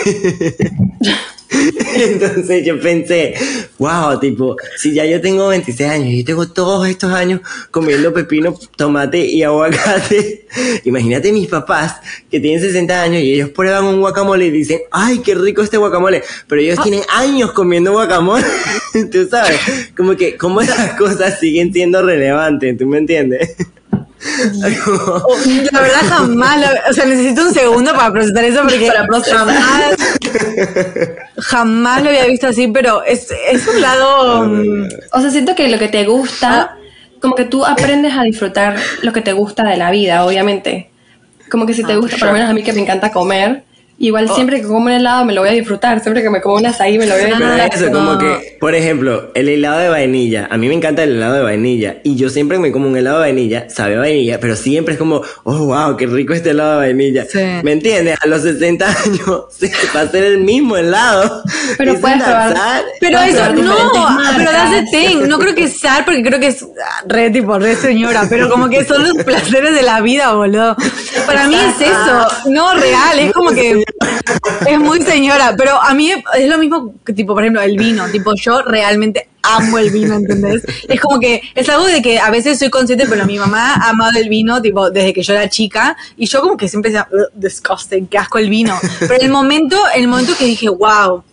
Entonces 1.96 2.64
yo 2.64 2.80
pensé, 2.80 3.34
wow, 3.78 4.18
tipo, 4.20 4.56
si 4.76 4.94
ya 4.94 5.04
yo 5.04 5.20
tengo 5.20 5.48
26 5.48 5.90
años 5.90 6.08
y 6.08 6.22
tengo 6.22 6.48
todos 6.48 6.88
estos 6.88 7.12
años 7.12 7.40
comiendo 7.70 8.14
pepino, 8.14 8.56
tomate 8.76 9.18
y 9.18 9.42
aguacate, 9.42 10.46
imagínate 10.84 11.32
mis 11.32 11.48
papás 11.48 11.96
que 12.30 12.38
tienen 12.38 12.60
60 12.60 13.02
años 13.02 13.22
y 13.22 13.34
ellos 13.34 13.50
prueban 13.50 13.84
un 13.84 14.00
guacamole 14.00 14.46
y 14.46 14.50
dicen, 14.50 14.80
ay, 14.92 15.18
qué 15.18 15.34
rico 15.34 15.62
este 15.62 15.76
guacamole, 15.76 16.22
pero 16.46 16.60
ellos 16.60 16.78
ah. 16.78 16.82
tienen 16.82 17.02
años 17.08 17.52
comiendo 17.52 17.92
guacamole, 17.92 18.46
tú 19.12 19.28
sabes, 19.28 19.60
como 19.96 20.16
que, 20.16 20.36
como 20.36 20.60
esas 20.60 20.94
cosas 20.94 21.38
siguen 21.38 21.72
siendo 21.72 22.02
relevantes, 22.02 22.76
¿tú 22.78 22.86
me 22.86 22.98
entiendes? 22.98 23.56
la 24.60 25.80
verdad 25.80 26.02
jamás, 26.08 26.58
o 26.90 26.92
sea, 26.92 27.06
necesito 27.06 27.42
un 27.42 27.54
segundo 27.54 27.92
para 27.94 28.12
procesar 28.12 28.44
eso 28.44 28.62
porque 28.62 28.90
jamás, 28.90 29.96
jamás 31.38 32.02
lo 32.02 32.10
había 32.10 32.26
visto 32.26 32.48
así, 32.48 32.68
pero 32.68 33.02
es, 33.04 33.28
es 33.50 33.66
un 33.66 33.80
lado... 33.80 34.50
O 35.12 35.20
sea, 35.20 35.30
siento 35.30 35.54
que 35.54 35.68
lo 35.68 35.78
que 35.78 35.88
te 35.88 36.04
gusta, 36.04 36.76
como 37.20 37.34
que 37.34 37.44
tú 37.44 37.64
aprendes 37.64 38.12
a 38.14 38.22
disfrutar 38.22 38.76
lo 39.02 39.12
que 39.12 39.22
te 39.22 39.32
gusta 39.32 39.64
de 39.64 39.78
la 39.78 39.90
vida, 39.90 40.24
obviamente. 40.24 40.90
Como 41.50 41.66
que 41.66 41.74
si 41.74 41.82
te 41.82 41.94
ah, 41.94 41.96
gusta, 41.96 42.18
por 42.18 42.28
lo 42.28 42.34
menos 42.34 42.50
a 42.50 42.52
mí 42.52 42.62
que 42.62 42.72
me 42.72 42.80
encanta 42.80 43.10
comer, 43.10 43.64
Igual 44.02 44.28
oh. 44.30 44.34
siempre 44.34 44.62
que 44.62 44.66
como 44.66 44.78
un 44.78 44.90
helado 44.90 45.26
me 45.26 45.34
lo 45.34 45.42
voy 45.42 45.50
a 45.50 45.52
disfrutar, 45.52 46.00
siempre 46.00 46.22
que 46.22 46.30
me 46.30 46.40
como 46.40 46.56
un 46.56 46.64
azaí 46.64 46.96
me 46.96 47.04
lo 47.04 47.12
voy 47.12 47.24
a 47.24 47.26
disfrutar. 47.26 47.70
Pero 47.70 47.84
eso, 47.84 47.92
como 47.92 48.16
que, 48.16 48.56
por 48.58 48.74
ejemplo, 48.74 49.30
el 49.34 49.46
helado 49.50 49.78
de 49.78 49.90
vainilla, 49.90 50.48
a 50.50 50.56
mí 50.56 50.68
me 50.68 50.74
encanta 50.74 51.02
el 51.02 51.16
helado 51.16 51.34
de 51.34 51.42
vainilla, 51.42 51.98
y 52.02 52.16
yo 52.16 52.30
siempre 52.30 52.58
me 52.58 52.72
como 52.72 52.88
un 52.88 52.96
helado 52.96 53.18
de 53.18 53.24
vainilla, 53.24 53.68
sabe 53.68 53.96
a 53.96 53.98
vainilla, 53.98 54.40
pero 54.40 54.56
siempre 54.56 54.94
es 54.94 54.98
como, 54.98 55.20
oh, 55.44 55.66
wow, 55.66 55.98
qué 55.98 56.06
rico 56.06 56.32
este 56.32 56.50
helado 56.50 56.80
de 56.80 56.86
vainilla. 56.86 57.26
¿Me 57.62 57.72
entiendes? 57.72 58.16
A 58.22 58.26
los 58.26 58.40
60 58.40 58.86
años 58.86 59.44
va 59.94 60.00
a 60.00 60.08
ser 60.08 60.24
el 60.24 60.38
mismo 60.38 60.78
helado. 60.78 61.42
Pero 61.76 62.00
puedes 62.00 62.22
probar. 62.22 62.82
Pero 63.00 63.18
eso, 63.18 63.52
no, 63.52 63.76
pero 64.34 64.50
that's 64.50 64.90
the 64.90 65.14
no 65.26 65.38
creo 65.38 65.54
que 65.54 65.68
sea, 65.68 66.06
porque 66.06 66.22
creo 66.22 66.40
que 66.40 66.46
es 66.46 66.64
re 67.06 67.28
tipo, 67.28 67.58
re 67.58 67.76
señora, 67.76 68.26
pero 68.30 68.48
como 68.48 68.70
que 68.70 68.82
son 68.82 69.06
los 69.06 69.24
placeres 69.24 69.74
de 69.74 69.82
la 69.82 70.00
vida, 70.00 70.32
boludo. 70.32 70.74
Para 71.26 71.48
mí 71.48 71.54
es 71.54 71.86
eso, 71.86 72.26
no 72.48 72.72
real, 72.76 73.18
es 73.18 73.32
como 73.32 73.50
que 73.50 73.84
es 74.66 74.78
muy 74.78 75.02
señora, 75.02 75.54
pero 75.56 75.80
a 75.80 75.94
mí 75.94 76.12
es 76.12 76.48
lo 76.48 76.58
mismo 76.58 76.94
que, 77.04 77.12
tipo, 77.12 77.34
por 77.34 77.42
ejemplo, 77.42 77.62
el 77.62 77.76
vino. 77.76 78.08
Tipo, 78.08 78.34
yo 78.34 78.62
realmente 78.62 79.28
amo 79.42 79.78
el 79.78 79.90
vino, 79.90 80.14
¿entendés? 80.14 80.62
Es 80.88 81.00
como 81.00 81.18
que 81.18 81.42
es 81.54 81.68
algo 81.68 81.86
de 81.86 82.02
que 82.02 82.18
a 82.18 82.30
veces 82.30 82.58
soy 82.58 82.70
consciente, 82.70 83.06
pero 83.08 83.24
mi 83.26 83.38
mamá 83.38 83.74
ha 83.74 83.90
amado 83.90 84.18
el 84.18 84.28
vino, 84.28 84.60
tipo, 84.60 84.90
desde 84.90 85.12
que 85.12 85.22
yo 85.22 85.32
era 85.32 85.48
chica, 85.48 85.96
y 86.16 86.26
yo 86.26 86.40
como 86.40 86.56
que 86.56 86.68
siempre 86.68 86.90
decía, 86.90 87.08
disgusting, 87.34 88.06
qué 88.06 88.18
asco 88.18 88.38
el 88.38 88.50
vino. 88.50 88.78
Pero 89.00 89.14
el 89.14 89.30
momento, 89.30 89.76
el 89.94 90.08
momento 90.08 90.34
que 90.38 90.44
dije, 90.44 90.68
wow, 90.68 91.24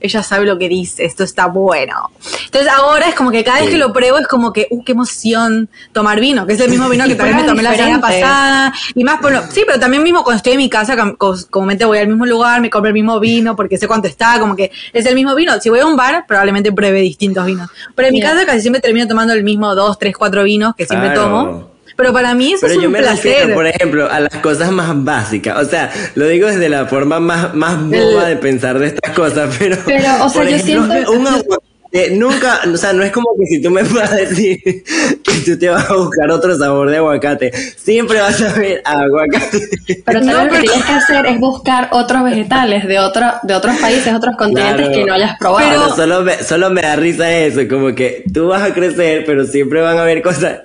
ella 0.00 0.22
sabe 0.22 0.46
lo 0.46 0.58
que 0.58 0.68
dice, 0.68 1.04
esto 1.04 1.24
está 1.24 1.46
bueno. 1.46 2.10
Entonces 2.44 2.70
ahora 2.72 3.08
es 3.08 3.14
como 3.14 3.30
que 3.30 3.44
cada 3.44 3.60
vez 3.60 3.70
que 3.70 3.78
lo 3.78 3.92
pruebo 3.92 4.18
es 4.18 4.26
como 4.26 4.52
que, 4.52 4.66
uh, 4.70 4.82
qué 4.82 4.92
emoción 4.92 5.68
tomar 5.92 6.20
vino, 6.20 6.46
que 6.46 6.54
es 6.54 6.60
el 6.60 6.70
mismo 6.70 6.88
vino 6.88 7.06
que 7.06 7.14
también 7.14 7.38
me 7.38 7.44
tomé 7.44 7.62
la 7.62 7.74
semana 7.74 8.00
pasada. 8.00 8.74
Y 8.94 9.04
más, 9.04 9.20
bueno, 9.20 9.42
sí, 9.50 9.62
pero 9.66 9.78
también 9.78 10.02
mismo 10.02 10.24
cuando 10.24 10.38
estoy 10.38 10.52
en 10.52 10.58
mi 10.58 10.70
casa, 10.70 10.96
comúnmente 11.50 11.84
voy 11.84 11.98
al 11.98 12.08
mismo 12.08 12.26
lugar, 12.26 12.60
me 12.60 12.70
compro 12.70 12.88
el 12.88 12.94
mismo 12.94 13.20
vino 13.20 13.54
porque 13.56 13.76
sé 13.76 13.86
cuánto 13.86 14.08
está, 14.08 14.38
como 14.38 14.56
que 14.56 14.70
es 14.92 15.06
el 15.06 15.14
mismo 15.14 15.34
vino. 15.34 15.60
Si 15.60 15.68
voy 15.68 15.80
a 15.80 15.86
un 15.86 15.96
bar, 15.96 16.24
probablemente 16.26 16.72
pruebe 16.72 17.00
distintos 17.00 17.46
vinos. 17.46 17.70
Pero 17.94 18.08
en 18.08 18.14
mi 18.14 18.20
casa 18.20 18.44
casi 18.46 18.60
siempre 18.60 18.80
termino 18.80 19.06
tomando 19.06 19.32
el 19.32 19.44
mismo 19.44 19.74
dos, 19.74 19.98
tres, 19.98 20.16
cuatro 20.16 20.42
vinos 20.42 20.74
que 20.74 20.86
siempre 20.86 21.10
tomo. 21.10 21.69
Pero 22.00 22.14
para 22.14 22.34
mí 22.34 22.54
eso 22.54 22.66
es 22.66 22.78
un 22.78 22.92
placer. 22.94 23.32
Refiero, 23.34 23.54
por 23.54 23.66
ejemplo, 23.66 24.10
a 24.10 24.20
las 24.20 24.34
cosas 24.36 24.72
más 24.72 25.04
básicas. 25.04 25.58
O 25.58 25.68
sea, 25.68 25.90
lo 26.14 26.26
digo 26.28 26.48
desde 26.48 26.70
la 26.70 26.86
forma 26.86 27.20
más, 27.20 27.54
más 27.54 27.78
boba 27.84 28.24
de 28.24 28.36
pensar 28.36 28.78
de 28.78 28.86
estas 28.86 29.12
cosas, 29.12 29.54
pero. 29.58 29.76
Pero, 29.84 30.24
o 30.24 30.30
sea, 30.30 30.48
yo 30.48 30.58
siento. 30.58 31.12
Un 31.12 31.26
aguacate, 31.26 32.10
nunca, 32.12 32.60
o 32.72 32.76
sea, 32.78 32.94
no 32.94 33.02
es 33.02 33.12
como 33.12 33.28
que 33.38 33.44
si 33.44 33.60
tú 33.60 33.70
me 33.70 33.84
puedas 33.84 34.16
decir 34.16 34.58
que 34.64 35.32
tú 35.44 35.58
te 35.58 35.68
vas 35.68 35.90
a 35.90 35.94
buscar 35.94 36.30
otro 36.30 36.56
sabor 36.56 36.88
de 36.88 36.96
aguacate, 36.96 37.52
siempre 37.76 38.18
vas 38.18 38.40
a 38.40 38.54
ver 38.54 38.80
aguacate. 38.82 39.68
Pero 40.06 40.20
no, 40.24 40.44
lo 40.44 40.50
que 40.50 40.60
tienes 40.60 40.82
que 40.82 40.92
hacer 40.92 41.26
es 41.26 41.38
buscar 41.38 41.90
otros 41.92 42.24
vegetales 42.24 42.88
de, 42.88 42.98
otro, 42.98 43.26
de 43.42 43.54
otros 43.54 43.76
países, 43.76 44.14
otros 44.14 44.36
continentes 44.38 44.88
que 44.88 45.04
no 45.04 45.12
hayas 45.12 45.36
probado. 45.38 45.68
Pero 45.68 45.94
solo 45.94 46.22
me, 46.22 46.42
solo 46.42 46.70
me 46.70 46.80
da 46.80 46.96
risa 46.96 47.30
eso, 47.30 47.60
como 47.68 47.94
que 47.94 48.24
tú 48.32 48.48
vas 48.48 48.62
a 48.62 48.72
crecer, 48.72 49.24
pero 49.26 49.44
siempre 49.44 49.82
van 49.82 49.98
a 49.98 50.00
haber 50.00 50.22
cosas 50.22 50.60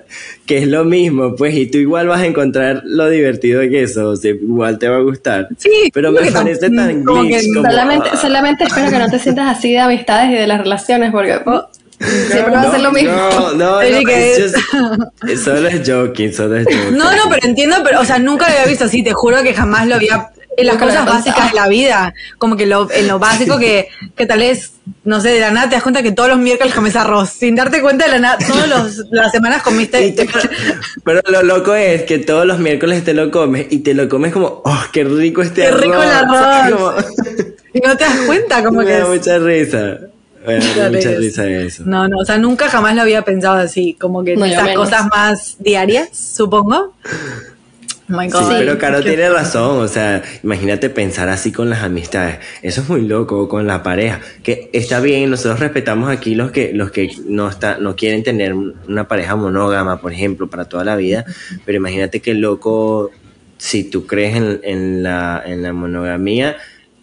que 0.46 0.58
es 0.58 0.68
lo 0.68 0.84
mismo, 0.84 1.34
pues, 1.34 1.54
y 1.54 1.66
tú 1.66 1.78
igual 1.78 2.06
vas 2.06 2.20
a 2.20 2.26
encontrar 2.26 2.82
lo 2.84 3.10
divertido 3.10 3.60
que 3.62 3.82
eso, 3.82 4.10
o 4.10 4.16
sea, 4.16 4.30
igual 4.30 4.78
te 4.78 4.88
va 4.88 4.96
a 4.96 5.00
gustar. 5.00 5.48
Sí, 5.58 5.90
pero 5.92 6.12
me 6.12 6.30
parece 6.30 6.70
tan 6.70 7.02
como 7.04 7.22
glitch, 7.22 7.52
como, 7.52 7.68
solamente, 7.68 8.16
solamente 8.16 8.64
espero 8.64 8.90
que 8.90 8.98
no 8.98 9.10
te 9.10 9.18
sientas 9.18 9.58
así 9.58 9.72
de 9.72 9.80
amistades 9.80 10.30
y 10.30 10.34
de 10.34 10.46
las 10.46 10.58
relaciones, 10.58 11.10
porque 11.10 11.38
oh, 11.44 11.68
siempre 11.98 12.52
va 12.52 12.62
a 12.62 12.70
ser 12.70 12.80
lo 12.80 12.92
mismo. 12.92 13.12
No, 13.12 13.52
no, 13.54 13.54
no, 13.54 13.80
es 13.82 15.40
solo 15.42 15.68
es 15.68 15.88
joking, 15.88 16.32
solo 16.32 16.56
es 16.56 16.64
joking. 16.64 16.96
No, 16.96 17.10
no, 17.10 17.28
pero 17.28 17.46
entiendo, 17.46 17.76
pero, 17.82 18.00
o 18.00 18.04
sea, 18.04 18.18
nunca 18.20 18.48
lo 18.48 18.54
había 18.54 18.66
visto 18.66 18.84
así, 18.84 19.02
te 19.02 19.12
juro 19.12 19.42
que 19.42 19.52
jamás 19.52 19.88
lo 19.88 19.96
había 19.96 20.30
en 20.56 20.66
las 20.66 20.76
cosas 20.76 21.04
básicas 21.04 21.50
de 21.50 21.54
la 21.54 21.68
vida, 21.68 22.14
como 22.38 22.56
que 22.56 22.66
lo, 22.66 22.90
en 22.90 23.08
lo 23.08 23.18
básico 23.20 23.58
que, 23.58 23.88
que 24.16 24.26
tal 24.26 24.40
vez, 24.40 24.72
no 25.04 25.20
sé, 25.20 25.30
de 25.30 25.40
la 25.40 25.50
nada 25.50 25.68
te 25.68 25.74
das 25.74 25.82
cuenta 25.82 26.02
que 26.02 26.12
todos 26.12 26.28
los 26.28 26.38
miércoles 26.38 26.74
comes 26.74 26.96
arroz, 26.96 27.30
sin 27.30 27.54
darte 27.54 27.82
cuenta 27.82 28.06
de 28.06 28.12
la 28.12 28.18
nada, 28.18 28.38
todas 28.38 28.98
las 29.10 29.32
semanas 29.32 29.62
comiste... 29.62 30.14
pero 31.04 31.20
lo 31.28 31.42
loco 31.42 31.74
es 31.74 32.02
que 32.02 32.18
todos 32.18 32.46
los 32.46 32.58
miércoles 32.58 33.04
te 33.04 33.14
lo 33.14 33.30
comes 33.30 33.66
y 33.70 33.80
te 33.80 33.94
lo 33.94 34.08
comes 34.08 34.32
como, 34.32 34.62
oh, 34.64 34.84
qué 34.92 35.04
rico 35.04 35.42
este 35.42 35.66
arroz. 35.66 35.80
Qué 35.80 35.86
rico 35.86 36.02
el 36.02 36.10
arroz. 36.10 37.04
y 37.72 37.80
no 37.80 37.96
te 37.96 38.04
das 38.04 38.18
cuenta, 38.26 38.64
como 38.64 38.80
Me 38.80 38.86
que... 38.86 38.92
da 38.92 39.06
mucha 39.06 39.38
risa. 39.38 39.98
mucha 40.46 40.88
risa 40.88 41.46
eso. 41.46 41.82
No, 41.86 42.08
no, 42.08 42.18
o 42.18 42.24
sea, 42.24 42.38
nunca 42.38 42.68
jamás 42.68 42.94
lo 42.94 43.02
había 43.02 43.22
pensado 43.22 43.56
así, 43.56 43.94
como 44.00 44.24
que 44.24 44.34
esas 44.34 44.74
cosas 44.74 45.06
más 45.08 45.56
diarias, 45.58 46.08
supongo. 46.12 46.94
Oh 48.08 48.22
sí, 48.22 48.54
pero 48.56 48.78
Caro 48.78 49.02
tiene 49.02 49.28
razón, 49.28 49.82
o 49.82 49.88
sea, 49.88 50.22
imagínate 50.44 50.90
pensar 50.90 51.28
así 51.28 51.50
con 51.50 51.68
las 51.70 51.82
amistades, 51.82 52.38
eso 52.62 52.82
es 52.82 52.88
muy 52.88 53.02
loco, 53.02 53.48
con 53.48 53.66
la 53.66 53.82
pareja, 53.82 54.20
que 54.44 54.70
está 54.72 55.00
bien, 55.00 55.28
nosotros 55.28 55.58
respetamos 55.58 56.08
aquí 56.08 56.36
los 56.36 56.52
que, 56.52 56.72
los 56.72 56.92
que 56.92 57.10
no, 57.26 57.48
está, 57.48 57.78
no 57.78 57.96
quieren 57.96 58.22
tener 58.22 58.54
una 58.54 59.08
pareja 59.08 59.34
monógama, 59.34 60.00
por 60.00 60.12
ejemplo, 60.12 60.48
para 60.48 60.66
toda 60.66 60.84
la 60.84 60.94
vida, 60.94 61.24
pero 61.64 61.78
imagínate 61.78 62.20
que 62.20 62.34
loco, 62.34 63.10
si 63.58 63.82
tú 63.82 64.06
crees 64.06 64.36
en, 64.36 64.60
en, 64.62 65.02
la, 65.02 65.42
en 65.44 65.62
la 65.62 65.72
monogamía, 65.72 66.56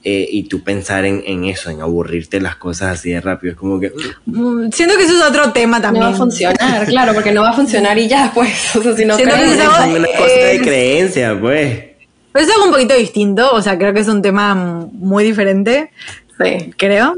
eh, 0.06 0.28
y 0.30 0.44
tú 0.44 0.62
pensar 0.62 1.06
en, 1.06 1.24
en, 1.26 1.46
eso, 1.46 1.70
en 1.70 1.82
aburrirte 1.82 2.42
las 2.42 2.58
cosas 2.58 3.00
así 3.00 3.12
de 3.12 3.22
rápido. 3.22 3.54
Es 3.54 3.58
como 3.58 3.80
que. 3.80 3.94
Mm, 4.26 4.70
siento 4.70 4.98
que 4.98 5.04
eso 5.04 5.16
es 5.16 5.24
otro 5.24 5.54
tema 5.54 5.82
también. 5.82 6.04
No 6.04 6.10
va 6.10 6.16
a 6.16 6.18
funcionar, 6.18 6.86
claro, 6.88 7.14
porque 7.14 7.32
no 7.32 7.42
va 7.42 7.52
a 7.52 7.54
funcionar 7.54 7.98
y 7.98 8.08
ya, 8.10 8.32
pues. 8.34 8.76
O 8.76 8.84
sea, 8.84 8.96
si 8.96 9.06
no 9.06 9.16
Siento 9.16 9.36
que 9.36 9.46
es 9.46 9.56
una 9.56 9.66
cosa 9.66 9.88
de 9.88 10.62
creencia, 10.62 11.40
pues. 11.40 11.84
Pero 12.34 12.46
es 12.46 12.52
algo 12.52 12.66
un 12.66 12.72
poquito 12.72 12.96
distinto, 12.96 13.54
o 13.54 13.62
sea, 13.62 13.78
creo 13.78 13.94
que 13.94 14.02
es 14.02 14.08
un 14.08 14.22
tema 14.22 14.56
muy 14.56 15.24
diferente. 15.24 15.92
Sí. 16.38 16.74
Creo. 16.78 17.16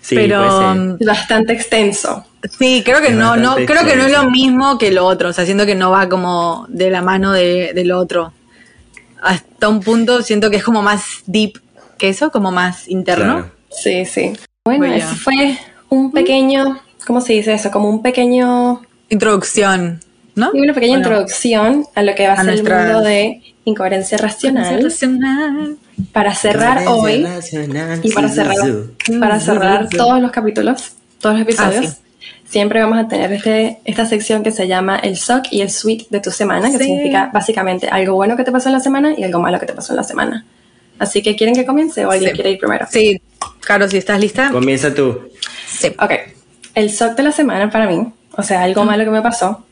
Sí, 0.00 0.14
pero 0.14 0.74
mm, 0.74 0.98
bastante 1.04 1.54
extenso. 1.54 2.24
Sí, 2.56 2.82
creo 2.84 3.00
que 3.00 3.10
no, 3.10 3.36
no, 3.36 3.56
creo 3.56 3.84
que 3.84 3.96
no 3.96 4.04
es 4.04 4.12
lo 4.12 4.30
mismo 4.30 4.78
que 4.78 4.92
lo 4.92 5.04
otro. 5.04 5.30
O 5.30 5.32
sea, 5.32 5.44
siento 5.44 5.66
que 5.66 5.74
no 5.74 5.90
va 5.90 6.08
como 6.08 6.66
de 6.68 6.90
la 6.90 7.02
mano 7.02 7.32
de, 7.32 7.72
del 7.74 7.90
otro 7.90 8.32
hasta 9.22 9.68
un 9.68 9.80
punto 9.80 10.22
siento 10.22 10.50
que 10.50 10.56
es 10.56 10.64
como 10.64 10.82
más 10.82 11.22
deep 11.26 11.60
que 11.98 12.08
eso, 12.08 12.30
como 12.30 12.50
más 12.50 12.88
interno. 12.88 13.50
Sí, 13.70 14.04
sí. 14.04 14.32
Bueno, 14.64 14.86
eso 14.86 15.14
fue 15.16 15.58
un 15.88 16.12
pequeño, 16.12 16.80
¿cómo 17.06 17.20
se 17.20 17.34
dice 17.34 17.52
eso? 17.54 17.70
Como 17.70 17.88
un 17.88 18.02
pequeño... 18.02 18.82
Introducción, 19.10 20.00
¿no? 20.34 20.50
una 20.52 20.74
pequeña 20.74 20.98
introducción 20.98 21.86
a 21.94 22.02
lo 22.02 22.14
que 22.14 22.28
va 22.28 22.34
a, 22.34 22.44
ser 22.44 22.54
el 22.54 22.62
mundo 22.62 23.00
de 23.00 23.42
incoherencia 23.64 24.18
racional. 24.18 24.82
racional. 24.82 25.76
Para 26.12 26.34
cerrar 26.34 26.86
hoy 26.86 27.26
y 28.02 28.12
para 28.12 28.28
cerrar, 28.28 28.56
para 29.18 29.40
cerrar 29.40 29.88
todos 29.88 30.20
los 30.20 30.30
capítulos, 30.30 30.92
todos 31.20 31.36
los 31.36 31.42
episodios. 31.42 31.86
Ah, 31.86 32.07
siempre 32.48 32.80
vamos 32.80 32.98
a 32.98 33.08
tener 33.08 33.32
este, 33.32 33.78
esta 33.84 34.06
sección 34.06 34.42
que 34.42 34.50
se 34.50 34.66
llama 34.66 34.96
el 34.96 35.16
SOC 35.16 35.52
y 35.52 35.60
el 35.60 35.70
SWEET 35.70 36.08
de 36.08 36.20
tu 36.20 36.30
semana, 36.30 36.70
que 36.70 36.78
significa 36.78 37.30
básicamente 37.32 37.88
algo 37.88 38.14
bueno 38.14 38.36
que 38.36 38.44
te 38.44 38.52
pasó 38.52 38.68
en 38.68 38.74
la 38.74 38.80
semana 38.80 39.14
y 39.16 39.24
algo 39.24 39.40
malo 39.40 39.60
que 39.60 39.66
te 39.66 39.74
pasó 39.74 39.92
en 39.92 39.96
la 39.96 40.04
semana. 40.04 40.44
Así 40.98 41.22
que, 41.22 41.36
¿quieren 41.36 41.54
que 41.54 41.64
comience 41.64 42.04
o 42.04 42.10
alguien 42.10 42.34
quiere 42.34 42.50
ir 42.50 42.58
primero? 42.58 42.86
Sí, 42.90 43.20
claro, 43.60 43.88
si 43.88 43.98
estás 43.98 44.18
lista. 44.18 44.50
Comienza 44.50 44.92
tú. 44.92 45.28
Sí. 45.68 45.88
Ok. 46.00 46.12
El 46.74 46.90
SOC 46.90 47.16
de 47.16 47.22
la 47.22 47.32
semana 47.32 47.70
para 47.70 47.86
mí, 47.86 48.12
o 48.32 48.42
sea, 48.42 48.62
algo 48.62 48.84
malo 48.84 49.04
que 49.04 49.10
me 49.10 49.22
pasó, 49.22 49.64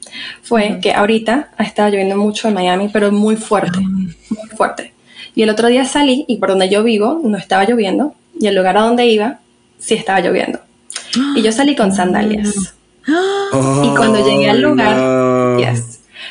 fue 0.42 0.78
que 0.80 0.92
ahorita 0.92 1.50
ha 1.56 1.62
estado 1.64 1.88
lloviendo 1.88 2.16
mucho 2.16 2.48
en 2.48 2.54
Miami, 2.54 2.90
pero 2.92 3.10
muy 3.10 3.36
fuerte, 3.36 3.80
muy 3.80 4.48
fuerte. 4.56 4.92
Y 5.34 5.42
el 5.42 5.50
otro 5.50 5.68
día 5.68 5.84
salí 5.84 6.24
y 6.28 6.36
por 6.36 6.50
donde 6.50 6.68
yo 6.68 6.82
vivo 6.82 7.20
no 7.22 7.36
estaba 7.36 7.64
lloviendo 7.64 8.14
y 8.38 8.46
el 8.46 8.54
lugar 8.54 8.76
a 8.76 8.82
donde 8.82 9.06
iba 9.06 9.38
sí 9.78 9.94
estaba 9.94 10.20
lloviendo. 10.20 10.60
Y 11.34 11.42
yo 11.42 11.52
salí 11.52 11.76
con 11.76 11.92
sandalias. 11.92 12.74
y 13.06 13.88
cuando 13.94 14.26
llegué 14.26 14.50
al 14.50 14.60
lugar, 14.60 14.96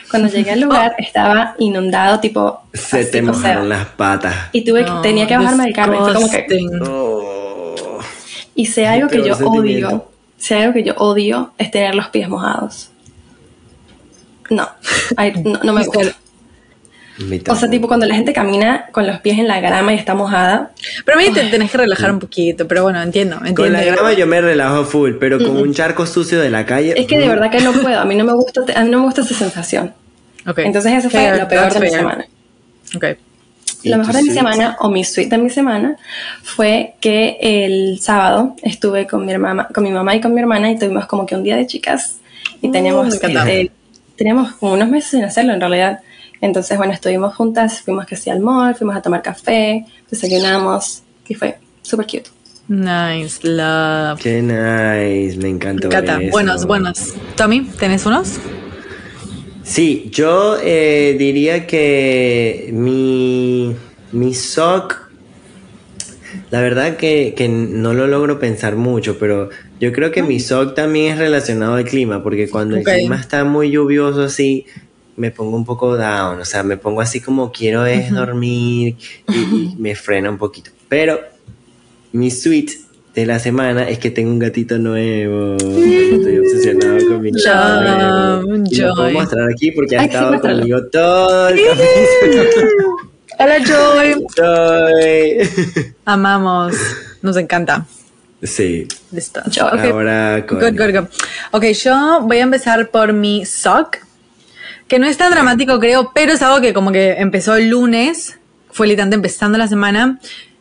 cuando 0.10 0.30
llegué 0.30 0.52
al 0.52 0.62
lugar 0.62 0.96
estaba 0.98 1.56
inundado, 1.60 2.20
tipo. 2.20 2.62
Se 2.74 3.06
te 3.06 3.22
mojaron 3.22 3.70
las 3.70 3.86
patas. 3.88 4.36
Y 4.52 4.64
tuve 4.64 4.86
que, 4.86 4.92
tenía 5.02 5.28
que 5.28 5.38
bajarme 5.38 5.66
del 5.66 5.74
carro. 5.74 6.10
Y 6.10 6.14
como 6.14 6.30
que. 6.30 6.48
Y 8.56 8.66
sé 8.68 8.88
algo 8.88 9.10
que 9.10 9.24
yo 9.24 9.36
odio. 9.38 10.10
Sé 10.38 10.56
algo 10.56 10.74
que 10.74 10.84
yo 10.84 10.94
odio 10.98 11.52
es 11.58 11.72
tener 11.72 11.96
los 11.96 12.08
pies 12.10 12.30
mojados. 12.30 12.90
No, 14.50 14.70
no, 15.44 15.60
no, 15.64 15.74
me 15.74 15.86
gusta. 15.86 16.16
O 17.48 17.56
sea, 17.56 17.70
tipo 17.70 17.88
cuando 17.88 18.06
la 18.06 18.16
gente 18.16 18.34
camina 18.34 18.88
con 18.92 19.08
los 19.08 19.20
pies 19.20 19.40
en 19.40 19.48
la 19.48 19.62
grama 19.62 19.94
y 19.94 19.98
está 19.98 20.16
mojada. 20.16 20.72
Pero 21.06 21.18
a 21.18 21.22
mí 21.22 21.32
te 21.32 21.46
tenés 21.46 21.72
que 21.72 21.78
relajar 21.78 22.12
un 22.12 22.20
poquito, 22.20 22.68
pero 22.68 22.84
bueno, 22.84 23.02
entiendo, 23.02 23.38
entiendo. 23.38 23.64
Con 23.64 23.74
la 23.74 23.84
grama 23.84 24.14
yo 24.14 24.28
me 24.28 24.42
relajo 24.42 24.84
full, 24.84 25.14
pero 25.20 25.38
con 25.38 25.56
un 25.56 25.74
charco 25.74 26.06
sucio 26.06 26.40
de 26.42 26.50
la 26.50 26.66
calle. 26.66 26.94
Es 26.98 27.08
que 27.08 27.18
de 27.18 27.28
verdad 27.28 27.50
que 27.50 27.62
no 27.62 27.72
puedo, 27.72 28.00
a 28.00 28.06
mí 28.06 28.16
no 28.16 28.26
me 28.26 28.34
gusta, 28.34 28.62
a 28.76 28.84
mí 28.84 28.90
no 28.90 29.00
me 29.00 29.06
gusta 29.06 29.22
esa 29.22 29.34
sensación. 29.34 29.94
Okay. 30.46 30.66
Entonces 30.66 30.94
eso 30.94 31.10
fue 31.10 31.38
lo 31.38 31.48
peor 31.48 31.74
de 31.74 31.80
mi 31.80 31.90
semana. 31.90 32.26
Okay. 32.96 33.16
Lo 33.84 33.98
mejor 33.98 34.16
de 34.16 34.24
mi 34.24 34.32
semana, 34.32 34.78
o 34.80 34.90
mi 34.90 35.04
suite 35.04 35.30
de 35.30 35.38
mi 35.38 35.50
semana, 35.50 35.96
fue 36.44 36.96
que 37.00 37.38
el 37.40 38.00
sábado 38.00 38.56
estuve 38.64 39.08
con 39.08 39.26
mi, 39.26 39.32
hermana, 39.32 39.68
con 39.74 39.84
mi 39.84 39.92
mamá 39.92 40.16
y 40.16 40.22
con 40.22 40.34
mi 40.34 40.42
hermana 40.42 40.72
y 40.72 40.80
tuvimos 40.80 41.06
como 41.06 41.26
que 41.26 41.36
un 41.36 41.44
día 41.44 41.56
de 41.56 41.68
chicas 41.68 42.18
y 42.62 42.72
teníamos, 42.72 43.14
eh, 43.24 43.72
teníamos 44.16 44.54
como 44.54 44.74
unos 44.74 44.90
meses 44.90 45.12
sin 45.12 45.24
hacerlo 45.24 45.54
en 45.54 45.60
realidad. 45.60 46.00
Entonces, 46.42 46.78
bueno, 46.78 46.94
estuvimos 46.94 47.36
juntas, 47.36 47.82
fuimos 47.82 48.06
que 48.06 48.16
sí 48.16 48.30
al 48.30 48.40
mall, 48.40 48.76
fuimos 48.76 48.96
a 48.96 49.02
tomar 49.02 49.22
café, 49.22 49.86
desayunamos 50.10 51.04
y 51.28 51.34
fue 51.34 51.58
súper 51.82 52.06
cute. 52.06 52.30
Nice, 52.68 53.48
love. 53.48 54.20
Qué 54.20 54.42
nice, 54.42 55.38
me 55.38 55.50
encantó. 55.50 55.88
Me 55.88 55.96
encanta. 55.96 56.20
Buenos, 56.32 56.66
buenos. 56.66 57.14
Tommy, 57.36 57.62
¿tenés 57.80 58.06
unos? 58.06 58.40
Sí, 59.66 60.10
yo 60.12 60.58
eh, 60.62 61.16
diría 61.18 61.66
que 61.66 62.70
mi, 62.72 63.76
mi 64.12 64.34
sock, 64.34 65.10
la 66.52 66.62
verdad 66.62 66.98
que, 66.98 67.34
que, 67.36 67.50
no 67.50 67.94
lo 67.94 68.06
logro 68.08 68.40
pensar 68.40 68.76
mucho, 68.76 69.18
pero 69.18 69.50
yo 69.80 69.92
creo 69.92 70.12
que 70.12 70.22
mi 70.22 70.40
sock 70.40 70.76
también 70.76 71.14
es 71.14 71.18
relacionado 71.18 71.76
al 71.76 71.86
clima, 71.86 72.22
porque 72.22 72.48
cuando 72.48 72.78
el 72.78 72.84
clima 72.84 73.16
está 73.16 73.44
muy 73.44 73.72
lluvioso 73.72 74.24
así, 74.24 74.68
me 75.18 75.32
pongo 75.32 75.56
un 75.56 75.66
poco 75.66 75.96
down, 75.96 76.40
o 76.40 76.46
sea, 76.46 76.64
me 76.64 76.78
pongo 76.78 77.02
así 77.02 77.22
como 77.22 77.52
quiero 77.52 77.86
es 77.86 78.12
dormir 78.12 78.98
y, 79.30 79.76
me 79.78 79.96
frena 79.96 80.30
un 80.30 80.38
poquito. 80.38 80.72
Pero 80.90 81.20
mi 82.12 82.32
suite 82.32 82.74
de 83.14 83.26
la 83.26 83.40
semana 83.40 83.90
es 83.90 84.00
que 84.00 84.12
tengo 84.12 84.30
un 84.32 84.40
gatito 84.40 84.78
nuevo. 84.78 85.56
Estoy 85.56 86.40
obsesionado 86.40 87.08
con 87.08 87.22
mi 87.22 87.32
Joy. 87.32 88.78
Lo 88.78 88.96
puedo 88.96 89.12
mostrar 89.12 89.50
aquí 89.50 89.72
porque 89.72 89.98
ha 89.98 90.06
estado 90.06 90.40
conmigo 90.40 90.86
todo 90.88 91.50
el 91.50 91.60
Hola 93.40 93.58
Joy. 93.60 94.26
Joy. 94.36 95.50
Amamos. 96.06 96.76
Nos 97.22 97.38
encanta. 97.38 97.86
Sí. 98.44 98.88
Listo. 99.12 99.42
Ahora 99.62 100.46
con... 100.46 100.60
Good, 100.60 100.78
good, 100.78 101.00
good. 101.00 101.08
Ok, 101.52 101.66
yo 101.72 102.22
voy 102.24 102.38
a 102.38 102.44
empezar 102.44 102.90
por 102.90 103.14
mi 103.14 103.46
sock 103.46 103.98
que 104.88 105.00
no 105.00 105.08
es 105.08 105.18
tan 105.18 105.32
dramático, 105.32 105.80
creo, 105.80 106.12
pero 106.14 106.34
es 106.34 106.42
algo 106.42 106.62
que 106.62 106.74
como 106.74 106.92
que 106.92 107.14
empezó 107.14 107.56
el 107.56 107.70
lunes, 107.70 108.40
fue 108.72 108.88
literalmente 108.88 109.16
empezando 109.16 109.58
la 109.58 109.68
semana, 109.68 110.20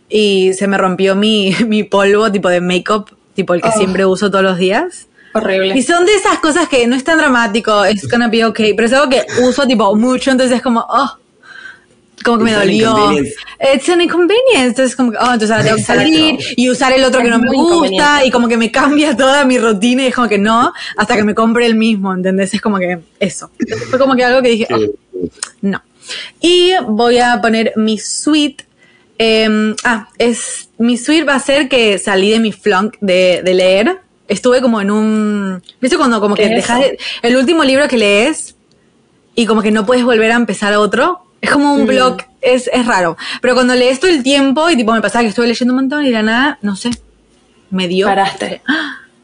y 0.08 0.52
se 0.54 0.66
me 0.66 0.78
rompió 0.78 1.14
mi, 1.14 1.54
mi 1.66 1.82
polvo 1.82 2.30
tipo 2.30 2.48
de 2.48 2.60
make-up, 2.60 3.16
tipo 3.34 3.54
el 3.54 3.62
que 3.62 3.68
oh. 3.68 3.76
siempre 3.76 4.06
uso 4.06 4.30
todos 4.30 4.44
los 4.44 4.58
días. 4.58 5.08
Horrible. 5.34 5.76
Y 5.76 5.82
son 5.82 6.06
de 6.06 6.14
esas 6.14 6.38
cosas 6.38 6.68
que 6.68 6.86
no 6.86 6.94
es 6.94 7.02
tan 7.02 7.18
dramático, 7.18 7.84
es 7.84 8.08
gonna 8.08 8.28
be 8.28 8.44
okay, 8.44 8.74
pero 8.74 8.86
es 8.86 8.92
algo 8.92 9.10
que 9.10 9.26
uso 9.42 9.66
tipo 9.66 9.94
mucho, 9.96 10.30
entonces 10.30 10.56
es 10.56 10.62
como, 10.62 10.86
oh, 10.88 11.18
como 12.24 12.38
que 12.38 12.44
me 12.44 12.52
dolió. 12.52 13.12
Es 13.58 13.88
un 13.88 14.00
inconvenience. 14.00 14.66
Entonces, 14.66 14.96
como 14.96 15.12
que, 15.12 15.18
oh, 15.18 15.32
entonces 15.32 15.50
ahora 15.50 15.64
tengo 15.64 15.76
que 15.76 15.82
salir 15.84 16.38
y 16.56 16.70
usar 16.70 16.92
el 16.92 17.04
otro 17.04 17.22
que 17.22 17.28
no 17.28 17.38
me 17.38 17.48
gusta 17.48 18.24
y 18.24 18.30
como 18.30 18.48
que 18.48 18.56
me 18.56 18.72
cambia 18.72 19.16
toda 19.16 19.44
mi 19.44 19.58
rutina 19.58 20.02
y 20.02 20.06
es 20.06 20.14
como 20.14 20.28
que 20.28 20.38
no, 20.38 20.72
hasta 20.96 21.14
que 21.14 21.22
me 21.22 21.34
compre 21.34 21.66
el 21.66 21.76
mismo, 21.76 22.12
¿entendés? 22.12 22.52
Es 22.54 22.60
como 22.60 22.78
que 22.78 22.98
eso. 23.20 23.50
fue 23.90 23.98
como 23.98 24.16
que 24.16 24.24
algo 24.24 24.42
que 24.42 24.48
dije, 24.48 24.66
oh, 24.72 25.28
no. 25.60 25.82
Y 26.40 26.72
voy 26.88 27.18
a 27.18 27.40
poner 27.40 27.72
mi 27.76 27.98
suite. 27.98 28.64
Em, 29.16 29.76
ah, 29.84 30.08
es, 30.18 30.70
mi 30.78 30.96
suite 30.96 31.24
va 31.24 31.36
a 31.36 31.40
ser 31.40 31.68
que 31.68 31.98
salí 31.98 32.30
de 32.30 32.40
mi 32.40 32.52
flunk 32.52 32.96
de, 33.00 33.42
de 33.44 33.54
leer. 33.54 33.98
Estuve 34.26 34.62
como 34.62 34.80
en 34.80 34.90
un, 34.90 35.62
¿viste 35.80 35.98
cuando 35.98 36.20
como 36.20 36.34
que 36.34 36.48
dejas 36.48 36.82
el 37.22 37.36
último 37.36 37.62
libro 37.62 37.86
que 37.88 37.98
lees 37.98 38.56
y 39.34 39.44
como 39.44 39.60
que 39.60 39.70
no 39.70 39.84
puedes 39.84 40.02
volver 40.02 40.32
a 40.32 40.36
empezar 40.36 40.74
otro? 40.74 41.23
Es 41.44 41.50
como 41.50 41.74
un 41.74 41.84
mm. 41.84 41.86
blog, 41.86 42.16
es, 42.40 42.70
es 42.72 42.86
raro. 42.86 43.16
Pero 43.42 43.54
cuando 43.54 43.74
lees 43.74 44.00
todo 44.00 44.10
el 44.10 44.22
tiempo, 44.22 44.70
y 44.70 44.76
tipo 44.76 44.92
me 44.92 45.02
pasaba 45.02 45.22
que 45.22 45.28
estuve 45.28 45.46
leyendo 45.46 45.74
un 45.74 45.80
montón 45.80 46.02
y 46.04 46.06
de 46.06 46.12
la 46.12 46.22
nada, 46.22 46.58
no 46.62 46.74
sé, 46.74 46.90
me 47.70 47.86
dio. 47.88 48.06
Paraste. 48.06 48.62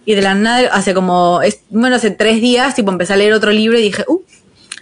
Y 0.06 0.14
de 0.14 0.22
la 0.22 0.34
nada, 0.34 0.70
hace 0.72 0.92
como, 0.92 1.40
bueno, 1.68 1.94
hace 1.94 2.10
tres 2.10 2.40
días, 2.40 2.74
tipo 2.74 2.90
empecé 2.90 3.12
a 3.12 3.16
leer 3.16 3.34
otro 3.34 3.52
libro 3.52 3.78
y 3.78 3.82
dije, 3.82 4.02
uh, 4.08 4.20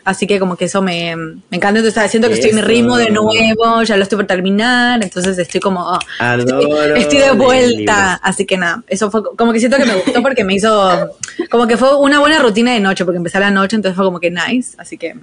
Así 0.08 0.26
que 0.26 0.38
como 0.38 0.56
que 0.56 0.64
eso 0.64 0.80
me, 0.80 1.14
me 1.16 1.42
encanta. 1.50 1.80
Entonces 1.80 2.10
siento 2.10 2.28
que 2.28 2.34
estoy 2.34 2.50
en 2.50 2.56
mi 2.56 2.62
ritmo 2.62 2.96
de 2.96 3.10
nuevo, 3.10 3.82
ya 3.82 3.94
lo 3.94 4.02
estoy 4.04 4.16
por 4.16 4.26
terminar, 4.26 5.02
entonces 5.02 5.36
estoy 5.36 5.60
como, 5.60 5.82
oh, 5.82 5.98
estoy, 6.96 7.18
de 7.18 7.32
vuelta. 7.32 8.14
Así 8.14 8.46
que 8.46 8.56
nada, 8.56 8.82
eso 8.86 9.10
fue 9.10 9.22
como 9.36 9.52
que 9.52 9.58
siento 9.58 9.76
que 9.76 9.84
me 9.84 9.96
gustó 9.96 10.22
porque 10.22 10.44
me 10.44 10.54
hizo, 10.54 11.10
como 11.50 11.66
que 11.66 11.76
fue 11.76 11.94
una 11.98 12.20
buena 12.20 12.38
rutina 12.38 12.72
de 12.72 12.80
noche, 12.80 13.04
porque 13.04 13.18
empecé 13.18 13.36
a 13.36 13.40
la 13.40 13.50
noche, 13.50 13.76
entonces 13.76 13.96
fue 13.96 14.06
como 14.06 14.18
que 14.18 14.30
nice. 14.30 14.74
Así 14.78 14.96
que 14.96 15.14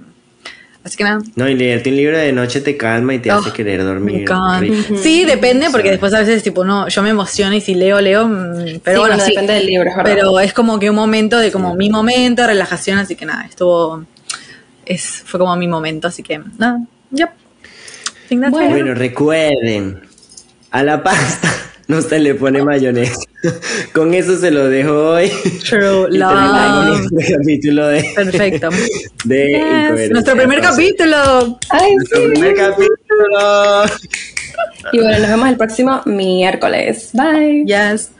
Así 0.86 0.96
que 0.96 1.02
nada. 1.02 1.18
No, 1.34 1.48
y 1.48 1.56
leerte 1.56 1.90
un 1.90 1.96
libro 1.96 2.16
de 2.16 2.30
noche 2.30 2.60
te 2.60 2.76
calma 2.76 3.12
y 3.12 3.18
te 3.18 3.28
hace 3.28 3.48
oh, 3.48 3.52
querer 3.52 3.82
dormir. 3.82 4.24
Sí, 5.02 5.24
depende, 5.24 5.66
porque 5.72 5.90
después 5.90 6.14
a 6.14 6.20
veces, 6.20 6.44
tipo, 6.44 6.64
no, 6.64 6.86
yo 6.86 7.02
me 7.02 7.08
emociono 7.08 7.56
y 7.56 7.60
si 7.60 7.74
leo, 7.74 8.00
leo. 8.00 8.28
Mm, 8.28 8.78
pero 8.84 9.00
bueno, 9.00 9.18
sí, 9.18 9.32
depende 9.32 9.54
del 9.54 9.66
libro, 9.66 9.90
Pero 10.04 10.38
es 10.38 10.52
como 10.52 10.78
que 10.78 10.88
un 10.88 10.94
momento 10.94 11.38
de 11.38 11.50
como 11.50 11.74
mi 11.74 11.90
momento, 11.90 12.42
de 12.42 12.48
relajación, 12.48 12.98
así 12.98 13.16
que 13.16 13.26
nada, 13.26 13.46
estuvo. 13.46 14.04
Es, 14.84 15.24
fue 15.26 15.40
como 15.40 15.56
mi 15.56 15.66
momento, 15.66 16.06
así 16.06 16.22
que 16.22 16.40
nada, 16.56 16.78
ya. 17.10 17.34
bueno, 18.30 18.94
recuerden, 18.94 20.02
a 20.70 20.84
la 20.84 21.02
pasta 21.02 21.48
no 21.88 22.02
se 22.02 22.18
le 22.18 22.34
pone 22.34 22.62
mayonesa. 22.62 23.20
Con 23.92 24.14
eso 24.14 24.36
se 24.36 24.50
lo 24.50 24.68
dejo 24.68 25.10
hoy. 25.10 25.30
True 25.68 26.08
love. 26.10 27.00
Este 27.18 27.34
capítulo 27.36 27.86
de. 27.88 28.04
Perfecto. 28.14 28.70
De 29.24 30.08
Nuestro 30.10 30.36
primer 30.36 30.60
capítulo. 30.60 31.58
Ay, 31.70 31.94
Nuestro 31.96 32.30
primer 32.30 32.54
capítulo. 32.54 33.84
Y 34.92 34.98
bueno, 34.98 35.18
nos 35.18 35.28
vemos 35.30 35.48
el 35.48 35.56
próximo 35.56 36.02
miércoles. 36.06 37.10
Bye. 37.12 37.64
Yes. 37.66 38.10